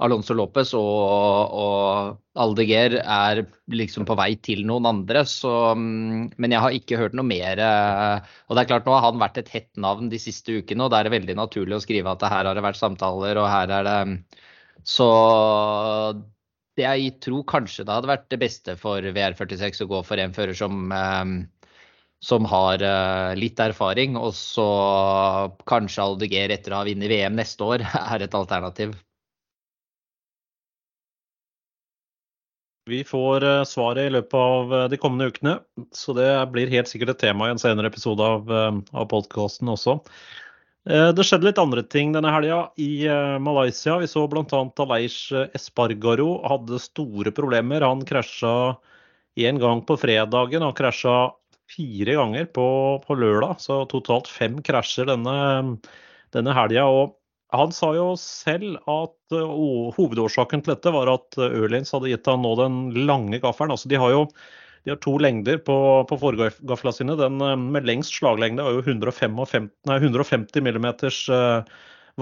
Alonso 0.00 0.34
Lopez 0.36 0.72
og, 0.78 1.52
og 1.60 2.40
Aldeger 2.40 2.96
er 3.02 3.42
liksom 3.68 4.06
på 4.08 4.16
vei 4.18 4.30
til 4.40 4.62
noen 4.68 4.88
andre. 4.88 5.24
Så, 5.28 5.50
mm, 5.76 6.40
men 6.40 6.54
jeg 6.54 6.64
har 6.64 6.76
ikke 6.76 7.00
hørt 7.00 7.16
noe 7.16 7.28
mer. 7.28 7.60
Eh, 7.60 8.32
og 8.48 8.56
det 8.56 8.64
er 8.64 8.70
klart 8.72 8.88
Nå 8.88 8.96
har 8.96 9.06
han 9.10 9.20
vært 9.20 9.42
et 9.42 9.52
hett 9.52 9.70
navn 9.80 10.08
de 10.12 10.20
siste 10.22 10.56
ukene, 10.56 10.86
og 10.86 10.92
da 10.92 11.00
er 11.00 11.08
det 11.08 11.16
veldig 11.18 11.36
naturlig 11.42 11.76
å 11.76 11.84
skrive 11.84 12.14
at 12.14 12.24
her 12.32 12.48
har 12.48 12.56
det 12.56 12.64
vært 12.64 12.80
samtaler, 12.80 13.40
og 13.40 13.50
her 13.52 13.74
er 13.80 13.88
det 13.88 13.98
Så 14.88 15.08
jeg 16.80 17.16
tror 17.20 17.44
kanskje 17.44 17.84
det 17.84 17.92
hadde 17.92 18.08
vært 18.08 18.30
det 18.32 18.40
beste 18.40 18.74
for 18.80 19.04
VR46 19.04 19.82
å 19.84 19.90
gå 19.90 19.98
for 20.06 20.22
en 20.22 20.32
fører 20.32 20.56
som 20.56 20.94
eh, 20.96 21.34
som 22.20 22.44
har 22.44 22.82
uh, 22.84 23.34
litt 23.36 23.60
erfaring, 23.60 24.16
og 24.20 24.34
så 24.36 24.66
kanskje 25.68 26.04
Aldeger 26.04 26.52
etter 26.52 26.74
å 26.74 26.82
ha 26.82 26.88
vunnet 26.88 27.08
VM 27.10 27.38
neste 27.38 27.64
år 27.64 27.84
er 28.12 28.26
et 28.26 28.36
alternativ. 28.36 28.92
Vi 32.90 33.00
får 33.06 33.46
uh, 33.46 33.62
svaret 33.68 34.10
i 34.10 34.12
løpet 34.18 34.36
av 34.36 34.74
uh, 34.74 34.84
de 34.92 35.00
kommende 35.00 35.30
ukene, 35.32 35.56
så 35.96 36.12
det 36.16 36.28
blir 36.52 36.72
helt 36.72 36.92
sikkert 36.92 37.14
et 37.14 37.24
tema 37.24 37.48
i 37.48 37.54
en 37.54 37.62
senere 37.62 37.88
episode 37.88 38.20
av, 38.20 38.52
av 38.52 39.08
podkasten 39.10 39.72
også. 39.72 40.00
Det 40.90 41.24
skjedde 41.28 41.44
litt 41.44 41.58
andre 41.60 41.82
ting 41.84 42.14
denne 42.14 42.30
helga 42.32 42.62
i 42.80 43.04
Malaysia. 43.44 43.98
Vi 44.00 44.06
så 44.08 44.22
bl.a. 44.32 44.60
Aleish 44.80 45.28
Espargaro 45.52 46.38
hadde 46.48 46.80
store 46.80 47.30
problemer. 47.36 47.84
Han 47.84 48.00
krasja 48.08 48.78
én 49.36 49.60
gang 49.60 49.84
på 49.84 49.98
fredagen. 50.00 50.64
Han 50.64 50.72
krasja 50.74 51.18
fire 51.70 52.16
ganger 52.18 52.50
på, 52.54 52.66
på 53.04 53.16
lørdag, 53.18 53.60
så 53.62 53.82
totalt 53.90 54.30
fem 54.30 54.58
krasjer 54.64 55.08
denne, 55.10 55.34
denne 56.34 56.54
helga. 56.56 56.86
Han 57.56 57.74
sa 57.74 57.92
jo 57.96 58.12
selv 58.20 58.78
at 58.90 59.34
uh, 59.34 59.90
hovedårsaken 59.96 60.62
til 60.62 60.74
dette 60.76 60.94
var 60.94 61.10
at 61.10 61.38
Ørlins 61.38 61.92
hadde 61.94 62.12
gitt 62.12 62.30
han 62.30 62.44
nå 62.46 62.54
den 62.60 62.82
lange 63.08 63.40
gaffelen. 63.42 63.74
Altså, 63.74 63.90
de 63.90 63.98
har 64.00 64.14
jo 64.14 64.26
de 64.86 64.94
har 64.94 65.00
to 65.04 65.18
lengder 65.20 65.58
på, 65.60 65.74
på 66.08 66.16
forgafla 66.16 66.92
sine. 66.96 67.12
Den 67.20 67.36
med 67.36 67.84
lengst 67.84 68.14
slaglengde 68.16 68.64
er 68.64 68.78
jo 68.78 68.84
155, 68.86 69.66
nei, 69.90 69.98
150 70.00 70.64
mm 70.64 70.86
uh, 70.88 71.66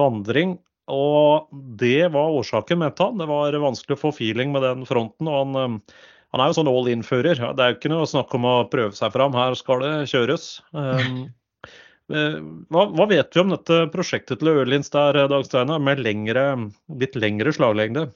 vandring. 0.01 0.57
Og 0.91 1.53
det 1.79 2.09
var 2.15 2.35
årsaken, 2.41 2.81
mente 2.81 3.05
han. 3.05 3.21
Det 3.21 3.29
var 3.31 3.55
vanskelig 3.63 3.99
å 3.99 4.01
få 4.01 4.11
feeling 4.17 4.51
med 4.55 4.65
den 4.67 4.83
fronten. 4.89 5.29
og 5.29 5.39
han 5.45 5.83
han 6.35 6.43
er 6.43 6.51
jo 6.51 6.59
sånn 6.59 6.71
all 6.71 6.91
in-fører. 6.93 7.41
Det 7.57 7.65
er 7.65 7.73
jo 7.73 7.79
ikke 7.79 7.93
noe 7.93 8.09
snakk 8.09 8.35
om 8.37 8.47
å 8.49 8.55
prøve 8.73 8.97
seg 8.97 9.13
fram. 9.15 9.37
Her 9.37 9.57
skal 9.59 9.85
det 9.85 9.93
kjøres. 10.13 10.55
Um, 10.77 11.29
Hva, 12.09 12.87
hva, 12.89 13.05
vet 13.05 13.35
vi 13.37 13.41
om 13.43 13.51
dette 13.53 13.83
prosjektet 13.93 14.41
til 14.41 14.49
Ørlins 14.49 14.89
der, 14.95 15.19
Dag 15.29 15.43
Steinar, 15.45 15.83
med 15.85 16.01
lengre, 16.01 16.45
litt 17.01 17.19
lengre 17.21 17.53
slaglengde? 17.53 18.07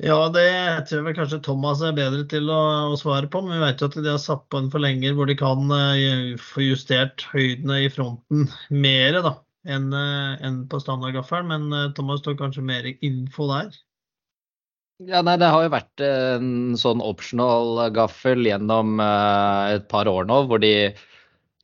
Ja, 0.00 0.16
det 0.32 0.46
tror 0.88 0.96
jeg 0.96 1.04
vel 1.10 1.16
kanskje 1.18 1.42
Thomas 1.44 1.82
er 1.84 1.92
bedre 1.96 2.22
til 2.28 2.48
å, 2.48 2.60
å 2.88 2.96
svare 2.96 3.28
på. 3.28 3.42
Men 3.44 3.58
vi 3.58 3.64
vet 3.66 3.82
jo 3.82 3.90
at 3.90 3.98
de 3.98 4.08
har 4.08 4.22
satt 4.22 4.46
på 4.48 4.62
en 4.62 4.70
forlenger 4.72 5.12
hvor 5.16 5.28
de 5.28 5.36
kan 5.36 5.66
uh, 5.68 6.38
få 6.40 6.64
justert 6.70 7.26
høydene 7.34 7.82
i 7.84 7.90
fronten 7.92 8.46
mer 8.72 9.18
enn 9.20 9.90
uh, 9.92 10.40
en 10.40 10.62
på 10.72 10.80
standardgaffelen. 10.80 11.50
Men 11.52 11.68
uh, 11.76 11.92
Thomas 11.98 12.22
står 12.24 12.38
kanskje 12.40 12.64
mer 12.64 12.88
info 12.94 13.50
der? 13.50 13.76
Ja, 15.08 15.22
nei, 15.24 15.38
Det 15.40 15.48
har 15.48 15.64
jo 15.64 15.72
vært 15.72 16.02
en 16.04 16.50
sånn 16.76 17.00
optional 17.00 17.78
gaffel 17.96 18.44
gjennom 18.44 19.00
et 19.00 19.86
par 19.88 20.10
år 20.10 20.26
nå, 20.28 20.42
hvor 20.50 20.60
de 20.60 20.74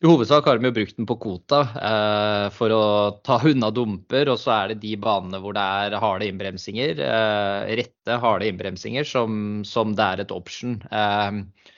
i 0.04 0.08
hovedsak 0.08 0.44
har 0.44 0.58
de 0.60 0.68
jo 0.68 0.74
brukt 0.76 0.98
den 0.98 1.06
på 1.08 1.14
Kota 1.16 1.58
eh, 1.80 2.46
for 2.52 2.72
å 2.74 2.82
ta 3.24 3.38
unna 3.48 3.70
dumper. 3.72 4.28
Og 4.28 4.36
så 4.42 4.52
er 4.52 4.74
det 4.74 4.82
de 4.82 4.92
banene 5.00 5.40
hvor 5.40 5.56
det 5.56 5.62
er 5.64 5.96
harde 6.02 6.28
innbremsinger, 6.28 7.00
eh, 7.00 7.76
rette 7.80 8.18
harde 8.20 8.50
innbremsinger, 8.50 9.08
som, 9.08 9.64
som, 9.64 9.94
det 9.96 10.04
er 10.04 10.24
et 10.26 10.34
option. 10.36 10.76
Eh, 10.92 11.72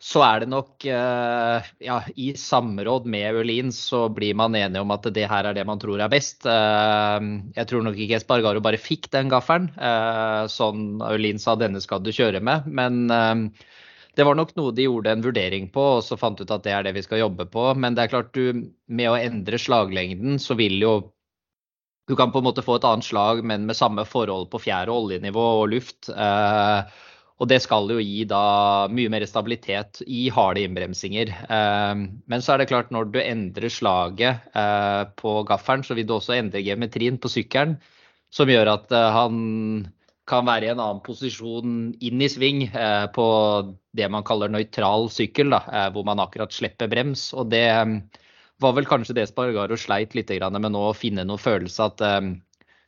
så 0.00 0.22
er 0.24 0.40
det 0.40 0.48
nok 0.48 0.84
eh, 0.88 1.66
ja, 1.84 1.98
i 2.16 2.30
samråd 2.40 3.04
med 3.12 3.36
Ørlin 3.36 3.68
så 3.74 4.06
blir 4.08 4.32
man 4.38 4.56
enige 4.56 4.80
om 4.80 4.94
at 4.94 5.04
det 5.12 5.26
her 5.28 5.50
er 5.50 5.56
det 5.56 5.66
man 5.68 5.80
tror 5.82 6.00
er 6.00 6.08
best. 6.08 6.46
Eh, 6.48 7.26
jeg 7.58 7.68
tror 7.68 7.84
nok 7.84 8.00
ikke 8.00 8.16
Espargaro 8.16 8.62
bare 8.64 8.80
fikk 8.80 9.10
den 9.12 9.28
gaffelen. 9.28 9.68
Eh, 9.76 10.46
sånn 10.48 11.04
Ørlin 11.04 11.42
sa 11.42 11.52
denne 11.60 11.82
skal 11.84 12.00
du 12.00 12.14
kjøre 12.16 12.40
med. 12.40 12.64
Men 12.72 13.12
det 14.16 14.24
var 14.24 14.40
nok 14.40 14.56
noe 14.56 14.72
de 14.72 14.88
gjorde 14.88 15.12
en 15.12 15.26
vurdering 15.26 15.68
på, 15.74 15.84
og 15.98 16.02
så 16.06 16.16
fant 16.16 16.40
ut 16.40 16.56
at 16.56 16.64
det 16.64 16.72
er 16.78 16.88
det 16.88 16.96
vi 16.96 17.04
skal 17.04 17.20
jobbe 17.20 17.50
på. 17.52 17.68
Men 17.76 17.92
det 17.92 18.06
er 18.06 18.14
klart, 18.14 18.32
du, 18.32 18.72
med 18.88 19.12
å 19.12 19.20
endre 19.20 19.60
slaglengden, 19.60 20.40
så 20.40 20.56
vil 20.56 20.80
jo 20.80 21.00
Du 22.08 22.16
kan 22.18 22.32
på 22.32 22.40
en 22.40 22.46
måte 22.48 22.64
få 22.66 22.80
et 22.80 22.84
annet 22.88 23.06
slag, 23.06 23.44
men 23.46 23.68
med 23.68 23.76
samme 23.78 24.02
forhold 24.02 24.48
på 24.50 24.58
fjær- 24.58 24.90
og 24.90 25.04
oljenivå 25.04 25.44
og 25.60 25.68
luft. 25.70 26.08
Og 27.40 27.48
det 27.48 27.60
skal 27.64 27.88
jo 27.88 28.02
gi 28.04 28.26
da 28.28 28.86
mye 28.92 29.10
mer 29.12 29.24
stabilitet 29.28 30.02
i 30.04 30.26
harde 30.34 30.60
innbremsinger. 30.66 31.32
Eh, 31.48 32.02
men 32.04 32.44
så 32.44 32.52
er 32.52 32.60
det 32.60 32.68
klart, 32.68 32.90
når 32.92 33.08
du 33.14 33.16
endrer 33.22 33.72
slaget 33.72 34.50
eh, 34.52 35.04
på 35.16 35.38
gaffelen, 35.48 35.84
så 35.86 35.96
vil 35.96 36.08
du 36.08 36.18
også 36.18 36.36
endre 36.36 36.60
geometrien 36.66 37.16
på 37.20 37.32
sykkelen. 37.32 37.78
Som 38.30 38.52
gjør 38.52 38.74
at 38.74 38.92
eh, 38.92 39.08
han 39.16 39.38
kan 40.30 40.44
være 40.46 40.68
i 40.68 40.72
en 40.74 40.82
annen 40.84 41.00
posisjon 41.02 41.78
inn 42.06 42.20
i 42.22 42.28
sving 42.30 42.60
på 43.16 43.24
det 43.98 44.06
man 44.14 44.22
kaller 44.22 44.52
nøytral 44.52 45.08
sykkel, 45.10 45.50
da, 45.50 45.88
hvor 45.90 46.04
man 46.06 46.22
akkurat 46.22 46.54
slipper 46.54 46.86
brems. 46.92 47.32
Og 47.34 47.48
det 47.50 47.64
var 48.62 48.76
vel 48.76 48.86
kanskje 48.86 49.16
det 49.16 49.24
Spargaro 49.26 49.74
sleit 49.80 50.14
litt 50.14 50.30
med 50.30 50.70
nå, 50.70 50.84
å 50.86 50.94
finne 50.94 51.24
noe 51.26 51.40
følelse 51.40 51.88
at 51.88 52.04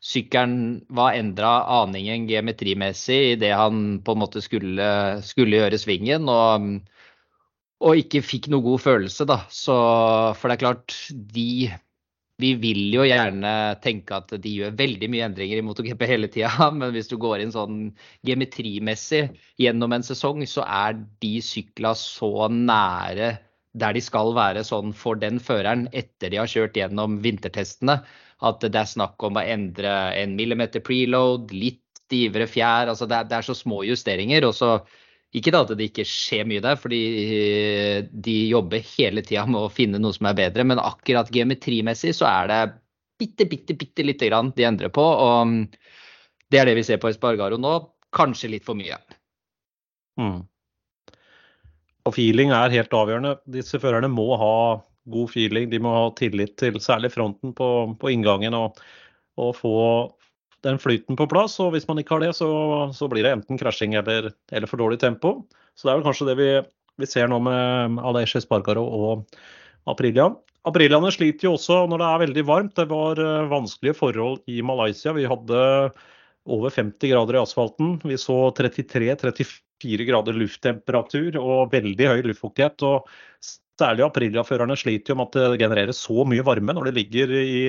sykkelen 0.03 0.83
var 0.91 1.15
endra 1.15 1.53
aningen 1.83 2.27
geometrimessig 2.27 3.21
idet 3.37 3.53
han 3.55 4.01
på 4.03 4.17
en 4.17 4.23
måte 4.25 4.43
skulle, 4.43 4.89
skulle 5.27 5.63
gjøre 5.63 5.81
svingen. 5.81 6.29
og 6.29 6.83
og 7.83 7.99
ikke 7.99 8.21
fikk 8.23 8.47
noe 8.53 8.63
god 8.63 8.79
følelse, 8.79 9.25
da. 9.27 9.41
Så, 9.51 9.75
for 10.39 10.47
det 10.47 10.55
er 10.55 10.61
klart, 10.63 10.95
de 11.11 11.73
vi 12.43 12.55
vil 12.59 12.89
jo 12.91 13.05
gjerne 13.07 13.51
tenke 13.85 14.17
at 14.17 14.33
de 14.43 14.55
gjør 14.57 14.75
veldig 14.79 15.09
mye 15.13 15.27
endringer 15.29 15.61
i 15.61 15.65
MotoGP 15.65 16.03
hele 16.11 16.31
tida, 16.33 16.51
men 16.79 16.95
hvis 16.95 17.11
du 17.11 17.17
går 17.21 17.43
inn 17.43 17.55
sånn 17.55 17.85
geometrimessig 18.27 19.25
gjennom 19.63 19.95
en 19.95 20.07
sesong, 20.07 20.43
så 20.49 20.67
er 20.67 20.99
de 21.23 21.37
sykla 21.45 21.95
så 21.99 22.49
nære 22.53 23.37
der 23.79 23.95
de 23.97 24.03
skal 24.05 24.35
være 24.37 24.65
sånn 24.69 24.91
for 24.97 25.17
den 25.17 25.39
føreren 25.41 25.87
etter 25.97 26.33
de 26.33 26.41
har 26.43 26.51
kjørt 26.51 26.77
gjennom 26.77 27.21
vintertestene, 27.25 28.03
at 28.43 28.65
det 28.65 28.79
er 28.79 28.91
snakk 28.91 29.23
om 29.23 29.39
å 29.39 29.45
endre 29.47 29.93
en 30.19 30.35
millimeter 30.39 30.83
preload, 30.85 31.53
litt 31.55 31.81
stivere 32.13 32.49
fjær. 32.51 32.91
altså 32.93 33.09
det 33.09 33.17
er, 33.17 33.31
det 33.31 33.39
er 33.39 33.47
så 33.47 33.57
små 33.57 33.83
justeringer. 33.89 34.45
og 34.45 34.55
så 34.57 34.75
ikke 35.33 35.53
da 35.55 35.63
at 35.65 35.73
det 35.79 35.89
ikke 35.89 36.05
skjer 36.05 36.45
mye 36.45 36.61
der, 36.61 36.77
fordi 36.77 37.01
eh, 37.23 37.99
de 38.05 38.37
jobber 38.51 38.85
hele 38.85 39.23
tida 39.25 39.47
med 39.49 39.63
å 39.63 39.73
finne 39.73 40.01
noe 40.03 40.13
som 40.13 40.29
er 40.29 40.37
bedre, 40.37 40.67
men 40.69 40.83
akkurat 40.83 41.31
geometrimessig 41.33 42.13
så 42.19 42.29
er 42.29 42.51
det 42.51 42.61
bitte, 43.23 43.47
bitte, 43.49 43.77
bitte 43.79 44.05
lite 44.05 44.29
grann 44.29 44.53
de 44.57 44.67
endrer 44.69 44.93
på. 44.93 45.01
Og 45.01 45.49
mm, 45.49 45.63
det 46.53 46.61
er 46.61 46.69
det 46.69 46.77
vi 46.77 46.85
ser 46.85 47.01
på 47.01 47.09
Espargaro 47.09 47.57
nå. 47.57 47.79
Kanskje 48.13 48.51
litt 48.53 48.67
for 48.67 48.77
mye. 48.77 48.99
Mm. 50.21 50.43
Og 52.05 52.13
feeling 52.13 52.53
er 52.53 52.75
helt 52.75 52.93
avgjørende. 52.93 53.39
Disse 53.57 53.81
førerne 53.81 54.11
må 54.13 54.35
ha 54.37 54.55
god 55.11 55.31
feeling. 55.33 55.71
De 55.71 55.81
må 55.83 55.93
ha 55.95 56.11
tillit 56.19 56.57
til 56.61 56.79
særlig 56.83 57.13
fronten 57.15 57.55
på, 57.57 57.69
på 57.99 58.13
inngangen 58.13 58.55
og, 58.59 58.79
og 59.41 59.57
få, 59.59 59.75
den 60.67 60.79
flyten 60.83 61.19
på 61.19 61.27
plass. 61.31 61.59
Og 61.63 61.73
hvis 61.75 61.89
man 61.89 62.01
ikke 62.03 62.17
har 62.17 62.25
det, 62.27 62.35
så, 62.39 62.51
så 62.95 63.09
blir 63.11 63.27
det 63.27 63.35
enten 63.37 63.61
krasjing 63.61 63.97
eller, 63.99 64.33
eller, 64.53 64.71
for 64.71 64.83
dårlig 64.83 65.01
tempo. 65.03 65.41
Så 65.75 65.89
det 65.89 65.93
er 65.93 66.01
vel 66.01 66.07
kanskje 66.07 66.31
det 66.31 66.39
vi, 66.39 66.49
vi 67.03 67.11
ser 67.11 67.31
nå 67.31 67.41
med 67.43 68.01
Aleix 68.05 68.37
Espargaro 68.39 68.85
og 68.87 69.27
Aprilia. 69.91 70.31
Apriliaene 70.69 71.11
sliter 71.11 71.49
jo 71.49 71.57
også 71.57 71.81
når 71.91 71.99
det 71.99 72.09
er 72.09 72.23
veldig 72.23 72.47
varmt. 72.47 72.77
Det 72.79 72.87
var 72.91 73.19
uh, 73.19 73.51
vanskelige 73.51 73.99
forhold 73.99 74.43
i 74.47 74.63
Malaysia. 74.63 75.15
Vi 75.17 75.27
hadde 75.27 75.63
over 76.47 76.71
50 76.75 77.11
grader 77.11 77.39
i 77.39 77.43
asfalten. 77.43 77.97
Vi 78.07 78.19
så 78.19 78.37
33-34 78.59 80.07
grader 80.07 80.39
lufttemperatur 80.39 81.39
og 81.41 81.75
veldig 81.75 82.09
høy 82.13 82.23
luftfuktighet. 82.31 82.83
og 82.87 83.11
Særlig 83.81 84.05
Aprilia-førerne 84.05 84.77
sliter 84.77 85.15
jo 85.15 85.21
med 85.21 85.31
at 85.31 85.39
det 85.39 85.63
genererer 85.63 85.97
så 85.97 86.27
mye 86.29 86.45
varme 86.45 86.75
når 86.77 86.91
de 86.91 86.97
ligger 86.99 87.33
i, 87.39 87.63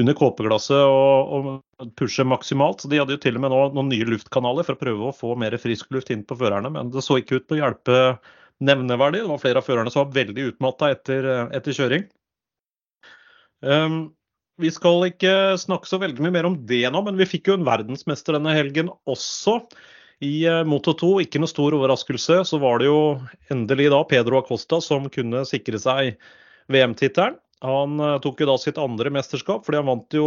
under 0.00 0.16
kåpeglasset 0.18 0.80
og, 0.90 1.34
og 1.34 1.92
pusher 1.98 2.26
maksimalt. 2.28 2.82
Så 2.82 2.90
de 2.90 3.00
hadde 3.00 3.16
jo 3.16 3.22
til 3.22 3.38
og 3.38 3.44
med 3.44 3.54
nå 3.54 3.60
noen 3.76 3.92
nye 3.92 4.08
luftkanaler 4.08 4.66
for 4.66 4.76
å 4.76 4.82
prøve 4.82 5.10
å 5.10 5.16
få 5.16 5.34
mer 5.40 5.56
frisk 5.62 5.90
luft 5.94 6.12
inn 6.14 6.24
på 6.26 6.38
førerne, 6.40 6.72
men 6.74 6.90
det 6.94 7.04
så 7.04 7.18
ikke 7.20 7.40
ut 7.40 7.48
til 7.48 7.58
å 7.58 7.62
hjelpe 7.62 8.00
nevneverdig. 8.64 9.22
Det 9.22 9.32
var 9.32 9.42
flere 9.42 9.62
av 9.62 9.68
førerne 9.68 9.94
som 9.94 10.04
var 10.04 10.18
veldig 10.18 10.50
utmatta 10.52 10.92
etter, 10.94 11.30
etter, 11.54 11.76
kjøring. 11.76 12.06
Um, 13.64 13.98
vi 14.60 14.70
skal 14.70 15.08
ikke 15.08 15.34
snakke 15.58 15.90
så 15.90 15.98
veldig 16.02 16.22
mye 16.22 16.34
mer 16.36 16.46
om 16.46 16.56
det 16.68 16.84
nå, 16.92 17.02
men 17.06 17.18
vi 17.18 17.26
fikk 17.28 17.50
jo 17.50 17.58
en 17.58 17.66
verdensmester 17.66 18.36
denne 18.36 18.54
helgen 18.54 18.92
også. 19.10 19.60
I 20.24 20.32
uh, 20.48 20.62
Moto 20.68 20.94
2, 20.96 21.12
ikke 21.26 21.42
noe 21.42 21.50
stor 21.50 21.76
overraskelse, 21.76 22.40
så 22.48 22.60
var 22.62 22.80
det 22.80 22.88
jo 22.88 22.98
endelig 23.52 23.90
da 23.92 24.00
Pedro 24.08 24.40
Acosta 24.40 24.80
som 24.84 25.10
kunne 25.12 25.44
sikre 25.48 25.80
seg 25.82 26.16
VM-tittelen. 26.72 27.38
Han 27.64 28.00
eh, 28.02 28.18
tok 28.20 28.42
jo 28.42 28.48
da 28.50 28.58
sitt 28.60 28.76
andre 28.80 29.08
mesterskap, 29.14 29.62
fordi 29.64 29.78
han 29.80 29.88
vant 29.88 30.16
jo 30.16 30.26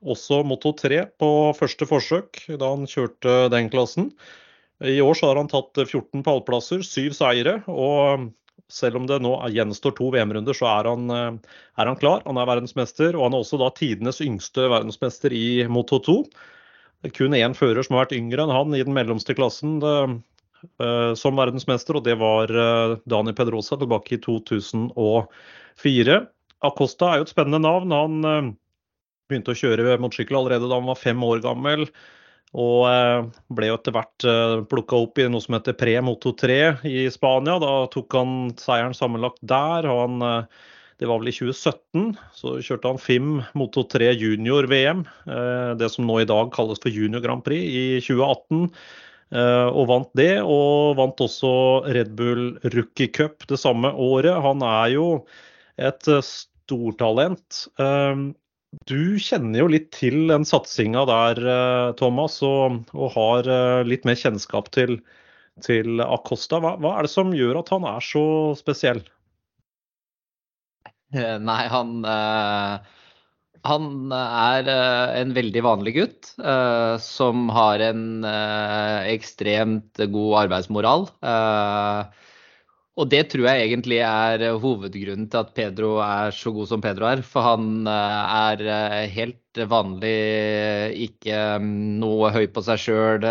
også 0.00 0.42
Moto 0.44 0.74
3 0.76 1.06
på 1.20 1.30
første 1.56 1.86
forsøk 1.88 2.42
da 2.60 2.72
han 2.74 2.88
kjørte 2.88 3.48
den 3.52 3.70
klassen. 3.72 4.10
I 4.84 4.98
år 5.04 5.16
så 5.16 5.30
har 5.30 5.40
han 5.40 5.48
tatt 5.48 5.76
14 5.86 6.24
pallplasser, 6.24 6.84
syv 6.84 7.12
seire. 7.16 7.58
Og 7.68 8.30
selv 8.72 9.00
om 9.00 9.08
det 9.08 9.18
nå 9.24 9.34
gjenstår 9.52 9.96
to 9.98 10.08
VM-runder, 10.14 10.56
så 10.56 10.68
er 10.72 10.88
han, 10.88 11.10
eh, 11.10 11.58
er 11.80 11.90
han, 11.90 11.98
klar. 12.00 12.24
Han 12.26 12.40
er 12.40 12.48
verdensmester, 12.48 13.16
og 13.16 13.28
han 13.28 13.36
er 13.36 13.44
også 13.44 13.60
da 13.60 13.72
tidenes 13.76 14.20
yngste 14.24 14.68
verdensmester 14.72 15.34
i 15.36 15.66
Moto 15.68 16.00
2. 16.06 16.18
Det 17.00 17.08
er 17.08 17.16
kun 17.16 17.36
én 17.36 17.56
fører 17.56 17.84
som 17.84 17.96
har 17.96 18.04
vært 18.04 18.18
yngre 18.18 18.44
enn 18.44 18.52
han 18.52 18.76
i 18.76 18.82
den 18.84 18.92
mellomste 18.96 19.32
klassen 19.36 19.78
det, 19.80 19.94
uh, 20.82 21.12
som 21.16 21.38
verdensmester, 21.40 21.96
og 21.96 22.04
det 22.04 22.18
var 22.20 22.52
uh, 22.52 22.98
Dani 23.08 23.32
Pedrosa 23.36 23.78
tilbake 23.80 24.18
i 24.18 24.20
2004. 24.20 26.18
Acosta 26.68 27.08
er 27.08 27.20
jo 27.20 27.28
et 27.28 27.32
spennende 27.32 27.62
navn. 27.64 27.94
Han 27.96 28.26
eh, 28.28 28.48
begynte 29.30 29.54
å 29.54 29.56
kjøre 29.56 29.94
motorsykkel 29.96 30.36
allerede 30.36 30.68
da 30.68 30.76
han 30.76 30.90
var 30.90 30.98
fem 31.00 31.22
år 31.24 31.40
gammel. 31.40 31.86
Og 32.52 32.84
ble 33.56 33.70
jo 33.70 33.78
etter 33.78 33.94
hvert 33.96 34.26
plukka 34.68 34.98
opp 35.00 35.22
i 35.22 35.28
noe 35.32 35.40
som 35.40 35.56
heter 35.56 35.78
Pre 35.80 35.94
Moto 36.04 36.34
3 36.36 36.58
i 36.84 37.06
Spania. 37.14 37.56
Da 37.64 37.70
tok 37.94 38.12
han 38.18 38.34
seieren 38.60 38.92
sammenlagt 38.98 39.40
der. 39.40 39.88
og 39.88 40.02
han, 40.02 40.44
Det 41.00 41.08
var 41.08 41.22
vel 41.22 41.30
i 41.32 41.34
2017. 41.34 42.10
Så 42.36 42.58
kjørte 42.60 42.90
han 42.92 43.00
FIM 43.00 43.28
Moto 43.56 43.86
3 43.88 44.10
junior-VM. 44.20 45.06
Det 45.80 45.88
som 45.88 46.04
nå 46.04 46.18
i 46.20 46.28
dag 46.28 46.50
kalles 46.52 46.82
for 46.82 46.92
Junior 46.92 47.24
Grand 47.24 47.40
Prix 47.46 47.64
i 47.64 47.84
2018. 48.04 48.66
Og 49.72 49.88
vant 49.88 50.10
det, 50.18 50.42
og 50.44 50.98
vant 50.98 51.22
også 51.24 51.52
Red 51.96 52.12
Bull 52.18 52.50
Rookie 52.74 53.08
Cup 53.16 53.48
det 53.48 53.62
samme 53.62 53.94
året. 53.96 54.42
Han 54.44 54.60
er 54.66 54.92
jo 54.98 55.06
et 55.80 56.10
stortalent. 56.26 57.64
Ehm, 57.80 58.30
du 58.86 59.18
kjenner 59.18 59.64
jo 59.64 59.70
litt 59.72 59.90
til 59.96 60.28
den 60.30 60.46
satsinga 60.46 61.02
der, 61.08 61.40
eh, 61.42 61.92
Thomas, 61.98 62.38
og, 62.46 62.84
og, 62.94 63.08
har 63.16 63.48
eh, 63.50 63.86
litt 63.88 64.06
mer 64.06 64.18
kjennskap 64.18 64.70
til, 64.76 65.00
til 65.64 66.02
Acosta. 66.04 66.60
Hva, 66.62 66.76
hva, 66.78 66.98
er 66.98 67.08
det 67.08 67.14
som 67.14 67.34
gjør 67.34 67.62
at 67.64 67.72
han 67.74 67.88
er 67.90 68.04
så 68.04 68.24
spesiell? 68.58 69.02
Eh, 71.14 71.36
nei, 71.50 71.62
han 71.72 72.00
han 73.60 74.12
er 74.16 74.68
en 75.20 75.34
veldig 75.36 75.62
vanlig 75.66 75.92
gutt 75.98 76.28
som 77.04 77.50
har 77.52 77.82
en 77.84 78.24
ekstremt 78.24 80.00
god 80.14 80.36
arbeidsmoral. 80.46 81.04
Og 82.96 83.08
det 83.12 83.20
tror 83.32 83.46
jeg 83.50 83.66
egentlig 83.66 83.98
er 84.00 84.46
hovedgrunnen 84.62 85.28
til 85.28 85.42
at 85.42 85.52
Pedro 85.56 85.90
er 86.04 86.32
så 86.32 86.54
god 86.56 86.70
som 86.72 86.80
Pedro 86.84 87.10
er. 87.10 87.20
For 87.20 87.44
han 87.44 87.84
er 87.92 88.64
helt 89.12 89.60
vanlig, 89.70 90.16
ikke 91.10 91.42
mm, 91.60 92.00
noe 92.02 92.32
høy 92.34 92.46
på 92.52 92.64
seg 92.66 92.80
sjøl. 92.80 93.28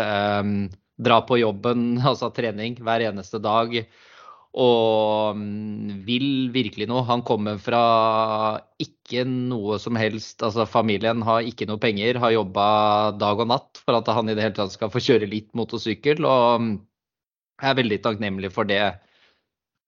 Dra 1.00 1.20
på 1.26 1.38
jobben, 1.40 1.92
altså 2.10 2.32
trening, 2.36 2.78
hver 2.84 3.06
eneste 3.10 3.40
dag. 3.42 3.76
Og 4.58 5.36
mm, 5.38 6.02
vil 6.06 6.50
virkelig 6.54 6.88
noe. 6.90 7.04
Han 7.06 7.22
kommer 7.26 7.60
fra 7.62 7.82
ikke 8.82 9.22
noe 9.28 9.78
som 9.82 9.98
helst 9.98 10.42
Altså 10.42 10.66
familien 10.66 11.22
har 11.26 11.46
ikke 11.46 11.68
noe 11.70 11.78
penger, 11.82 12.18
har 12.18 12.34
jobba 12.34 12.66
dag 13.20 13.42
og 13.44 13.50
natt 13.52 13.82
for 13.84 14.00
at 14.00 14.10
han 14.10 14.30
i 14.30 14.34
det 14.34 14.48
hele 14.48 14.58
tatt 14.58 14.74
skal 14.74 14.90
få 14.90 15.02
kjøre 15.06 15.30
litt 15.30 15.52
motorsykkel. 15.58 16.26
Og 16.26 16.66
jeg 17.60 17.70
er 17.70 17.78
veldig 17.78 18.00
takknemlig 18.02 18.50
for 18.54 18.66
det 18.66 18.82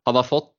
han 0.07 0.19
har 0.19 0.27
fått 0.27 0.53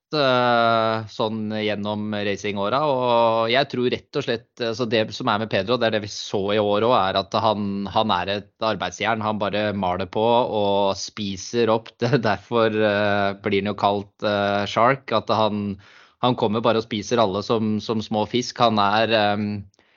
sånn 1.10 1.52
gjennom 1.58 2.14
racingåra. 2.26 2.80
Og 2.88 3.50
jeg 3.52 3.68
tror 3.72 3.88
rett 3.92 4.18
og 4.20 4.26
slett 4.26 4.62
altså 4.64 4.86
Det 4.90 5.02
som 5.16 5.30
er 5.32 5.42
med 5.42 5.50
Pedro, 5.52 5.78
det 5.80 5.88
er 5.88 5.96
det 5.96 6.04
vi 6.06 6.12
så 6.12 6.40
i 6.54 6.60
år 6.62 6.86
òg, 6.88 6.94
er 6.98 7.18
at 7.20 7.36
han, 7.44 7.84
han, 7.90 8.14
er 8.14 8.32
et 8.36 8.66
arbeidsjern. 8.72 9.24
Han 9.24 9.42
bare 9.42 9.66
maler 9.76 10.08
på 10.10 10.24
og 10.24 10.94
spiser 10.98 11.72
opp. 11.74 11.92
Derfor 12.30 12.74
uh, 12.74 13.36
blir 13.44 13.62
han 13.64 13.72
jo 13.74 13.78
kalt 13.80 14.28
shark. 14.70 15.12
At 15.14 15.30
han, 15.34 15.76
han, 16.24 16.38
kommer 16.40 16.64
bare 16.64 16.82
og 16.82 16.88
spiser 16.88 17.22
alle 17.22 17.44
som, 17.46 17.76
som 17.84 18.02
små 18.04 18.24
fisk. 18.30 18.62
Han 18.64 18.80
er 18.82 19.14
um, 19.34 19.48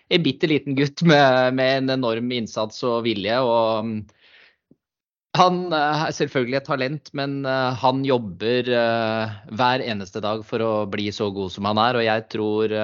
en 0.09 0.23
bitte 0.23 0.47
liten 0.49 0.77
gutt 0.77 1.03
med, 1.07 1.53
med, 1.57 1.83
en 1.83 1.97
enorm 1.97 2.31
innsats 2.31 2.83
og 2.87 3.03
vilje. 3.07 3.39
og 3.43 3.85
um, 3.85 3.97
han 5.37 5.59
eh, 5.73 6.03
er 6.07 6.15
selvfølgelig 6.15 6.59
et 6.59 6.67
talent, 6.67 7.11
men 7.17 7.41
eh, 7.47 7.81
han 7.81 8.03
jobber 8.05 8.69
eh, 8.73 9.35
hver 9.59 9.83
eneste 9.85 10.21
dag 10.23 10.43
for 10.47 10.63
å 10.63 10.71
bli 10.89 11.09
så 11.13 11.29
god 11.33 11.53
som 11.53 11.67
han 11.69 11.81
er. 11.81 11.99
Og 11.99 12.07
jeg 12.07 12.25
tror 12.33 12.77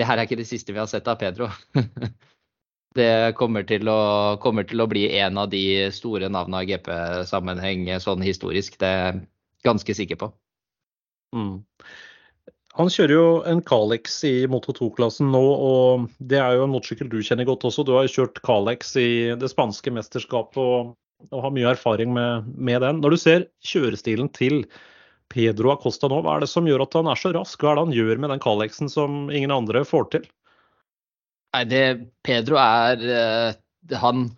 Det 0.00 0.06
her 0.08 0.16
er 0.16 0.24
ikke 0.24 0.40
det 0.40 0.48
siste 0.48 0.72
vi 0.72 0.80
har 0.80 0.88
sett 0.90 1.08
av 1.10 1.18
Pedro. 1.20 1.50
det 2.98 3.36
kommer 3.38 3.66
til, 3.68 3.88
å, 3.88 4.36
kommer 4.42 4.64
til 4.64 4.80
å 4.80 4.88
bli 4.90 5.06
en 5.20 5.38
av 5.38 5.50
de 5.52 5.90
store 5.94 6.30
navnene 6.32 6.64
i 6.64 6.70
GP-sammenheng 6.72 7.90
sånn 8.00 8.24
historisk. 8.24 8.78
Det 8.80 8.88
er 8.88 9.02
jeg 9.04 9.20
ganske 9.66 9.96
sikker 9.96 10.20
på. 10.22 10.30
Mm. 11.36 11.60
Han 12.78 12.88
kjører 12.88 13.12
jo 13.12 13.28
en 13.50 13.60
Calex 13.66 14.22
i 14.24 14.46
Moto 14.48 14.72
2-klassen 14.72 15.28
nå, 15.34 15.42
og 15.42 16.08
det 16.32 16.38
er 16.40 16.56
jo 16.56 16.64
en 16.64 16.72
motorsykkel 16.72 17.10
du 17.12 17.18
kjenner 17.26 17.48
godt 17.48 17.66
også. 17.68 17.84
Du 17.84 17.92
har 17.96 18.06
jo 18.06 18.14
kjørt 18.14 18.40
Calex 18.46 18.94
i 18.96 19.10
det 19.36 19.50
spanske 19.52 19.92
mesterskapet 19.92 20.62
og 20.62 20.94
og 21.30 21.44
har 21.44 21.52
mye 21.54 21.70
erfaring 21.74 22.12
med, 22.16 22.48
med, 22.56 22.80
den. 22.84 23.00
Når 23.04 23.14
du 23.14 23.20
ser 23.20 23.46
kjørestilen 23.66 24.30
til 24.36 24.64
Pedro 25.30 25.74
Acosta 25.74 26.10
nå, 26.10 26.22
hva 26.24 26.36
er 26.36 26.44
det 26.44 26.50
som 26.50 26.66
gjør 26.66 26.86
at 26.86 26.96
han 26.98 27.10
er 27.12 27.20
så 27.20 27.32
rask? 27.36 27.60
Hva 27.60 27.72
er 27.72 27.78
det 27.78 27.86
han 27.86 27.96
gjør 27.96 28.22
med 28.22 28.32
den 28.34 28.42
Calexen 28.42 28.90
som 28.92 29.22
ingen 29.30 29.54
andre 29.54 29.84
får 29.86 30.10
til? 30.16 30.28
Nei, 31.54 31.64
det, 31.70 31.84
Pedro 32.26 32.58
er 32.62 33.04
eh, 33.10 33.96
han, 34.00 34.28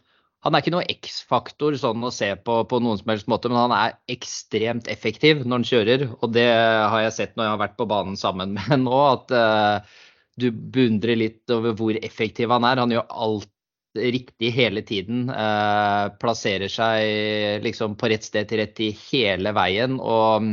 han 0.42 0.54
er 0.54 0.62
ikke 0.62 0.74
noe 0.74 0.86
X-faktor 0.90 1.76
sånn 1.80 2.04
å 2.06 2.12
se 2.14 2.30
på 2.40 2.62
på 2.68 2.80
noen 2.82 3.00
som 3.00 3.12
helst 3.12 3.28
måte, 3.30 3.50
men 3.52 3.60
han 3.60 3.74
er 3.76 3.98
ekstremt 4.12 4.88
effektiv 4.92 5.44
når 5.44 5.60
han 5.60 5.68
kjører. 5.68 6.06
Og 6.20 6.32
det 6.34 6.48
har 6.48 7.04
jeg 7.04 7.16
sett 7.18 7.36
når 7.36 7.46
jeg 7.46 7.54
har 7.54 7.62
vært 7.66 7.76
på 7.78 7.88
banen 7.90 8.16
sammen 8.20 8.56
med 8.58 8.84
nå, 8.86 8.96
at 9.12 9.36
uh, 9.36 10.00
du 10.40 10.48
beundrer 10.50 11.20
litt 11.20 11.52
over 11.52 11.76
hvor 11.76 11.98
effektiv 12.00 12.52
han 12.54 12.66
er. 12.66 12.80
Han 12.80 12.94
gjør 12.94 13.06
alt 13.26 13.51
riktig 13.94 14.50
hele 14.56 14.82
tiden. 14.82 15.28
Eh, 15.30 16.06
plasserer 16.20 16.68
seg 16.72 17.62
liksom 17.64 17.96
på 18.00 18.10
rett 18.12 18.24
sted 18.24 18.48
til 18.48 18.62
rett 18.62 18.74
tid 18.76 18.98
hele 19.10 19.52
veien. 19.56 19.98
Og, 20.00 20.46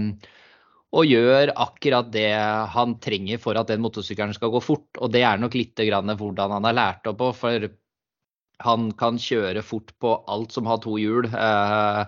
og, 0.91 1.03
gjør 1.05 1.53
akkurat 1.55 2.09
det 2.13 2.31
han 2.75 2.97
trenger 3.03 3.41
for 3.41 3.59
at 3.59 3.71
den 3.71 3.83
motorsykkelen 3.83 4.35
skal 4.37 4.53
gå 4.53 4.63
fort. 4.63 4.89
Og 4.99 5.11
det 5.13 5.23
er 5.27 5.39
nok 5.41 5.55
litt 5.57 5.79
hvordan 5.79 6.57
han 6.57 6.67
er 6.67 6.77
lært 6.77 7.07
opp 7.07 7.21
på. 7.21 7.31
For 7.43 7.69
han 8.65 8.91
kan 8.99 9.19
kjøre 9.21 9.63
fort 9.63 9.93
på 9.99 10.17
alt 10.27 10.51
som 10.51 10.67
har 10.67 10.81
to 10.83 10.97
hjul. 10.99 11.29
Eh, 11.31 12.03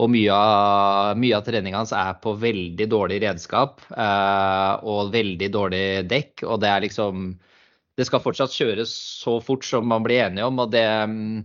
og 0.00 0.08
mye 0.08 0.32
av, 0.34 1.18
mye 1.20 1.36
av 1.36 1.44
treninga 1.46 1.82
hans 1.82 1.92
er 1.92 2.14
på 2.22 2.32
veldig 2.40 2.86
dårlig 2.88 3.18
redskap 3.26 3.82
eh, 3.92 4.72
og 4.88 5.12
veldig 5.12 5.48
dårlig 5.52 5.86
dekk. 6.10 6.46
Og 6.48 6.62
det 6.62 6.70
er 6.72 6.86
liksom 6.86 7.26
det 7.98 8.06
skal 8.08 8.22
fortsatt 8.24 8.54
kjøres 8.56 8.92
så 9.22 9.38
fort 9.44 9.66
som 9.68 9.88
man 9.88 10.04
blir 10.04 10.24
enige 10.24 10.46
om. 10.48 10.60
og 10.62 10.70
det, 10.72 10.84
mm, 10.84 11.42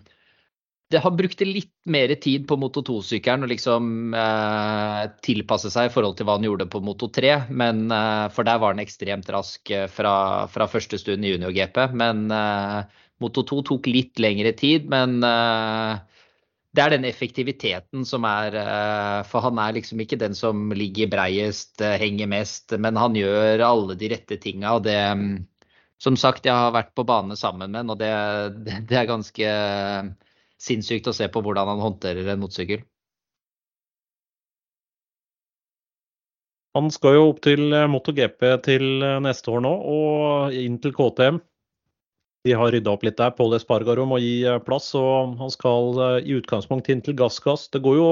det 0.91 1.01
har 1.03 1.11
brukt 1.11 1.41
litt 1.43 1.73
mer 1.91 2.13
tid 2.23 2.45
på 2.47 2.55
Moto 2.59 2.79
2-sykkelen 2.87 3.43
å 3.43 3.49
liksom 3.51 4.13
eh, 4.15 5.01
tilpasse 5.25 5.71
seg 5.73 5.89
i 5.89 5.91
forhold 5.91 6.15
til 6.15 6.27
hva 6.27 6.37
han 6.37 6.47
gjorde 6.47 6.69
på 6.71 6.79
Moto 6.83 7.09
3. 7.11 7.33
Men, 7.51 7.89
eh, 7.91 8.27
for 8.31 8.47
der 8.47 8.61
var 8.63 8.75
han 8.75 8.83
ekstremt 8.83 9.27
rask 9.35 9.71
eh, 9.75 9.89
fra, 9.91 10.47
fra 10.51 10.69
første 10.71 10.99
stund 11.01 11.27
i 11.27 11.33
junior-GP. 11.33 11.81
Men 11.99 12.29
eh, 12.31 13.01
Moto 13.19 13.43
2 13.49 13.65
tok 13.67 13.91
litt 13.91 14.23
lengre 14.23 14.55
tid. 14.55 14.87
Men 14.93 15.19
eh, 15.27 16.23
det 16.71 16.85
er 16.85 16.95
den 16.95 17.09
effektiviteten 17.09 18.07
som 18.07 18.23
er 18.29 18.55
eh, 18.55 19.19
For 19.27 19.43
han 19.43 19.59
er 19.59 19.75
liksom 19.75 19.99
ikke 20.05 20.21
den 20.23 20.39
som 20.39 20.69
ligger 20.71 21.11
breiest, 21.11 21.83
henger 21.83 22.31
mest, 22.31 22.71
men 22.79 22.95
han 22.95 23.19
gjør 23.19 23.65
alle 23.73 23.99
de 23.99 24.15
rette 24.15 24.39
tinga. 24.39 24.77
og 24.77 24.87
det 24.87 24.95
mm, 24.95 25.37
som 26.01 26.17
sagt, 26.19 26.45
jeg 26.45 26.53
har 26.53 26.73
vært 26.75 26.93
på 26.97 27.05
bane 27.07 27.35
sammen 27.39 27.71
med 27.71 27.81
ham, 27.81 27.93
og 27.95 28.01
det, 28.01 28.11
det, 28.89 28.97
er 28.99 29.09
ganske 29.09 29.53
sinnssykt 30.61 31.09
å 31.09 31.15
se 31.15 31.27
på 31.31 31.41
hvordan 31.41 31.73
han 31.73 31.81
håndterer 31.81 32.29
en 32.33 32.43
motorsykkel. 32.43 32.83
Han 36.77 36.91
skal 36.93 37.15
jo 37.17 37.29
opp 37.31 37.39
til 37.45 37.71
eh, 37.73 37.87
MotoGP 37.89 38.43
til 38.65 38.83
eh, 39.01 39.19
neste 39.25 39.49
år 39.49 39.63
nå, 39.65 39.71
og 39.93 40.57
inn 40.57 40.77
til 40.83 40.93
KTM. 40.93 41.39
De 42.45 42.53
har 42.53 42.69
rydda 42.71 42.93
opp 42.93 43.05
litt 43.07 43.17
der. 43.17 43.33
Pål 43.37 43.57
Espargaro 43.57 44.05
må 44.05 44.19
gi 44.21 44.43
eh, 44.45 44.59
plass, 44.61 44.91
og 44.99 45.33
han 45.41 45.53
skal 45.53 45.97
i 46.21 46.37
utgangspunktet 46.37 46.93
inn 46.93 47.01
til 47.07 47.17
Gassgass. 47.17 47.65
Det 47.73 47.81
går 47.85 47.97
jo 47.97 48.11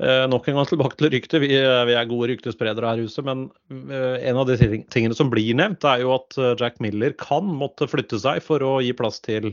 Eh, 0.00 0.22
nok 0.32 0.46
en 0.48 0.56
gang 0.56 0.68
tilbake 0.68 0.96
til 0.96 1.10
ryktet. 1.12 1.42
Vi, 1.42 1.50
eh, 1.58 1.82
vi, 1.84 1.94
er 1.98 2.08
gode 2.08 2.30
ryktespredere 2.30 2.88
her 2.88 3.02
i 3.02 3.04
huset. 3.04 3.24
Men 3.26 3.48
eh, 3.68 4.16
en 4.30 4.40
av 4.40 4.48
de 4.48 4.56
tingene 4.88 5.16
som 5.16 5.28
blir 5.32 5.52
nevnt, 5.58 5.84
er 5.84 6.06
jo 6.06 6.14
at 6.16 6.38
eh, 6.40 6.54
Jack 6.60 6.80
Miller 6.80 7.12
kan 7.20 7.44
måtte 7.44 7.88
flytte 7.90 8.20
seg 8.22 8.40
for 8.44 8.64
å 8.64 8.78
gi 8.80 8.94
plass 8.96 9.20
til 9.26 9.52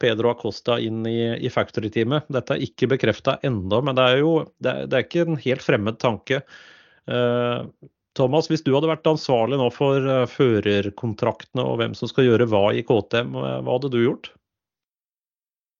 Pedro 0.00 0.32
Acosta 0.32 0.78
inn 0.80 1.04
i, 1.06 1.18
i 1.36 1.52
Factory-teamet. 1.52 2.30
Dette 2.32 2.56
er 2.56 2.64
ikke 2.64 2.88
bekrefta 2.94 3.36
ennå, 3.44 3.82
men 3.84 3.98
det 3.98 4.06
er 4.08 4.22
jo 4.22 4.36
det 4.64 4.72
er, 4.72 4.86
det 4.88 4.98
er, 4.98 5.06
ikke 5.06 5.26
en 5.28 5.42
helt 5.44 5.66
fremmed 5.66 6.00
tanke. 6.00 6.40
Eh, 7.12 7.60
Thomas, 8.16 8.48
hvis 8.48 8.64
du 8.64 8.72
hadde 8.74 8.90
vært 8.90 9.08
ansvarlig 9.08 9.60
nå 9.60 9.68
for 9.72 10.04
førerkontraktene 10.28 11.64
og 11.64 11.78
hvem 11.80 11.94
som 11.96 12.08
skal 12.10 12.26
gjøre 12.26 12.48
hva 12.52 12.66
i 12.76 12.82
KTM, 12.84 13.36
hva 13.36 13.76
hadde 13.76 13.92
du 13.92 14.02
gjort? 14.02 14.28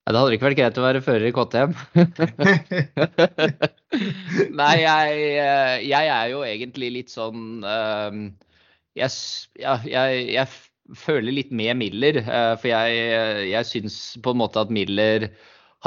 Det 0.03 0.19
hadde 0.19 0.35
ikke 0.35 0.49
vært 0.49 0.59
greit 0.59 0.79
å 0.79 0.83
være 0.83 1.01
fører 1.03 1.29
i 1.29 1.31
KTM. 1.31 1.73
Nei, 4.59 4.73
jeg, 4.81 5.19
eh, 5.39 5.75
jeg, 5.87 6.09
er 6.11 6.25
jo 6.33 6.41
egentlig 6.43 6.89
litt 6.97 7.13
sånn 7.13 7.63
uh, 7.63 8.11
jeg, 8.99 9.15
jeg, 9.63 10.25
jeg, 10.35 10.47
føler 10.99 11.31
litt 11.31 11.53
med 11.55 11.79
Miller. 11.79 12.19
Uh, 12.19 12.51
for 12.59 12.67
jeg, 12.67 12.99
jeg 13.47 13.69
syns 13.69 13.95
på 14.19 14.33
en 14.33 14.41
måte 14.41 14.59
at 14.59 14.73
Miller 14.75 15.29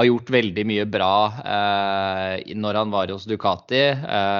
har 0.00 0.08
gjort 0.08 0.32
veldig 0.32 0.64
mye 0.68 0.86
bra 0.88 1.16
uh, 1.36 2.40
når 2.56 2.80
han 2.80 2.96
var 2.96 3.12
hos 3.12 3.28
Ducati, 3.28 3.84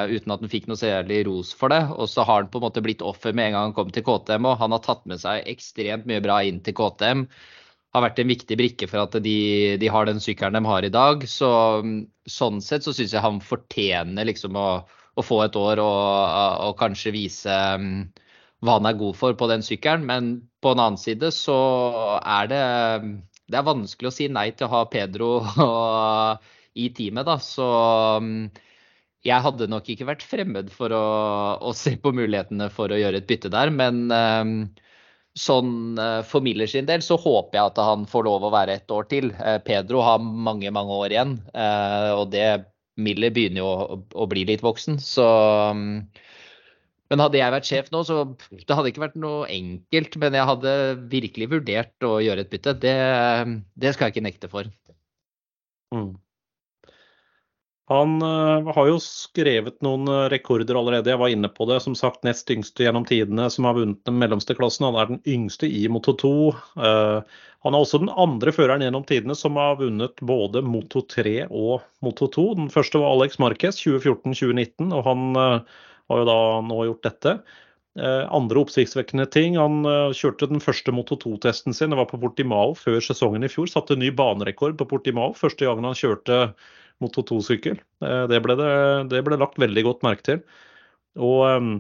uten 0.09 0.33
at 0.33 0.41
han 0.41 0.53
fikk 0.53 0.73
noe 0.73 0.81
særlig 0.81 1.27
ros 1.29 1.53
for 1.53 1.69
det. 1.73 1.83
Og 1.93 2.09
så 2.09 2.25
har 2.25 2.47
han 2.47 2.49
på 2.49 2.63
en 2.63 2.67
måte 2.71 2.85
blitt 2.85 3.05
offer 3.05 3.37
med 3.37 3.51
en 3.51 3.59
gang 3.59 3.69
han 3.69 3.77
kom 3.77 3.93
til 3.93 4.09
KTM, 4.09 4.49
og 4.49 4.57
han 4.65 4.73
har 4.73 4.81
tatt 4.89 5.05
med 5.05 5.21
seg 5.21 5.45
ekstremt 5.53 6.09
mye 6.09 6.25
bra 6.25 6.41
inn 6.49 6.65
til 6.65 6.73
KTM 6.81 7.29
har 7.97 8.05
vært 8.05 8.21
en 8.21 8.31
viktig 8.31 8.59
brikke 8.61 8.89
for 8.91 9.07
at 9.07 9.17
de, 9.25 9.39
de 9.81 9.89
har 9.93 10.09
den 10.09 10.21
sykkelen 10.23 10.59
de 10.59 10.69
har 10.69 10.85
i 10.85 10.93
dag. 10.93 11.25
Så, 11.31 11.49
sånn 12.29 12.61
sett 12.65 12.85
så 12.85 12.95
syns 12.97 13.15
jeg 13.17 13.25
han 13.25 13.41
fortjener 13.45 14.29
liksom 14.29 14.59
å, 14.61 14.69
å, 15.17 15.25
få 15.25 15.43
et 15.47 15.57
år 15.57 15.81
og, 15.83 16.37
og 16.69 16.77
kanskje 16.81 17.15
vise 17.17 17.57
um, 17.81 18.05
hva 18.65 18.79
han 18.79 18.91
er 18.91 19.01
god 19.01 19.17
for 19.19 19.39
på 19.39 19.49
den 19.53 19.65
sykkelen. 19.65 20.05
Men 20.09 20.31
på 20.61 20.75
en 20.75 20.85
annen 20.85 21.01
side 21.01 21.33
så 21.35 21.57
er 22.21 22.53
det, 22.53 22.63
det 23.49 23.61
er 23.61 23.69
vanskelig 23.71 24.13
å 24.13 24.17
si 24.19 24.29
nei 24.33 24.51
til 24.53 24.69
å 24.69 24.75
ha 24.77 24.85
Pedro 24.93 25.33
og, 25.41 26.47
i 26.85 26.91
teamet, 26.93 27.25
da. 27.25 27.39
Så 27.41 27.67
jeg 29.27 29.43
hadde 29.43 29.71
nok 29.73 29.89
ikke 29.89 30.09
vært 30.09 30.27
fremmed 30.27 30.69
for 30.75 30.93
å, 30.93 31.07
å, 31.65 31.73
se 31.73 31.97
på 31.97 32.13
mulighetene 32.15 32.69
for 32.75 32.93
å 32.93 32.99
gjøre 33.01 33.23
et 33.23 33.31
bytte 33.31 33.51
der. 33.53 33.73
Men 33.73 34.05
sånn 35.37 35.99
eh, 36.01 36.21
for 36.27 36.45
Miller 36.45 36.69
sin 36.71 36.89
del 36.89 37.05
så 37.05 37.19
håper 37.21 37.59
jeg 37.59 37.73
at 37.73 37.81
han 37.83 38.07
får 38.09 38.27
lov 38.27 38.47
å 38.47 38.53
være 38.55 38.79
et 38.81 38.93
år 38.93 39.09
til. 39.11 39.31
Eh, 39.37 39.59
Pedro 39.65 40.03
har 40.05 40.23
mange, 40.23 40.73
mange 40.75 40.97
år 40.97 41.15
igjen. 41.15 41.37
Eh, 41.53 42.13
og 42.17 42.31
det 42.33 42.49
Miller 42.97 43.35
begynner 43.35 43.61
jo 43.61 43.71
å, 44.17 44.29
bli 44.31 44.47
litt 44.49 44.65
voksen, 44.65 44.97
så 45.05 45.27
mm, 45.77 45.91
men 47.13 47.23
hadde 47.23 47.39
jeg 47.39 47.53
vært 47.55 47.69
sjef 47.69 47.91
nå, 47.93 48.01
så 48.09 48.23
det 48.51 48.73
hadde 48.73 48.91
ikke 48.91 49.05
vært 49.05 49.19
noe 49.21 49.45
enkelt. 49.53 50.17
Men 50.19 50.35
jeg 50.35 50.49
hadde 50.49 50.73
virkelig 51.13 51.51
vurdert 51.53 52.07
å 52.07 52.17
gjøre 52.25 52.43
et 52.43 52.51
bytte. 52.51 52.75
Det, 52.83 52.97
det 53.79 53.93
skal 53.95 54.09
jeg 54.09 54.17
ikke 54.17 54.25
nekte 54.27 54.51
for. 54.51 54.73
Mm. 55.95 56.17
Han 57.89 58.23
uh, 58.23 58.67
har 58.75 58.89
jo 58.89 58.97
skrevet 59.03 59.77
noen 59.87 60.09
uh, 60.11 60.27
rekorder 60.31 60.75
allerede. 60.75 61.13
Jeg 61.13 61.21
var 61.21 61.31
inne 61.31 61.51
på 61.55 61.69
det. 61.71 61.79
Som 61.85 61.95
sagt, 61.95 62.25
nest 62.27 62.49
yngste 62.51 62.83
gjennom 62.83 63.05
tidene 63.07 63.47
som 63.53 63.69
har 63.69 63.77
vunnet 63.79 64.01
den 64.09 64.17
mellomste 64.19 64.57
klassen. 64.59 64.89
Han 64.89 64.99
er 64.99 65.13
den 65.13 65.21
yngste 65.23 65.71
i 65.71 65.85
Moto 65.93 66.17
2. 66.19 66.33
Uh, 66.75 67.45
han 67.67 67.77
er 67.77 67.85
også 67.85 68.01
den 68.03 68.11
andre 68.11 68.51
føreren 68.55 68.83
gjennom 68.83 69.07
tidene 69.07 69.37
som 69.39 69.59
har 69.61 69.79
vunnet 69.79 70.19
både 70.19 70.65
Moto 70.67 71.05
3 71.15 71.45
og 71.47 71.85
Moto 72.03 72.27
2. 72.35 72.47
Den 72.59 72.73
første 72.75 72.99
var 73.03 73.15
Alex 73.15 73.39
Marquez 73.43 73.79
2014-2019, 73.85 74.91
og 74.91 75.07
han 75.07 75.39
har 75.39 76.21
jo 76.21 76.27
da 76.29 76.37
nå 76.63 76.85
gjort 76.87 77.09
dette. 77.09 77.33
Andre 77.97 78.63
oppsiktsvekkende 78.63 79.27
ting. 79.35 79.59
Han 79.59 79.83
kjørte 80.15 80.47
den 80.53 80.63
første 80.63 80.95
Moto 80.95 81.19
2-testen 81.19 81.75
sin. 81.75 81.91
Det 81.91 81.99
var 81.99 82.07
på 82.13 82.21
Portimao 82.23 82.77
før 82.79 83.01
sesongen 83.03 83.43
i 83.43 83.51
fjor. 83.51 83.67
Satte 83.73 83.99
ny 83.99 84.13
banerekord 84.15 84.79
på 84.79 84.87
Portimao 84.93 85.35
første 85.35 85.67
gangen 85.67 85.91
han 85.91 85.99
kjørte 85.99 86.39
Moto 87.05 87.25
2-sykkel. 87.27 87.79
Eh, 88.05 88.25
det, 88.31 88.41
det, 89.11 89.23
ble 89.27 89.39
lagt 89.41 89.61
veldig 89.61 89.85
godt 89.87 90.07
merke 90.07 90.27
til. 90.27 90.43
Og 91.21 91.45
um, 91.49 91.71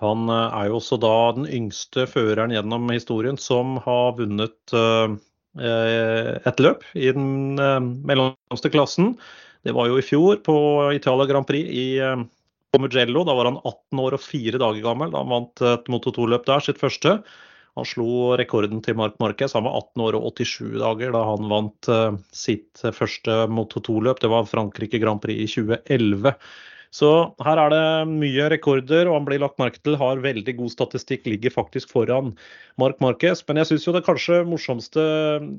han 0.00 0.32
eh, 0.32 0.56
er 0.60 0.70
jo 0.70 0.78
også 0.80 1.00
da 1.00 1.14
den 1.36 1.48
yngste 1.48 2.06
føreren 2.10 2.54
gjennom 2.54 2.88
historien 2.92 3.40
som 3.40 3.78
har 3.84 4.16
vunnet 4.20 4.76
uh, 4.76 5.16
et 5.60 6.60
løp 6.62 6.84
i 6.94 7.08
den 7.10 7.58
mellomste 8.06 8.70
klassen. 8.70 9.16
Det 9.66 9.74
var 9.74 9.88
jo 9.90 9.98
i 9.98 10.04
fjor 10.04 10.38
på 10.46 10.54
Italia 10.94 11.26
Grand 11.26 11.48
Prix 11.48 11.66
i 11.74 11.86
på 12.70 12.78
Mugello. 12.78 13.24
Da 13.26 13.34
var 13.34 13.48
han 13.48 13.58
18 13.58 14.02
år 14.04 14.14
og 14.14 14.22
fire 14.22 14.60
dager 14.62 14.84
gammel. 14.84 15.10
Da 15.10 15.24
han 15.24 15.32
vant 15.32 15.64
et 15.72 15.90
Moto 15.90 16.14
2-løp 16.14 16.46
der, 16.46 16.62
sitt 16.64 16.78
første. 16.78 17.16
Han 17.78 17.86
slo 17.86 18.34
rekorden 18.40 18.82
til 18.84 18.98
Mark 18.98 19.18
Marquez. 19.22 19.54
Han 19.56 19.66
var 19.68 19.78
18 19.78 20.04
år 20.06 20.18
og 20.18 20.32
87 20.40 20.80
dager 20.82 21.14
da 21.14 21.22
han 21.28 21.46
vant 21.52 21.90
uh, 21.92 22.18
sitt 22.34 22.82
første 22.96 23.44
Moto 23.52 23.82
2-løp. 23.86 24.20
Det 24.22 24.32
var 24.32 24.50
Frankrike 24.50 25.00
Grand 25.02 25.22
Prix 25.22 25.44
i 25.44 25.48
2011. 25.50 26.34
Så 26.90 27.10
her 27.46 27.60
er 27.62 27.70
det 27.70 27.82
mye 28.10 28.48
rekorder, 28.50 29.06
og 29.06 29.20
han 29.20 29.26
blir 29.28 29.42
lagt 29.42 29.60
merke 29.62 29.78
til. 29.78 29.94
Har 30.00 30.22
veldig 30.24 30.56
god 30.58 30.72
statistikk, 30.72 31.28
ligger 31.30 31.54
faktisk 31.54 31.92
foran 31.92 32.32
Mark 32.82 32.98
Marquez. 33.02 33.44
Men 33.46 33.62
jeg 33.62 33.70
syns 33.70 33.86
jo 33.86 33.94
det 33.94 34.02
kanskje 34.06 34.42
morsomste 34.48 35.04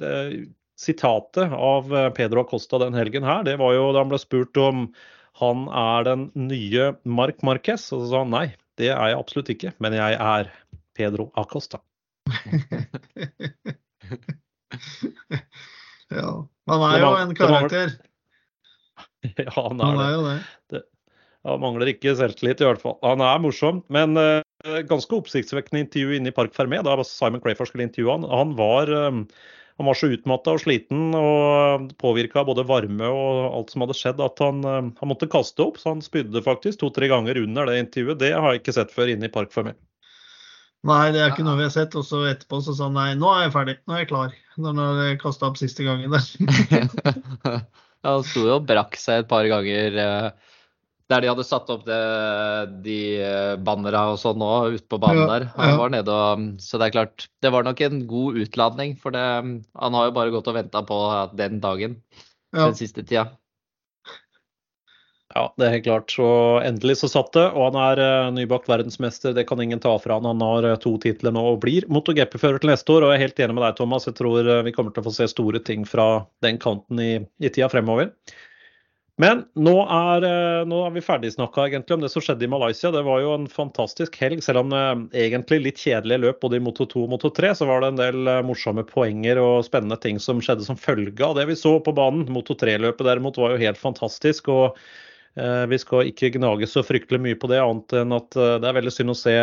eh, 0.03 0.34
sitatet 0.82 1.55
av 1.55 1.93
eh, 1.95 2.09
Pedro 2.18 2.43
Acosta 2.43 2.82
den 2.84 2.97
helgen 2.97 3.28
her, 3.28 3.45
det 3.47 3.57
var 3.62 3.76
jo 3.78 3.91
da 3.93 4.03
han 4.03 4.12
ble 4.12 4.20
spurt 4.22 4.59
om 4.59 4.89
han 5.39 5.68
er 5.72 6.09
den 6.09 6.28
nye 6.36 6.91
Mark 7.07 7.39
Marquez. 7.47 7.88
Og 7.95 8.03
så 8.03 8.12
sa 8.12 8.26
han 8.26 8.36
nei, 8.36 8.47
det 8.82 8.91
er 8.91 9.14
jeg 9.14 9.22
absolutt 9.22 9.53
ikke, 9.55 9.76
men 9.80 9.95
jeg 9.95 10.20
er 10.20 10.51
Pedro 10.97 11.30
Acosta. 11.39 11.80
ja. 16.11 16.47
Han 16.72 16.82
er 16.88 16.99
jo 17.01 17.11
en 17.17 17.36
karakter. 17.38 17.89
Ja, 19.22 19.53
han 19.53 19.78
er, 19.78 19.86
han 19.86 19.99
er 20.01 20.13
jo 20.15 20.22
det. 20.26 20.38
det. 20.74 20.80
Han 21.45 21.61
mangler 21.61 21.91
ikke 21.91 22.15
selvtillit, 22.17 22.61
i 22.61 22.65
hvert 22.65 22.82
fall. 22.82 22.95
Han 23.05 23.22
er 23.26 23.41
morsom, 23.41 23.84
men 23.93 24.17
uh, 24.17 24.41
ganske 24.89 25.15
oppsiktsvekkende 25.17 25.84
intervju 25.86 26.15
inne 26.17 26.30
i 26.30 26.36
Park 26.36 26.53
Fermé. 26.57 26.78
Da 26.86 26.95
Simon 27.05 27.41
Crayford 27.43 27.67
skulle 27.69 27.86
intervjue 27.86 28.13
han. 28.13 28.26
Han 28.30 28.55
var, 28.57 28.89
um, 28.89 29.28
han 29.78 29.89
var 29.89 29.95
så 29.97 30.09
utmatta 30.13 30.49
og 30.57 30.63
sliten 30.63 31.01
og 31.17 31.88
påvirka 32.01 32.41
av 32.41 32.49
både 32.49 32.65
varme 32.69 33.07
og 33.09 33.30
alt 33.49 33.69
som 33.74 33.86
hadde 33.86 33.97
skjedd, 33.97 34.19
at 34.26 34.38
han, 34.41 34.57
uh, 34.65 34.89
han 34.89 35.11
måtte 35.13 35.30
kaste 35.30 35.61
opp. 35.65 35.78
Så 35.82 35.95
han 35.95 36.05
spydde 36.05 36.45
faktisk 36.45 36.82
to-tre 36.82 37.05
ganger 37.13 37.41
under 37.41 37.69
det 37.69 37.82
intervjuet. 37.88 38.22
Det 38.22 38.34
har 38.34 38.49
jeg 38.49 38.63
ikke 38.63 38.78
sett 38.78 38.93
før 38.93 39.07
inne 39.13 39.30
i 39.30 39.36
Park 39.38 39.53
Fermé. 39.53 39.78
Nei, 40.88 41.11
det 41.13 41.19
er 41.21 41.34
ikke 41.34 41.45
noe 41.45 41.59
vi 41.59 41.67
har 41.67 41.73
sett. 41.73 41.95
Og 41.99 42.05
så 42.07 42.23
etterpå 42.29 42.61
så 42.65 42.73
sa 42.77 42.88
han 42.88 42.97
nei, 42.97 43.11
nå 43.19 43.29
er 43.36 43.45
jeg 43.45 43.55
ferdig. 43.55 43.75
Nå 43.86 43.95
er 43.95 44.03
jeg 44.03 44.11
klar. 44.11 44.38
Når 44.61 44.79
han 44.82 45.19
kasta 45.21 45.49
opp 45.49 45.59
siste 45.59 45.86
gangen 45.86 46.13
der. 46.13 46.25
ja, 48.01 48.07
han 48.09 48.25
sto 48.25 48.47
jo 48.47 48.57
og 48.57 48.65
brakk 48.69 48.97
seg 48.99 49.23
et 49.23 49.29
par 49.29 49.45
ganger 49.49 49.99
eh, 50.01 50.55
der 51.11 51.23
de 51.23 51.29
hadde 51.29 51.45
satt 51.45 51.69
opp 51.73 51.84
det, 51.88 51.99
de 52.86 52.97
eh, 53.19 53.53
bannera 53.61 54.05
og 54.13 54.19
sånn 54.21 54.41
òg 54.45 54.77
ute 54.77 54.88
på 54.91 54.99
banen 55.01 55.25
ja, 55.25 55.29
der. 55.34 55.47
Han 55.57 55.73
ja. 55.73 55.77
var 55.82 55.93
nede 55.93 56.15
og 56.15 56.47
Så 56.63 56.79
det 56.79 56.89
er 56.89 56.95
klart, 56.97 57.27
det 57.43 57.51
var 57.53 57.67
nok 57.67 57.84
en 57.86 58.01
god 58.09 58.41
utladning. 58.45 58.95
For 58.99 59.13
det, 59.15 59.25
han 59.86 59.97
har 59.99 60.09
jo 60.09 60.17
bare 60.17 60.34
gått 60.34 60.49
og 60.49 60.57
venta 60.57 60.84
på 60.88 60.99
den 61.38 61.61
dagen 61.63 61.99
ja. 62.55 62.65
den 62.65 62.79
siste 62.79 63.03
tida. 63.03 63.29
Ja, 65.32 65.45
det 65.55 65.65
er 65.65 65.73
helt 65.77 65.86
klart. 65.86 66.11
Så 66.11 66.27
endelig 66.65 66.97
så 66.99 67.09
satt 67.11 67.32
det. 67.38 67.45
Og 67.55 67.69
han 67.69 67.79
er 67.79 68.01
uh, 68.01 68.34
nybakt 68.36 68.67
verdensmester, 68.71 69.36
det 69.38 69.45
kan 69.47 69.61
ingen 69.63 69.79
ta 69.82 69.93
fra 70.01 70.19
han. 70.19 70.27
Han 70.27 70.43
har 70.43 70.67
uh, 70.73 70.77
to 70.82 70.97
titler 71.03 71.36
nå 71.36 71.43
og 71.53 71.61
blir 71.63 71.88
MotoGP-fører 71.91 72.61
til 72.61 72.73
neste 72.73 72.95
år. 72.95 73.05
Og 73.05 73.13
jeg 73.13 73.21
er 73.21 73.25
helt 73.27 73.43
enig 73.45 73.57
med 73.57 73.65
deg, 73.67 73.77
Thomas. 73.79 74.07
Jeg 74.09 74.17
tror 74.19 74.47
uh, 74.47 74.61
vi 74.67 74.75
kommer 74.75 74.95
til 74.95 75.03
å 75.03 75.07
få 75.07 75.15
se 75.15 75.29
store 75.32 75.63
ting 75.63 75.88
fra 75.88 76.25
den 76.43 76.59
kanten 76.61 76.99
i, 76.99 77.11
i 77.39 77.51
tida 77.51 77.71
fremover. 77.71 78.11
Men 79.21 79.43
nå 79.59 79.75
er, 79.86 80.23
nå 80.65 80.77
er 80.82 80.93
vi 80.95 81.01
ferdigsnakka 81.05 81.67
egentlig 81.67 81.93
om 81.93 82.01
det 82.01 82.09
som 82.09 82.23
skjedde 82.25 82.47
i 82.47 82.49
Malaysia. 82.49 82.89
Det 82.95 83.03
var 83.05 83.19
jo 83.21 83.36
en 83.36 83.43
fantastisk 83.51 84.15
helg. 84.17 84.39
Selv 84.41 84.63
om 84.63 84.71
det 84.71 84.79
egentlig 85.27 85.59
litt 85.61 85.84
kjedelige 85.84 86.23
løp 86.23 86.39
både 86.41 86.57
i 86.57 86.63
Moto 86.63 86.88
2 86.89 87.03
og 87.03 87.11
Moto 87.11 87.29
3, 87.29 87.51
så 87.59 87.67
var 87.69 87.84
det 87.84 87.91
en 87.91 87.99
del 87.99 88.32
morsomme 88.47 88.82
poenger 88.88 89.38
og 89.43 89.67
spennende 89.67 89.99
ting 90.01 90.17
som 90.23 90.41
skjedde 90.41 90.65
som 90.65 90.79
følge 90.79 91.27
av 91.27 91.38
det 91.38 91.45
vi 91.51 91.59
så 91.59 91.75
på 91.84 91.93
banen. 91.93 92.25
Moto 92.34 92.57
3-løpet 92.57 93.11
derimot 93.11 93.38
var 93.38 93.53
jo 93.53 93.61
helt 93.61 93.84
fantastisk. 93.84 94.49
og 94.49 94.79
vi 95.36 95.77
skal 95.79 96.09
ikke 96.09 96.34
gnage 96.36 96.67
så 96.67 96.84
fryktelig 96.84 97.21
mye 97.23 97.38
på 97.39 97.47
det, 97.51 97.61
annet 97.63 97.95
enn 98.01 98.15
at 98.17 98.36
eh, 98.36 98.57
det 98.59 98.67
er 98.67 98.77
veldig 98.79 98.93
synd 98.93 99.13
å 99.13 99.17
se 99.17 99.36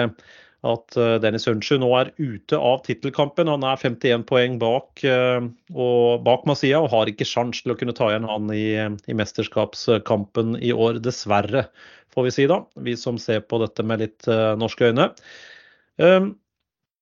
at 0.69 0.97
eh, 0.99 1.15
Dennis 1.23 1.47
Hunchu 1.49 1.79
nå 1.81 1.89
er 1.97 2.11
ute 2.19 2.59
av 2.59 2.83
tittelkampen. 2.85 3.49
Han 3.49 3.65
er 3.65 3.81
51 3.81 4.27
poeng 4.29 4.59
bak, 4.61 5.05
og 5.07 6.27
bak 6.27 6.45
Masia 6.51 6.83
og 6.83 6.91
har 6.93 7.11
ikke 7.11 7.29
sjans 7.29 7.63
til 7.63 7.73
å 7.73 7.79
kunne 7.79 7.97
ta 7.97 8.11
igjen 8.11 8.29
han 8.29 8.53
i, 8.53 8.67
i, 8.77 9.17
mesterskapskampen 9.17 10.59
i 10.61 10.75
år, 10.75 11.01
dessverre, 11.05 11.69
får 12.13 12.29
vi 12.29 12.35
si 12.37 12.49
da. 12.51 12.61
Vi 12.85 12.99
som 12.99 13.21
ser 13.23 13.47
på 13.47 13.63
dette 13.63 13.87
med 13.87 14.03
litt 14.03 14.29
norske 14.59 14.91
øyne. 14.91 15.13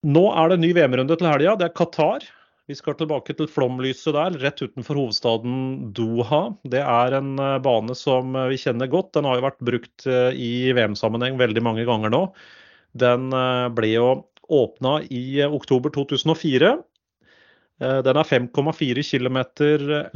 Nå 0.07 0.24
er 0.39 0.53
det 0.53 0.61
ny 0.62 0.74
VM-runde 0.76 1.16
til 1.18 1.30
helga. 1.30 1.57
Det 1.59 1.70
er 1.70 1.78
Qatar. 1.78 2.26
Vi 2.67 2.75
skal 2.75 2.97
tilbake 2.99 3.35
til 3.39 3.47
flomlyset 3.47 4.17
der, 4.17 4.37
rett 4.43 4.59
utenfor 4.59 4.99
hovedstaden 4.99 5.59
Doha. 5.95 6.41
Det 6.67 6.81
er 6.83 7.14
en 7.14 7.37
eh, 7.39 7.59
bane 7.62 7.95
som 7.95 8.35
eh, 8.35 8.49
vi 8.51 8.59
kjenner 8.59 8.91
godt. 8.91 9.12
Den 9.14 9.29
har 9.29 9.39
jo 9.39 9.45
vært 9.45 9.62
brukt 9.69 10.07
eh, 10.11 10.35
i 10.35 10.73
VM-sammenheng 10.75 11.39
veldig 11.39 11.62
mange 11.62 11.85
ganger 11.87 12.11
nå. 12.11 12.25
Den 12.99 13.29
ble 13.77 13.91
jo 13.93 14.09
åpna 14.57 14.97
i 15.12 15.45
oktober 15.45 15.93
2004. 15.93 16.71
Den 17.77 18.19
er 18.23 18.25
5,4 18.31 19.03
km 19.05 19.37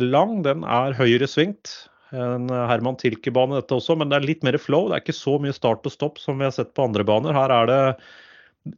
lang. 0.01 0.39
Den 0.47 0.65
er 0.65 0.97
høyresvingt. 0.97 1.75
En 2.17 2.49
Herman 2.49 2.97
Tilke-bane 2.97 3.59
dette 3.59 3.77
også, 3.77 3.99
men 4.01 4.09
det 4.09 4.17
er 4.17 4.25
litt 4.31 4.47
mer 4.49 4.57
flow. 4.57 4.89
Det 4.89 4.97
er 4.97 5.05
ikke 5.05 5.19
så 5.19 5.37
mye 5.45 5.53
start 5.53 5.85
og 5.85 5.93
stopp 5.93 6.23
som 6.23 6.41
vi 6.41 6.49
har 6.49 6.57
sett 6.57 6.73
på 6.73 6.89
andre 6.89 7.05
baner. 7.05 7.37
Her 7.37 7.53
er 7.59 7.69
det 7.69 7.83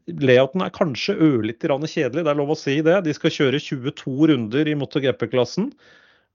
Layouten 0.06 0.62
er 0.62 0.74
kanskje 0.74 1.16
ørlite 1.18 1.66
grann 1.66 1.82
kjedelig, 1.88 2.22
det 2.22 2.30
er 2.30 2.38
lov 2.38 2.52
å 2.54 2.58
si 2.58 2.76
det. 2.86 3.00
De 3.06 3.14
skal 3.16 3.34
kjøre 3.34 3.60
22 3.62 4.28
runder 4.30 4.68
i 4.70 4.76
MotoGP-klassen, 4.78 5.72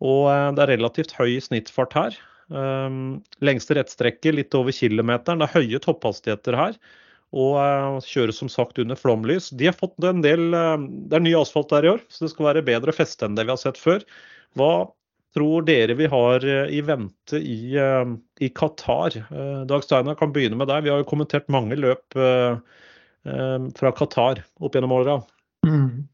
og 0.03 0.23
eh, 0.33 0.49
det 0.57 0.65
er 0.65 0.73
relativt 0.75 1.15
høy 1.17 1.37
snittfart 1.43 1.95
her. 1.97 2.17
Um, 2.47 3.19
lengste 3.43 3.75
rettstrekke 3.75 4.31
litt 4.35 4.55
over 4.55 4.75
kilometeren. 4.75 5.41
Det 5.41 5.49
er 5.49 5.61
høye 5.63 5.81
topphastigheter 5.83 6.55
her. 6.59 6.75
Og 7.35 7.55
kjører 7.59 8.05
kjøres 8.07 8.37
som 8.39 8.51
sagt 8.51 8.79
under 8.79 8.99
flomlys. 8.99 9.49
De 9.51 9.67
har 9.67 9.75
fått 9.75 9.97
en 10.07 10.21
del 10.23 10.53
uh, 10.55 10.77
Det 10.79 11.17
er 11.17 11.25
ny 11.25 11.33
asfalt 11.35 11.73
der 11.73 11.87
i 11.87 11.91
år, 11.91 12.05
så 12.07 12.23
det 12.23 12.31
skal 12.31 12.47
være 12.51 12.63
bedre 12.67 12.95
feste 12.95 13.27
enn 13.27 13.35
det 13.35 13.47
vi 13.47 13.51
har 13.51 13.59
sett 13.59 13.79
før. 13.79 14.05
Hva 14.55 14.71
tror 15.35 15.65
dere 15.67 15.97
vi 15.99 16.07
har 16.09 16.43
i 16.71 16.79
vente 16.87 17.37
i, 17.37 17.75
i 18.41 18.47
Qatar? 18.57 19.19
Dag 19.69 19.83
Steiner 19.85 20.15
kan 20.17 20.31
begynne 20.33 20.57
med 20.57 20.71
deg. 20.71 20.87
Vi 20.87 20.89
har 20.89 21.03
jo 21.03 21.09
kommentert 21.11 21.51
mange 21.51 21.77
løp 21.77 22.15
Eh, 22.17 22.55
fra 23.77 23.91
Qatar 23.95 24.43
opp 24.63 24.75
gjennom 24.77 24.93
åra. 24.95 25.17
Mm. 25.67 26.07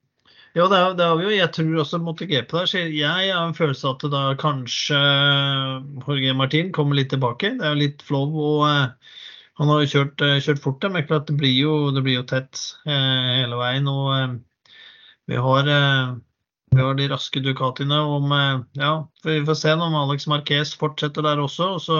Ja, 0.53 0.67
det 0.67 0.77
har, 0.77 0.93
det 0.93 1.05
har 1.09 1.17
vi 1.17 1.25
jo. 1.25 1.31
Jeg 1.33 1.49
tror 1.55 1.79
også 1.81 1.97
MotoGP 1.97 2.51
der. 2.53 2.67
Så 2.69 2.81
jeg 2.85 3.09
har 3.09 3.39
en 3.41 3.55
følelse 3.57 3.89
at 3.89 4.03
da 4.13 4.21
kanskje 4.37 4.99
Jorge 6.05 6.35
Martin 6.37 6.69
kommer 6.75 6.99
litt 6.99 7.09
tilbake. 7.09 7.55
Det 7.57 7.65
er 7.65 7.73
jo 7.73 7.81
litt 7.81 8.03
flow. 8.05 8.35
og 8.37 8.61
uh, 8.69 9.15
Han 9.57 9.71
har 9.73 9.81
jo 9.81 9.89
kjørt, 9.95 10.21
uh, 10.21 10.37
kjørt 10.45 10.61
fort, 10.61 10.85
men 10.93 11.07
klart 11.09 11.25
det 11.31 11.39
blir 11.41 11.55
jo, 11.57 11.73
det 11.95 12.05
blir 12.05 12.19
jo 12.19 12.27
tett 12.29 12.61
uh, 12.85 13.39
hele 13.39 13.57
veien. 13.57 13.89
og 13.89 14.37
vi 15.31 15.39
har 15.39 15.69
vi 16.75 16.81
har 16.81 16.95
de 16.95 17.07
raske 17.09 17.39
Ducatiene 17.39 17.99
om 17.99 18.31
eh, 18.31 18.61
Ja, 18.81 19.09
vi 19.23 19.45
får 19.45 19.55
se 19.55 19.73
om 19.73 19.95
Alex 19.95 20.27
Marquez 20.27 20.73
fortsetter 20.77 21.25
der 21.25 21.41
også. 21.41 21.67
Og 21.75 21.81
så 21.81 21.97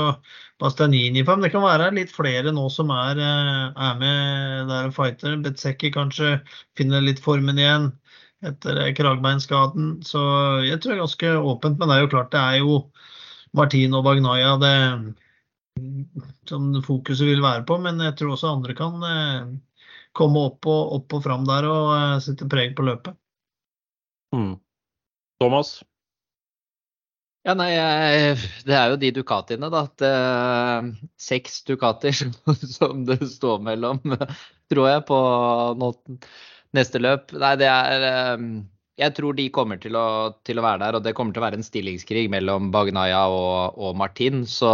Bastianini 0.61 1.23
på 1.25 1.35
Det 1.41 1.51
kan 1.53 1.65
være 1.65 1.91
litt 1.95 2.13
flere 2.13 2.53
nå 2.55 2.67
som 2.73 2.91
er, 2.93 3.19
eh, 3.21 3.65
er 3.87 3.99
med 3.99 4.71
der 4.71 4.89
og 4.89 4.95
fighter. 4.97 5.37
Betsecki 5.45 5.91
kanskje 5.93 6.39
finner 6.77 7.01
litt 7.05 7.21
formen 7.23 7.59
igjen 7.61 7.91
etter 8.43 8.81
eh, 8.85 8.93
kragbeinskaden. 8.97 9.99
Så 10.05 10.21
jeg 10.65 10.81
tror 10.81 10.93
det 10.93 10.97
er 10.97 11.03
ganske 11.05 11.33
åpent. 11.53 11.79
Men 11.79 11.89
det 11.89 11.97
er 11.97 12.05
jo 12.05 12.13
klart, 12.15 12.31
det 12.33 12.41
er 12.41 12.61
jo 12.63 12.79
Martin 13.53 13.93
og 13.93 14.07
Bagnaya 14.07 14.55
det 14.61 14.77
som 16.49 16.69
fokuset 16.85 17.27
vil 17.29 17.45
være 17.45 17.65
på. 17.69 17.77
Men 17.81 18.01
jeg 18.01 18.17
tror 18.17 18.35
også 18.35 18.55
andre 18.57 18.77
kan 18.77 19.01
komme 20.13 20.47
opp 20.49 20.65
og, 20.69 20.95
opp 20.97 21.17
og 21.17 21.23
fram 21.25 21.45
der 21.49 21.65
og 21.69 22.23
sette 22.25 22.49
preg 22.49 22.75
på 22.77 22.85
løpet. 22.85 23.17
Mm. 24.33 24.53
Thomas? 25.41 25.83
Ja, 27.43 27.53
nei, 27.59 27.73
Det 28.63 28.75
er 28.75 28.93
jo 28.93 28.99
de 28.99 29.11
Ducatiene, 29.11 29.67
da. 29.71 29.83
Det, 29.99 30.11
seks 31.19 31.63
Ducatier 31.67 32.15
som 32.77 33.03
det 33.07 33.19
står 33.33 33.63
mellom, 33.65 33.99
tror 34.71 34.87
jeg, 34.89 35.03
på 35.09 35.17
neste 36.73 37.01
løp. 37.03 37.33
Nei, 37.35 37.55
det 37.59 37.67
er 37.67 38.07
eh, 38.07 38.45
Jeg 39.03 39.15
tror 39.17 39.35
de 39.35 39.49
kommer 39.51 39.81
til 39.81 39.97
å, 39.99 40.05
til 40.45 40.61
å, 40.61 40.65
være 40.65 40.85
der, 40.85 40.97
og 40.97 41.03
det 41.03 41.15
kommer 41.17 41.35
til 41.35 41.43
å 41.43 41.47
være 41.47 41.59
en 41.59 41.67
stillingskrig 41.67 42.29
mellom 42.31 42.71
Bagnaya 42.71 43.25
og, 43.27 43.75
og 43.75 43.97
Martin. 43.99 44.45
Så, 44.47 44.71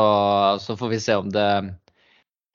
så, 0.62 0.78
får 0.78 0.94
vi 0.94 1.02
se 1.02 1.18
om 1.18 1.34
det 1.34 1.50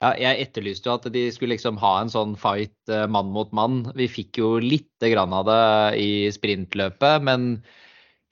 ja, 0.04 0.10
jeg 0.20 0.44
etterlyste 0.44 0.90
jo 0.90 0.98
at 0.98 1.06
de 1.14 1.24
skulle 1.32 1.54
liksom 1.54 1.78
ha 1.80 1.94
en 2.02 2.12
sånn 2.12 2.34
fight 2.40 2.92
eh, 2.92 3.06
mann 3.10 3.32
mot 3.32 3.52
mann. 3.56 3.80
Vi 3.96 4.10
fikk 4.10 4.40
jo 4.42 4.56
lite 4.60 5.10
grann 5.12 5.32
av 5.36 5.48
det 5.48 5.64
i 6.02 6.10
sprintløpet, 6.34 7.24
men 7.24 7.54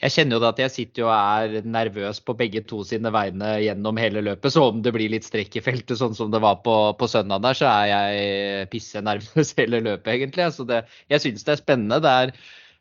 jeg 0.02 0.14
kjenner 0.16 0.36
jo 0.42 0.48
at 0.48 0.58
jeg 0.58 0.74
sitter 0.74 1.06
og 1.06 1.12
er 1.14 1.66
nervøs 1.68 2.18
på 2.26 2.34
begge 2.38 2.64
to 2.66 2.80
sine 2.86 3.12
vegne 3.14 3.54
gjennom 3.62 4.00
hele 4.02 4.24
løpet. 4.26 4.50
Så 4.54 4.64
om 4.72 4.80
det 4.82 4.92
blir 4.96 5.12
litt 5.12 5.28
strekk 5.28 5.60
i 5.60 5.62
feltet, 5.64 5.94
sånn 6.00 6.16
som 6.18 6.32
det 6.34 6.42
var 6.42 6.58
på, 6.66 6.74
på 6.98 7.08
søndag 7.10 7.44
der, 7.46 7.58
så 7.58 7.70
er 7.70 7.86
jeg 7.92 8.72
pisse 8.74 9.02
nervøs 9.04 9.54
hele 9.60 9.80
løpet, 9.86 10.10
egentlig. 10.16 10.50
Så 10.56 10.66
det, 10.68 10.82
jeg 11.12 11.24
syns 11.24 11.46
det 11.46 11.54
er 11.54 11.62
spennende. 11.62 12.02
Det 12.02 12.16
er 12.24 12.34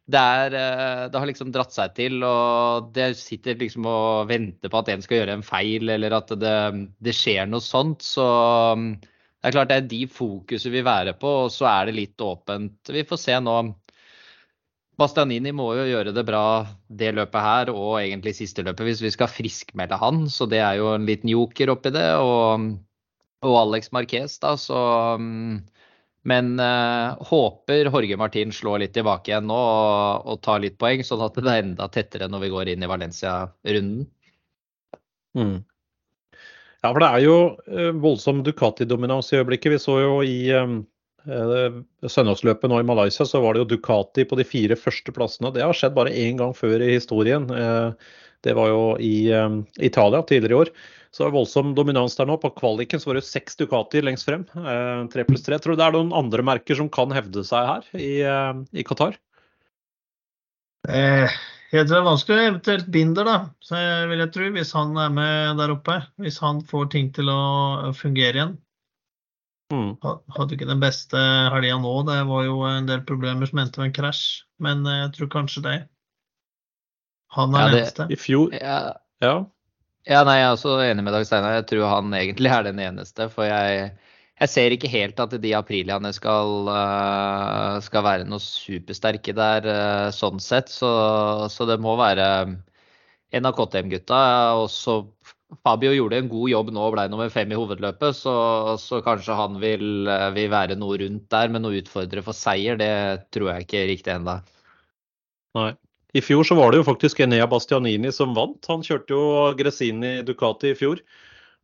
det, 0.10 0.20
er, 0.20 0.56
eh, 0.58 1.04
det, 1.12 1.20
har 1.20 1.30
liksom 1.30 1.52
dratt 1.54 1.74
seg 1.76 1.94
til, 1.98 2.22
og 2.26 2.90
det 2.96 3.14
sitter 3.20 3.60
liksom 3.60 3.86
og 3.90 4.30
venter 4.32 4.72
på 4.72 4.82
at 4.82 4.92
en 4.94 5.04
skal 5.06 5.22
gjøre 5.22 5.38
en 5.38 5.46
feil, 5.46 5.92
eller 5.94 6.16
at 6.18 6.34
det, 6.42 6.58
det 7.04 7.16
skjer 7.16 7.50
noe 7.50 7.64
sånt. 7.64 8.04
Så 8.06 8.26
mm, 8.78 8.90
det 9.02 9.50
er 9.50 9.56
klart 9.56 9.72
det 9.72 9.78
er 9.82 9.92
de 9.92 10.02
fokuset 10.12 10.74
vil 10.74 10.86
være 10.88 11.16
på, 11.22 11.36
og 11.46 11.54
så 11.54 11.70
er 11.72 11.90
det 11.90 11.98
litt 12.00 12.26
åpent. 12.26 12.94
Vi 12.94 13.06
får 13.08 13.22
se 13.22 13.38
nå. 13.42 13.58
Bastianini 15.02 15.54
må 15.56 15.72
jo 15.74 15.88
gjøre 15.88 16.14
det 16.14 16.24
bra 16.28 16.46
det 16.86 17.14
løpet 17.18 17.46
her, 17.46 17.72
og 17.74 18.02
egentlig 18.02 18.36
siste 18.38 18.66
løpet, 18.66 18.86
hvis 18.86 19.02
vi 19.02 19.14
skal 19.16 19.32
friskmelde 19.32 19.98
han. 20.02 20.26
Så 20.30 20.46
det 20.52 20.62
er 20.62 20.78
jo 20.82 20.92
en 20.94 21.08
liten 21.10 21.32
joker 21.32 21.74
oppi 21.74 21.94
det. 21.96 22.10
Og, 22.22 22.68
og 23.48 23.58
Alex 23.64 23.90
Marquez, 23.96 24.38
da, 24.44 24.54
så 24.60 24.82
um, 25.18 25.62
men 26.28 26.60
uh, 26.60 27.18
håper 27.18 27.90
Jorge 27.90 28.18
Martin 28.18 28.52
slår 28.54 28.84
litt 28.84 28.94
tilbake 28.94 29.32
igjen 29.32 29.48
nå 29.50 29.58
og, 29.58 30.28
og, 30.30 30.38
tar 30.46 30.62
litt 30.62 30.78
poeng, 30.82 31.02
sånn 31.06 31.24
at 31.26 31.38
det 31.40 31.50
er 31.50 31.64
enda 31.64 31.88
tettere 31.90 32.30
når 32.30 32.46
vi 32.46 32.52
går 32.54 32.72
inn 32.74 32.86
i 32.86 32.90
Valencia-runden. 32.92 34.06
Mm. 35.38 35.58
Ja, 36.82 36.92
for 36.92 37.02
det 37.02 37.10
er 37.10 37.26
jo 37.26 37.36
uh, 37.66 37.92
voldsom 38.04 38.44
Ducati-dominans 38.46 39.34
i 39.34 39.42
øyeblikket. 39.42 39.74
Vi 39.74 39.82
så 39.82 39.98
jo 40.04 40.16
i 40.26 40.38
um, 40.54 40.82
søndagsløpet 42.06 42.70
nå 42.70 42.82
i 42.82 42.90
Malaysia, 42.90 43.26
så 43.26 43.42
var 43.42 43.54
det 43.54 43.64
jo 43.64 43.72
Ducati 43.74 44.26
på 44.26 44.38
de 44.38 44.46
fire 44.46 44.78
første 44.78 45.14
plassene. 45.14 45.54
Det 45.54 45.66
har 45.66 45.78
skjedd 45.78 45.98
bare 45.98 46.14
én 46.14 46.38
gang 46.38 46.54
før 46.58 46.82
i 46.82 46.96
historien. 46.96 47.46
Det 48.42 48.56
var 48.58 48.72
jo 48.72 48.82
i 48.98 49.30
um, 49.38 49.62
Italia 49.78 50.24
tidligere 50.26 50.54
i 50.54 50.62
år. 50.64 50.74
Så 51.12 51.26
det 51.26 51.28
er 51.28 51.36
voldsom 51.36 51.74
dominans 51.76 52.16
der 52.16 52.30
nå. 52.30 52.38
På 52.40 52.54
kvaliken 52.56 53.02
så 53.02 53.12
var 53.12 53.20
det 53.20 53.28
seks 53.28 53.60
Ducatier 53.60 54.06
lengst 54.08 54.28
frem. 54.28 54.46
Eh, 54.56 55.02
tre 55.12 55.26
pluss 55.28 55.44
tre. 55.44 55.60
Tror 55.60 55.76
du 55.76 55.82
det 55.82 55.90
er 55.90 55.98
noen 55.98 56.14
andre 56.16 56.46
merker 56.48 56.80
som 56.80 56.88
kan 56.92 57.12
hevde 57.12 57.44
seg 57.48 57.68
her 57.68 57.90
i, 58.00 58.12
eh, 58.24 58.62
i 58.72 58.86
Qatar? 58.88 59.18
Eh, 60.88 61.28
jeg 61.72 61.86
tror 61.86 61.94
det 61.94 62.00
er 62.00 62.08
vanskelig 62.08 62.48
eventuelt 62.48 62.90
Binder, 62.92 63.28
da. 63.28 63.38
Så 63.64 63.80
jeg 63.80 64.08
vil 64.12 64.24
jeg 64.24 64.34
tro, 64.38 64.50
hvis 64.56 64.74
han 64.76 64.98
er 65.04 65.14
med 65.20 65.60
der 65.60 65.76
oppe. 65.76 66.00
Hvis 66.20 66.40
han 66.44 66.64
får 66.68 66.92
ting 66.96 67.12
til 67.16 67.32
å 67.32 67.92
fungere 67.96 68.40
igjen. 68.40 68.58
Mm. 69.72 69.94
Hadde 70.36 70.56
ikke 70.56 70.68
den 70.68 70.82
beste 70.84 71.20
helga 71.54 71.78
nå. 71.80 71.94
Det 72.08 72.20
var 72.28 72.44
jo 72.48 72.60
en 72.68 72.90
del 72.90 73.04
problemer 73.08 73.48
som 73.48 73.62
endte 73.64 73.80
med 73.80 73.92
en 73.92 73.98
krasj. 74.00 74.44
Men 74.64 74.84
eh, 74.88 75.04
jeg 75.06 75.16
tror 75.18 75.32
kanskje 75.38 75.64
det. 75.68 75.78
Han 77.36 77.56
er 77.56 77.68
ja, 77.68 77.72
det, 77.72 77.82
eneste. 77.86 78.08
I 78.12 78.20
fjor 78.20 78.56
ja. 78.56 78.80
ja. 79.24 79.36
Ja, 80.10 80.24
nei, 80.26 80.40
Jeg 80.40 80.48
er 80.48 80.56
også 80.56 80.72
enig 80.82 81.04
med 81.06 81.14
Dag 81.14 81.26
Steinar. 81.30 81.60
Jeg 81.60 81.68
tror 81.70 81.84
han 81.92 82.14
egentlig 82.18 82.50
er 82.50 82.64
den 82.66 82.80
eneste. 82.82 83.28
For 83.30 83.46
jeg, 83.46 83.92
jeg 84.42 84.50
ser 84.50 84.74
ikke 84.74 84.90
helt 84.90 85.20
at 85.22 85.36
de 85.44 85.52
apriliaene 85.54 86.10
skal, 86.18 86.70
uh, 86.70 87.78
skal 87.86 88.06
være 88.08 88.26
noe 88.30 88.42
supersterke 88.42 89.36
der 89.38 89.68
uh, 89.70 90.08
sånn 90.16 90.42
sett. 90.42 90.74
Så, 90.74 90.90
så, 91.54 91.68
det 91.70 91.78
må 91.86 91.94
være 92.02 92.26
en 93.38 93.46
av 93.46 93.54
KTM-gutta. 93.60 94.24
Også 94.64 94.98
Fabio 95.62 95.94
gjorde 95.94 96.18
en 96.24 96.32
god 96.32 96.50
jobb 96.50 96.74
nå 96.74 96.88
og 96.88 96.96
ble 96.96 97.06
nummer 97.12 97.30
fem 97.30 97.54
i 97.54 97.60
hovedløpet, 97.60 98.16
så, 98.16 98.34
så 98.82 99.02
kanskje 99.06 99.38
han 99.38 99.62
vil, 99.62 99.86
uh, 100.10 100.32
vil, 100.34 100.50
være 100.50 100.80
noe 100.82 100.98
rundt 101.04 101.30
der. 101.30 101.54
Men 101.54 101.68
noe 101.68 101.78
utfordre 101.84 102.26
for 102.26 102.38
seier, 102.38 102.80
det 102.82 102.92
tror 103.30 103.54
jeg 103.54 103.70
ikke 103.70 103.86
riktig 103.94 104.18
ennå. 104.18 104.40
Nei. 105.62 105.72
I 106.18 106.22
fjor 106.24 106.44
så 106.48 106.58
var 106.58 106.72
det 106.72 106.82
jo 106.82 106.88
faktisk 106.88 107.22
Enea 107.24 107.48
Bastianini 107.48 108.12
som 108.12 108.34
vant. 108.36 108.60
Han 108.68 108.84
kjørte 108.84 109.16
jo 109.16 109.52
Gresini 109.60 110.18
Ducati 110.28 110.74
i 110.74 110.78
fjor 110.78 111.00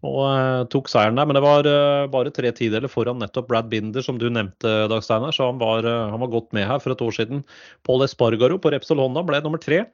og 0.05 0.19
uh, 0.29 0.63
tok 0.69 0.89
seieren 0.91 1.17
der. 1.17 1.25
Men 1.25 1.37
det 1.37 1.43
var 1.43 1.67
uh, 1.67 2.07
bare 2.13 2.33
tre 2.33 2.51
tideler 2.55 2.91
foran 2.91 3.19
nettopp 3.21 3.49
Brad 3.49 3.69
Binder, 3.71 4.03
som 4.05 4.19
du 4.21 4.27
nevnte, 4.29 4.73
Dag 4.91 5.03
Steinar. 5.03 5.33
Så 5.33 5.49
han 5.49 5.61
var, 5.61 5.85
uh, 5.87 6.09
han 6.13 6.21
var, 6.21 6.33
godt 6.33 6.53
med 6.53 6.67
her 6.69 6.81
for 6.83 6.93
et 6.93 7.01
år 7.01 7.15
siden. 7.17 7.45
Paul 7.87 8.05
Espargaro 8.05 8.59
på 8.61 8.73
Repsol 8.73 9.01
Honda 9.01 9.25
ble 9.25 9.41
nummer 9.43 9.61
tre 9.61 9.85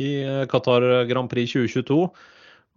i 0.00 0.12
Qatar 0.48 1.04
Grand 1.10 1.28
Prix 1.28 1.52
2022. 1.52 2.06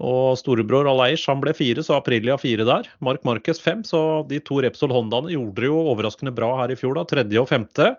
Og 0.03 0.33
storebror 0.35 0.89
Aleish 0.89 1.29
han 1.29 1.39
ble 1.39 1.53
fire, 1.55 1.83
så 1.85 1.99
Aprilia 1.99 2.35
fire 2.41 2.65
der. 2.67 2.89
Mark 3.05 3.23
Marquez 3.23 3.61
fem. 3.61 3.85
Så 3.87 4.25
de 4.27 4.41
to 4.43 4.57
Repsol 4.65 4.91
Hondaene 4.91 5.31
gjorde 5.31 5.61
det 5.61 5.69
jo 5.69 5.85
overraskende 5.93 6.33
bra 6.35 6.49
her 6.59 6.73
i 6.73 6.79
fjor, 6.79 6.97
da. 6.97 7.05
Tredje 7.07 7.39
og 7.39 7.47
femte. 7.51 7.93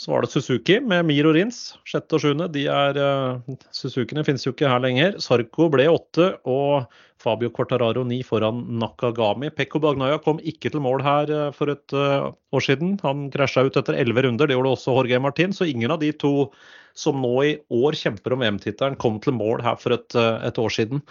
Så 0.00 0.14
var 0.14 0.24
det 0.24 0.30
Suzuki 0.32 0.78
med 0.80 1.04
Mir 1.04 1.26
og 1.28 1.34
Rins, 1.36 1.74
sjette 1.84 2.16
og 2.16 2.22
sjuende. 2.22 2.46
De 2.54 2.62
er, 2.72 2.96
uh, 2.96 3.56
Suzukiene 3.76 4.22
finnes 4.24 4.46
jo 4.46 4.54
ikke 4.54 4.70
her 4.70 4.80
lenger. 4.80 5.18
Sarko 5.20 5.66
ble 5.72 5.84
åtte, 5.92 6.30
og 6.48 6.86
Fabio 7.20 7.50
Quartararo 7.52 8.06
ni 8.08 8.22
foran 8.24 8.62
Nakagami. 8.80 9.50
Pekko 9.52 9.82
Bagnaya 9.84 10.16
kom 10.24 10.40
ikke 10.40 10.72
til 10.72 10.80
mål 10.80 11.04
her 11.04 11.34
uh, 11.36 11.42
for 11.52 11.74
et 11.74 11.92
uh, 11.92 12.30
år 12.56 12.64
siden. 12.64 12.94
Han 13.04 13.28
krasja 13.34 13.66
ut 13.68 13.76
etter 13.76 13.98
elleve 14.00 14.24
runder, 14.24 14.48
det 14.48 14.56
gjorde 14.56 14.72
også 14.78 14.96
Jorge 14.96 15.20
Martin. 15.20 15.52
Så 15.52 15.68
ingen 15.68 15.92
av 15.92 16.00
de 16.00 16.14
to 16.16 16.48
som 16.96 17.20
nå 17.20 17.34
i 17.44 17.52
år 17.68 18.00
kjemper 18.00 18.32
om 18.32 18.40
VM-tittelen, 18.40 18.96
kom 19.04 19.20
til 19.20 19.36
mål 19.36 19.60
her 19.68 19.76
for 19.84 19.98
et, 19.98 20.16
et 20.16 20.64
år 20.64 20.72
siden. 20.80 21.04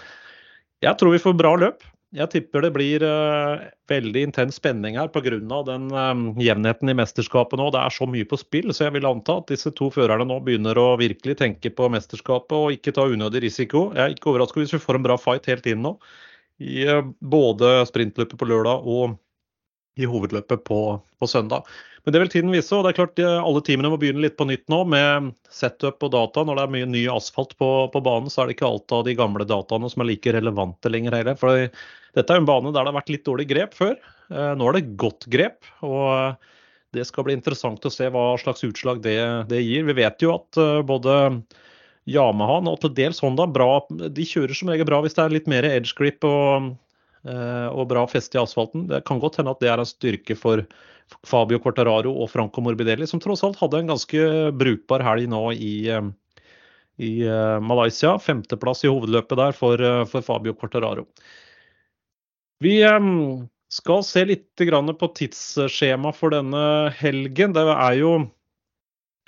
Jeg 0.82 0.98
tror 0.98 1.14
vi 1.14 1.22
får 1.22 1.38
bra 1.38 1.54
løp. 1.62 1.86
Jeg 2.10 2.26
tipper 2.34 2.64
det 2.66 2.72
blir 2.74 3.03
uh, 3.05 3.68
veldig 3.89 4.24
intens 4.26 4.55
spenning 4.57 4.95
her 4.97 5.12
pga. 5.14 5.38
den 5.68 5.91
um, 5.93 6.24
jevnheten 6.41 6.89
i 6.89 6.95
mesterskapet 6.97 7.60
nå. 7.62 7.68
Det 7.70 7.84
er 7.84 7.93
så 7.93 8.07
mye 8.10 8.26
på 8.26 8.39
spill, 8.41 8.74
så 8.74 8.88
jeg 8.88 8.95
vil 8.95 9.05
anta 9.05 9.36
at 9.38 9.51
disse 9.51 9.70
to 9.78 9.91
førerne 9.93 10.26
nå 10.26 10.39
begynner 10.41 10.78
å 10.82 10.97
virkelig 10.97 11.38
tenke 11.38 11.70
på 11.70 11.89
mesterskapet 11.93 12.55
og 12.57 12.74
ikke 12.74 12.95
ta 12.97 13.05
unødig 13.05 13.43
risiko. 13.45 13.91
Jeg 13.93 14.01
er 14.01 14.16
ikke 14.16 14.32
overrasket 14.34 14.64
hvis 14.64 14.74
vi 14.74 14.82
får 14.88 14.97
en 14.97 15.05
bra 15.05 15.20
fight 15.22 15.45
helt 15.51 15.70
inn 15.70 15.86
nå. 15.86 15.93
I 16.57 16.88
uh, 16.89 17.03
både 17.22 17.76
sprintløpet 17.91 18.41
på 18.41 18.49
lørdag 18.49 18.89
og 18.89 19.14
i 19.99 20.10
hovedløpet 20.10 20.66
på, 20.66 20.82
på 20.97 21.30
søndag. 21.30 21.70
Men 22.07 22.16
det 22.16 22.24
vil 22.24 22.34
tiden 22.34 22.51
vise. 22.55 22.74
og 22.74 22.88
det 22.88 22.95
er 22.95 22.99
klart 23.03 23.22
Alle 23.22 23.62
teamene 23.62 23.93
må 23.93 24.01
begynne 24.01 24.24
litt 24.24 24.38
på 24.39 24.47
nytt 24.49 24.66
nå 24.72 24.82
med 24.89 25.30
setup 25.53 26.01
og 26.07 26.16
data. 26.18 26.41
Når 26.41 26.57
det 26.57 26.66
er 26.66 26.74
mye 26.74 26.89
ny 26.89 27.05
asfalt 27.14 27.53
på, 27.60 27.70
på 27.93 28.01
banen, 28.01 28.34
så 28.34 28.41
er 28.41 28.49
det 28.49 28.57
ikke 28.57 28.70
alt 28.72 28.97
av 28.97 29.05
de 29.05 29.18
gamle 29.20 29.45
dataene 29.45 29.91
som 29.91 30.01
er 30.01 30.10
like 30.16 30.34
relevante 30.34 30.89
lenger 30.89 31.20
heller. 31.20 31.38
For 31.38 31.68
dette 32.18 32.34
er 32.34 32.41
en 32.41 32.47
bane 32.47 32.72
der 32.74 32.84
det 32.84 32.91
har 32.91 32.99
vært 32.99 33.12
litt 33.14 33.28
dårlig 33.28 33.47
grep 33.49 33.76
før. 33.78 33.97
Eh, 34.32 34.53
nå 34.57 34.70
er 34.70 34.80
det 34.80 34.97
godt 34.99 35.28
grep. 35.32 35.68
og 35.86 36.38
Det 36.95 37.05
skal 37.05 37.28
bli 37.28 37.38
interessant 37.38 37.86
å 37.86 37.93
se 37.93 38.10
hva 38.10 38.32
slags 38.41 38.66
utslag 38.66 39.03
det, 39.05 39.20
det 39.51 39.64
gir. 39.64 39.88
Vi 39.89 39.97
vet 40.01 40.26
jo 40.26 40.36
at 40.38 40.62
eh, 40.62 40.82
både 40.86 41.41
Yamaha 42.10 42.60
og 42.70 42.80
til 42.82 42.93
dels 42.97 43.22
Honda 43.22 43.45
bra, 43.49 43.82
de 43.89 44.26
kjører 44.26 44.57
som 44.57 44.72
regel 44.72 44.88
bra 44.89 45.01
hvis 45.03 45.18
det 45.18 45.26
er 45.26 45.36
litt 45.36 45.49
mer 45.51 45.68
edge 45.68 45.93
grip 45.97 46.26
og, 46.28 46.72
eh, 47.28 47.68
og 47.70 47.89
bra 47.91 48.05
feste 48.10 48.39
i 48.39 48.41
asfalten. 48.41 48.88
Det 48.89 49.03
kan 49.07 49.22
godt 49.22 49.41
hende 49.41 49.53
at 49.53 49.62
det 49.62 49.70
er 49.72 49.84
en 49.84 49.89
styrke 49.89 50.38
for 50.39 50.66
Fabio 51.28 51.60
Quartararo 51.62 52.12
og 52.22 52.30
Franco 52.32 52.62
Morbidelli, 52.64 53.07
som 53.10 53.22
tross 53.22 53.43
alt 53.45 53.60
hadde 53.62 53.82
en 53.82 53.93
ganske 53.93 54.26
brukbar 54.57 55.03
helg 55.05 55.30
nå 55.32 55.43
i, 55.55 55.74
eh, 55.89 56.10
i 57.01 57.12
eh, 57.26 57.60
Malaysia. 57.66 58.16
Femteplass 58.22 58.86
i 58.86 58.91
hovedløpet 58.91 59.39
der 59.39 59.55
for, 59.57 59.82
eh, 59.82 60.05
for 60.10 60.26
Fabio 60.26 60.53
Cortararo. 60.53 61.07
Vi 62.60 62.76
skal 63.70 64.03
se 64.03 64.26
litt 64.28 64.64
på 64.99 65.10
tidsskjema 65.16 66.12
for 66.16 66.34
denne 66.36 66.91
helgen. 66.99 67.53
Det 67.55 67.64
er 67.64 67.95
jo 67.99 68.14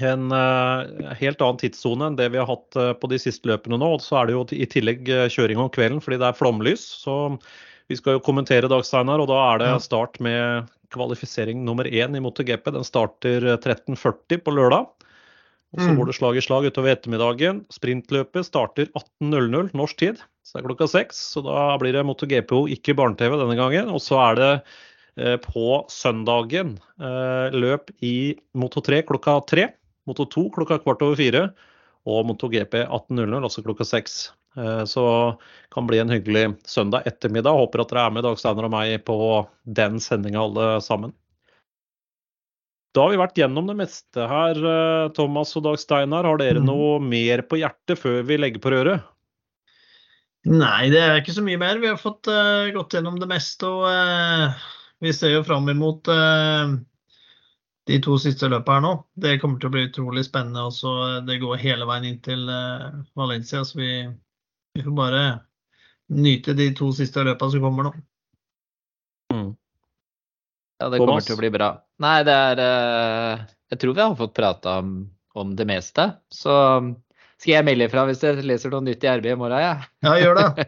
en 0.02 0.34
helt 0.34 1.44
annen 1.46 1.60
tidssone 1.62 2.10
enn 2.10 2.18
det 2.20 2.32
vi 2.34 2.42
har 2.42 2.50
hatt 2.50 3.00
på 3.00 3.10
de 3.12 3.20
siste 3.22 3.48
løpene 3.48 3.80
nå. 3.80 3.94
Og 3.96 4.04
så 4.04 4.20
er 4.20 4.28
det 4.28 4.36
jo 4.36 4.44
i 4.52 4.68
tillegg 4.68 5.08
kjøring 5.32 5.62
om 5.62 5.72
kvelden 5.72 6.02
fordi 6.04 6.20
det 6.20 6.28
er 6.28 6.40
flomlys. 6.40 6.84
Så 7.06 7.16
vi 7.88 8.00
skal 8.00 8.18
jo 8.18 8.26
kommentere 8.26 8.70
Dag 8.72 8.84
Steinar, 8.88 9.24
og 9.24 9.30
da 9.32 9.40
er 9.52 9.62
det 9.62 9.72
start 9.86 10.20
med 10.24 10.68
kvalifisering 10.92 11.64
nummer 11.64 11.88
én 11.88 12.16
i 12.18 12.22
MotoGP. 12.24 12.68
Den 12.76 12.88
starter 12.88 13.48
13.40 13.58 14.44
på 14.44 14.54
lørdag. 14.56 14.90
Og 15.72 15.80
Så 15.80 15.88
mm. 15.88 15.98
går 15.98 16.10
det 16.10 16.16
slag 16.18 16.38
i 16.38 16.44
slag 16.44 16.68
utover 16.68 16.92
ettermiddagen. 16.92 17.62
Sprintløpet 17.72 18.48
starter 18.48 18.90
18.00 18.92 19.72
norsk 19.78 20.00
tid, 20.02 20.20
så 20.44 20.58
det 20.58 20.62
er 20.62 20.68
klokka 20.68 20.88
seks. 20.92 21.22
Så 21.36 21.44
da 21.46 21.70
blir 21.80 21.96
det 21.96 22.04
MotoGPO, 22.08 22.66
ikke 22.76 22.96
barne-TV 23.00 23.38
denne 23.40 23.56
gangen. 23.60 23.92
Og 23.94 24.04
så 24.04 24.20
er 24.20 24.40
det 24.40 24.50
eh, 25.16 25.38
på 25.46 25.80
søndagen 25.92 26.76
eh, 27.00 27.56
løp 27.56 27.94
i 28.04 28.36
Moto3 28.52 29.00
klokka 29.08 29.40
tre. 29.48 29.70
Moto2 30.10 30.50
klokka 30.58 30.82
kvart 30.84 31.08
over 31.08 31.16
fire. 31.20 31.48
Og 32.10 32.26
MotoGP 32.28 32.82
18.00, 32.90 33.40
altså 33.40 33.64
klokka 33.64 33.88
seks. 33.88 34.22
Så 34.90 35.04
kan 35.72 35.86
bli 35.88 36.02
en 36.02 36.10
hyggelig 36.12 36.58
søndag 36.68 37.06
ettermiddag. 37.08 37.56
Håper 37.56 37.86
at 37.86 37.94
dere 37.94 38.08
er 38.10 38.16
med 38.18 38.26
Dag 38.26 38.40
Steinar 38.42 38.66
og 38.68 38.74
meg 38.74 38.98
på 39.08 39.16
den 39.80 40.02
sendinga 40.04 40.42
alle 40.42 40.66
sammen. 40.84 41.14
Da 42.92 43.06
har 43.06 43.14
vi 43.14 43.22
vært 43.22 43.40
gjennom 43.40 43.70
det 43.70 43.78
meste 43.80 44.26
her, 44.28 44.58
Thomas 45.16 45.56
og 45.56 45.64
Dag 45.64 45.80
Steinar. 45.80 46.28
Har 46.28 46.42
dere 46.42 46.60
noe 46.60 46.98
mer 47.00 47.46
på 47.48 47.62
hjertet 47.62 48.00
før 48.02 48.20
vi 48.28 48.40
legger 48.42 48.64
på 48.64 48.74
røret? 48.74 49.06
Nei, 50.50 50.90
det 50.90 51.02
er 51.02 51.20
ikke 51.20 51.36
så 51.36 51.44
mye 51.46 51.60
mer. 51.62 51.78
Vi 51.78 51.90
har 51.92 52.00
fått 52.02 52.26
uh, 52.32 52.72
gått 52.74 52.96
gjennom 52.96 53.20
det 53.22 53.30
meste. 53.30 53.68
Og 53.70 53.84
uh, 53.86 54.64
vi 55.02 55.14
ser 55.14 55.36
jo 55.36 55.44
fram 55.46 55.70
imot 55.70 56.10
uh, 56.10 56.74
de 57.90 58.00
to 58.02 58.18
siste 58.22 58.50
løpene 58.50 58.80
her 58.80 58.86
nå. 58.88 58.94
Det 59.14 59.38
kommer 59.42 59.62
til 59.62 59.70
å 59.70 59.76
bli 59.76 59.86
utrolig 59.90 60.26
spennende. 60.26 60.66
Også. 60.72 61.22
det 61.28 61.38
går 61.44 61.62
hele 61.62 61.86
veien 61.90 62.10
inn 62.10 62.22
til 62.26 62.50
Valencia. 63.18 63.62
Så 63.68 63.78
vi, 63.78 63.92
vi, 64.74 64.82
får 64.82 64.98
bare 64.98 65.24
nyte 66.10 66.58
de 66.58 66.72
to 66.78 66.90
siste 66.96 67.22
løpene 67.28 67.54
som 67.54 67.68
kommer 67.68 67.92
nå. 67.92 67.94
Ja, 70.82 70.90
det 70.90 70.98
kommer 70.98 71.22
til 71.22 71.38
å 71.38 71.42
bli 71.42 71.54
bra. 71.54 71.72
Nei, 72.02 72.18
det 72.26 72.34
er 72.34 72.62
Jeg 73.70 73.82
tror 73.84 73.94
vi 73.94 74.02
har 74.04 74.18
fått 74.18 74.34
prata 74.38 74.80
om, 74.82 74.96
om 75.38 75.56
det 75.56 75.68
meste. 75.70 76.08
Så 76.34 76.56
skal 77.42 77.56
jeg 77.56 77.66
melde 77.66 77.88
ifra 77.90 78.06
hvis 78.10 78.22
jeg 78.22 78.46
leser 78.46 78.74
noe 78.74 78.86
nytt 78.86 79.02
i 79.06 79.12
RB 79.18 79.32
i 79.32 79.38
morgen? 79.38 79.62
Ja, 79.62 79.76
ja 80.06 80.14
gjør 80.22 80.38
det. 80.38 80.66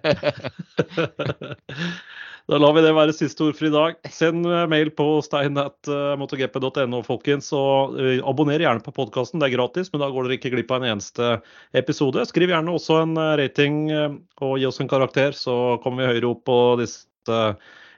da 2.49 2.59
lar 2.61 2.73
vi 2.73 2.83
det 2.85 2.93
være 2.97 3.13
siste 3.13 3.45
ord 3.45 3.59
for 3.59 3.69
i 3.69 3.73
dag. 3.73 3.99
Send 4.13 4.47
eh, 4.49 4.63
mail 4.69 4.89
på 4.97 5.05
steinatmotogp.no, 5.25 7.03
folkens. 7.05 7.51
Og 7.57 7.97
abonner 8.25 8.65
gjerne 8.65 8.85
på 8.85 8.95
podkasten, 8.95 9.41
det 9.41 9.51
er 9.51 9.55
gratis, 9.57 9.93
men 9.93 10.01
da 10.01 10.09
går 10.13 10.25
dere 10.29 10.39
ikke 10.39 10.53
glipp 10.55 10.73
av 10.73 10.81
en 10.81 10.95
eneste 10.95 11.35
episode. 11.77 12.25
Skriv 12.29 12.53
gjerne 12.53 12.73
også 12.73 13.03
en 13.03 13.13
rating 13.41 13.79
og 13.93 14.57
gi 14.57 14.69
oss 14.69 14.81
en 14.81 14.89
karakter, 14.89 15.37
så 15.37 15.77
kommer 15.85 16.01
vi 16.01 16.13
høyere 16.15 16.33
opp 16.33 16.45
på 16.49 16.59
disse 16.81 17.41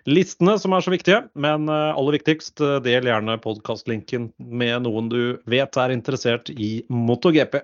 listene 0.10 0.58
som 0.62 0.76
er 0.76 0.86
så 0.86 0.93
viktige. 0.93 1.24
Men 1.34 1.70
aller 1.70 2.20
viktigst, 2.20 2.62
del 2.86 3.10
gjerne 3.10 3.39
podkastlinken 3.43 4.30
med 4.38 4.86
noen 4.86 5.12
du 5.12 5.20
vet 5.49 5.82
er 5.82 5.95
interessert 5.95 6.51
i 6.53 6.78
MotoGP. 6.89 7.62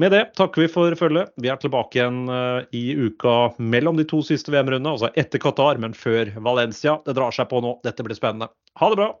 Med 0.00 0.14
det 0.14 0.22
takker 0.38 0.62
vi 0.62 0.68
for 0.72 0.94
følget. 0.96 1.32
Vi 1.36 1.50
er 1.52 1.58
tilbake 1.60 1.98
igjen 1.98 2.22
uh, 2.30 2.62
i 2.72 2.94
uka 2.96 3.52
mellom 3.58 3.98
de 3.98 4.06
to 4.08 4.22
siste 4.24 4.52
VM-rundene, 4.54 4.94
altså 4.94 5.10
etter 5.12 5.42
Qatar, 5.42 5.80
men 5.82 5.92
før 5.92 6.32
Valencia. 6.40 6.96
Det 7.04 7.16
drar 7.18 7.36
seg 7.36 7.50
på 7.50 7.60
nå. 7.60 7.76
Dette 7.84 8.06
blir 8.06 8.16
spennende. 8.16 8.48
Ha 8.80 8.92
det 8.92 9.00
bra! 9.02 9.12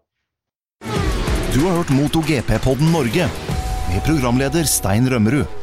Du 1.50 1.60
har 1.66 1.80
hørt 1.82 1.92
MotoGP-podden 1.92 2.94
Norge 2.94 3.28
med 3.90 4.06
programleder 4.06 4.64
Stein 4.70 5.10
Rømmerud. 5.10 5.59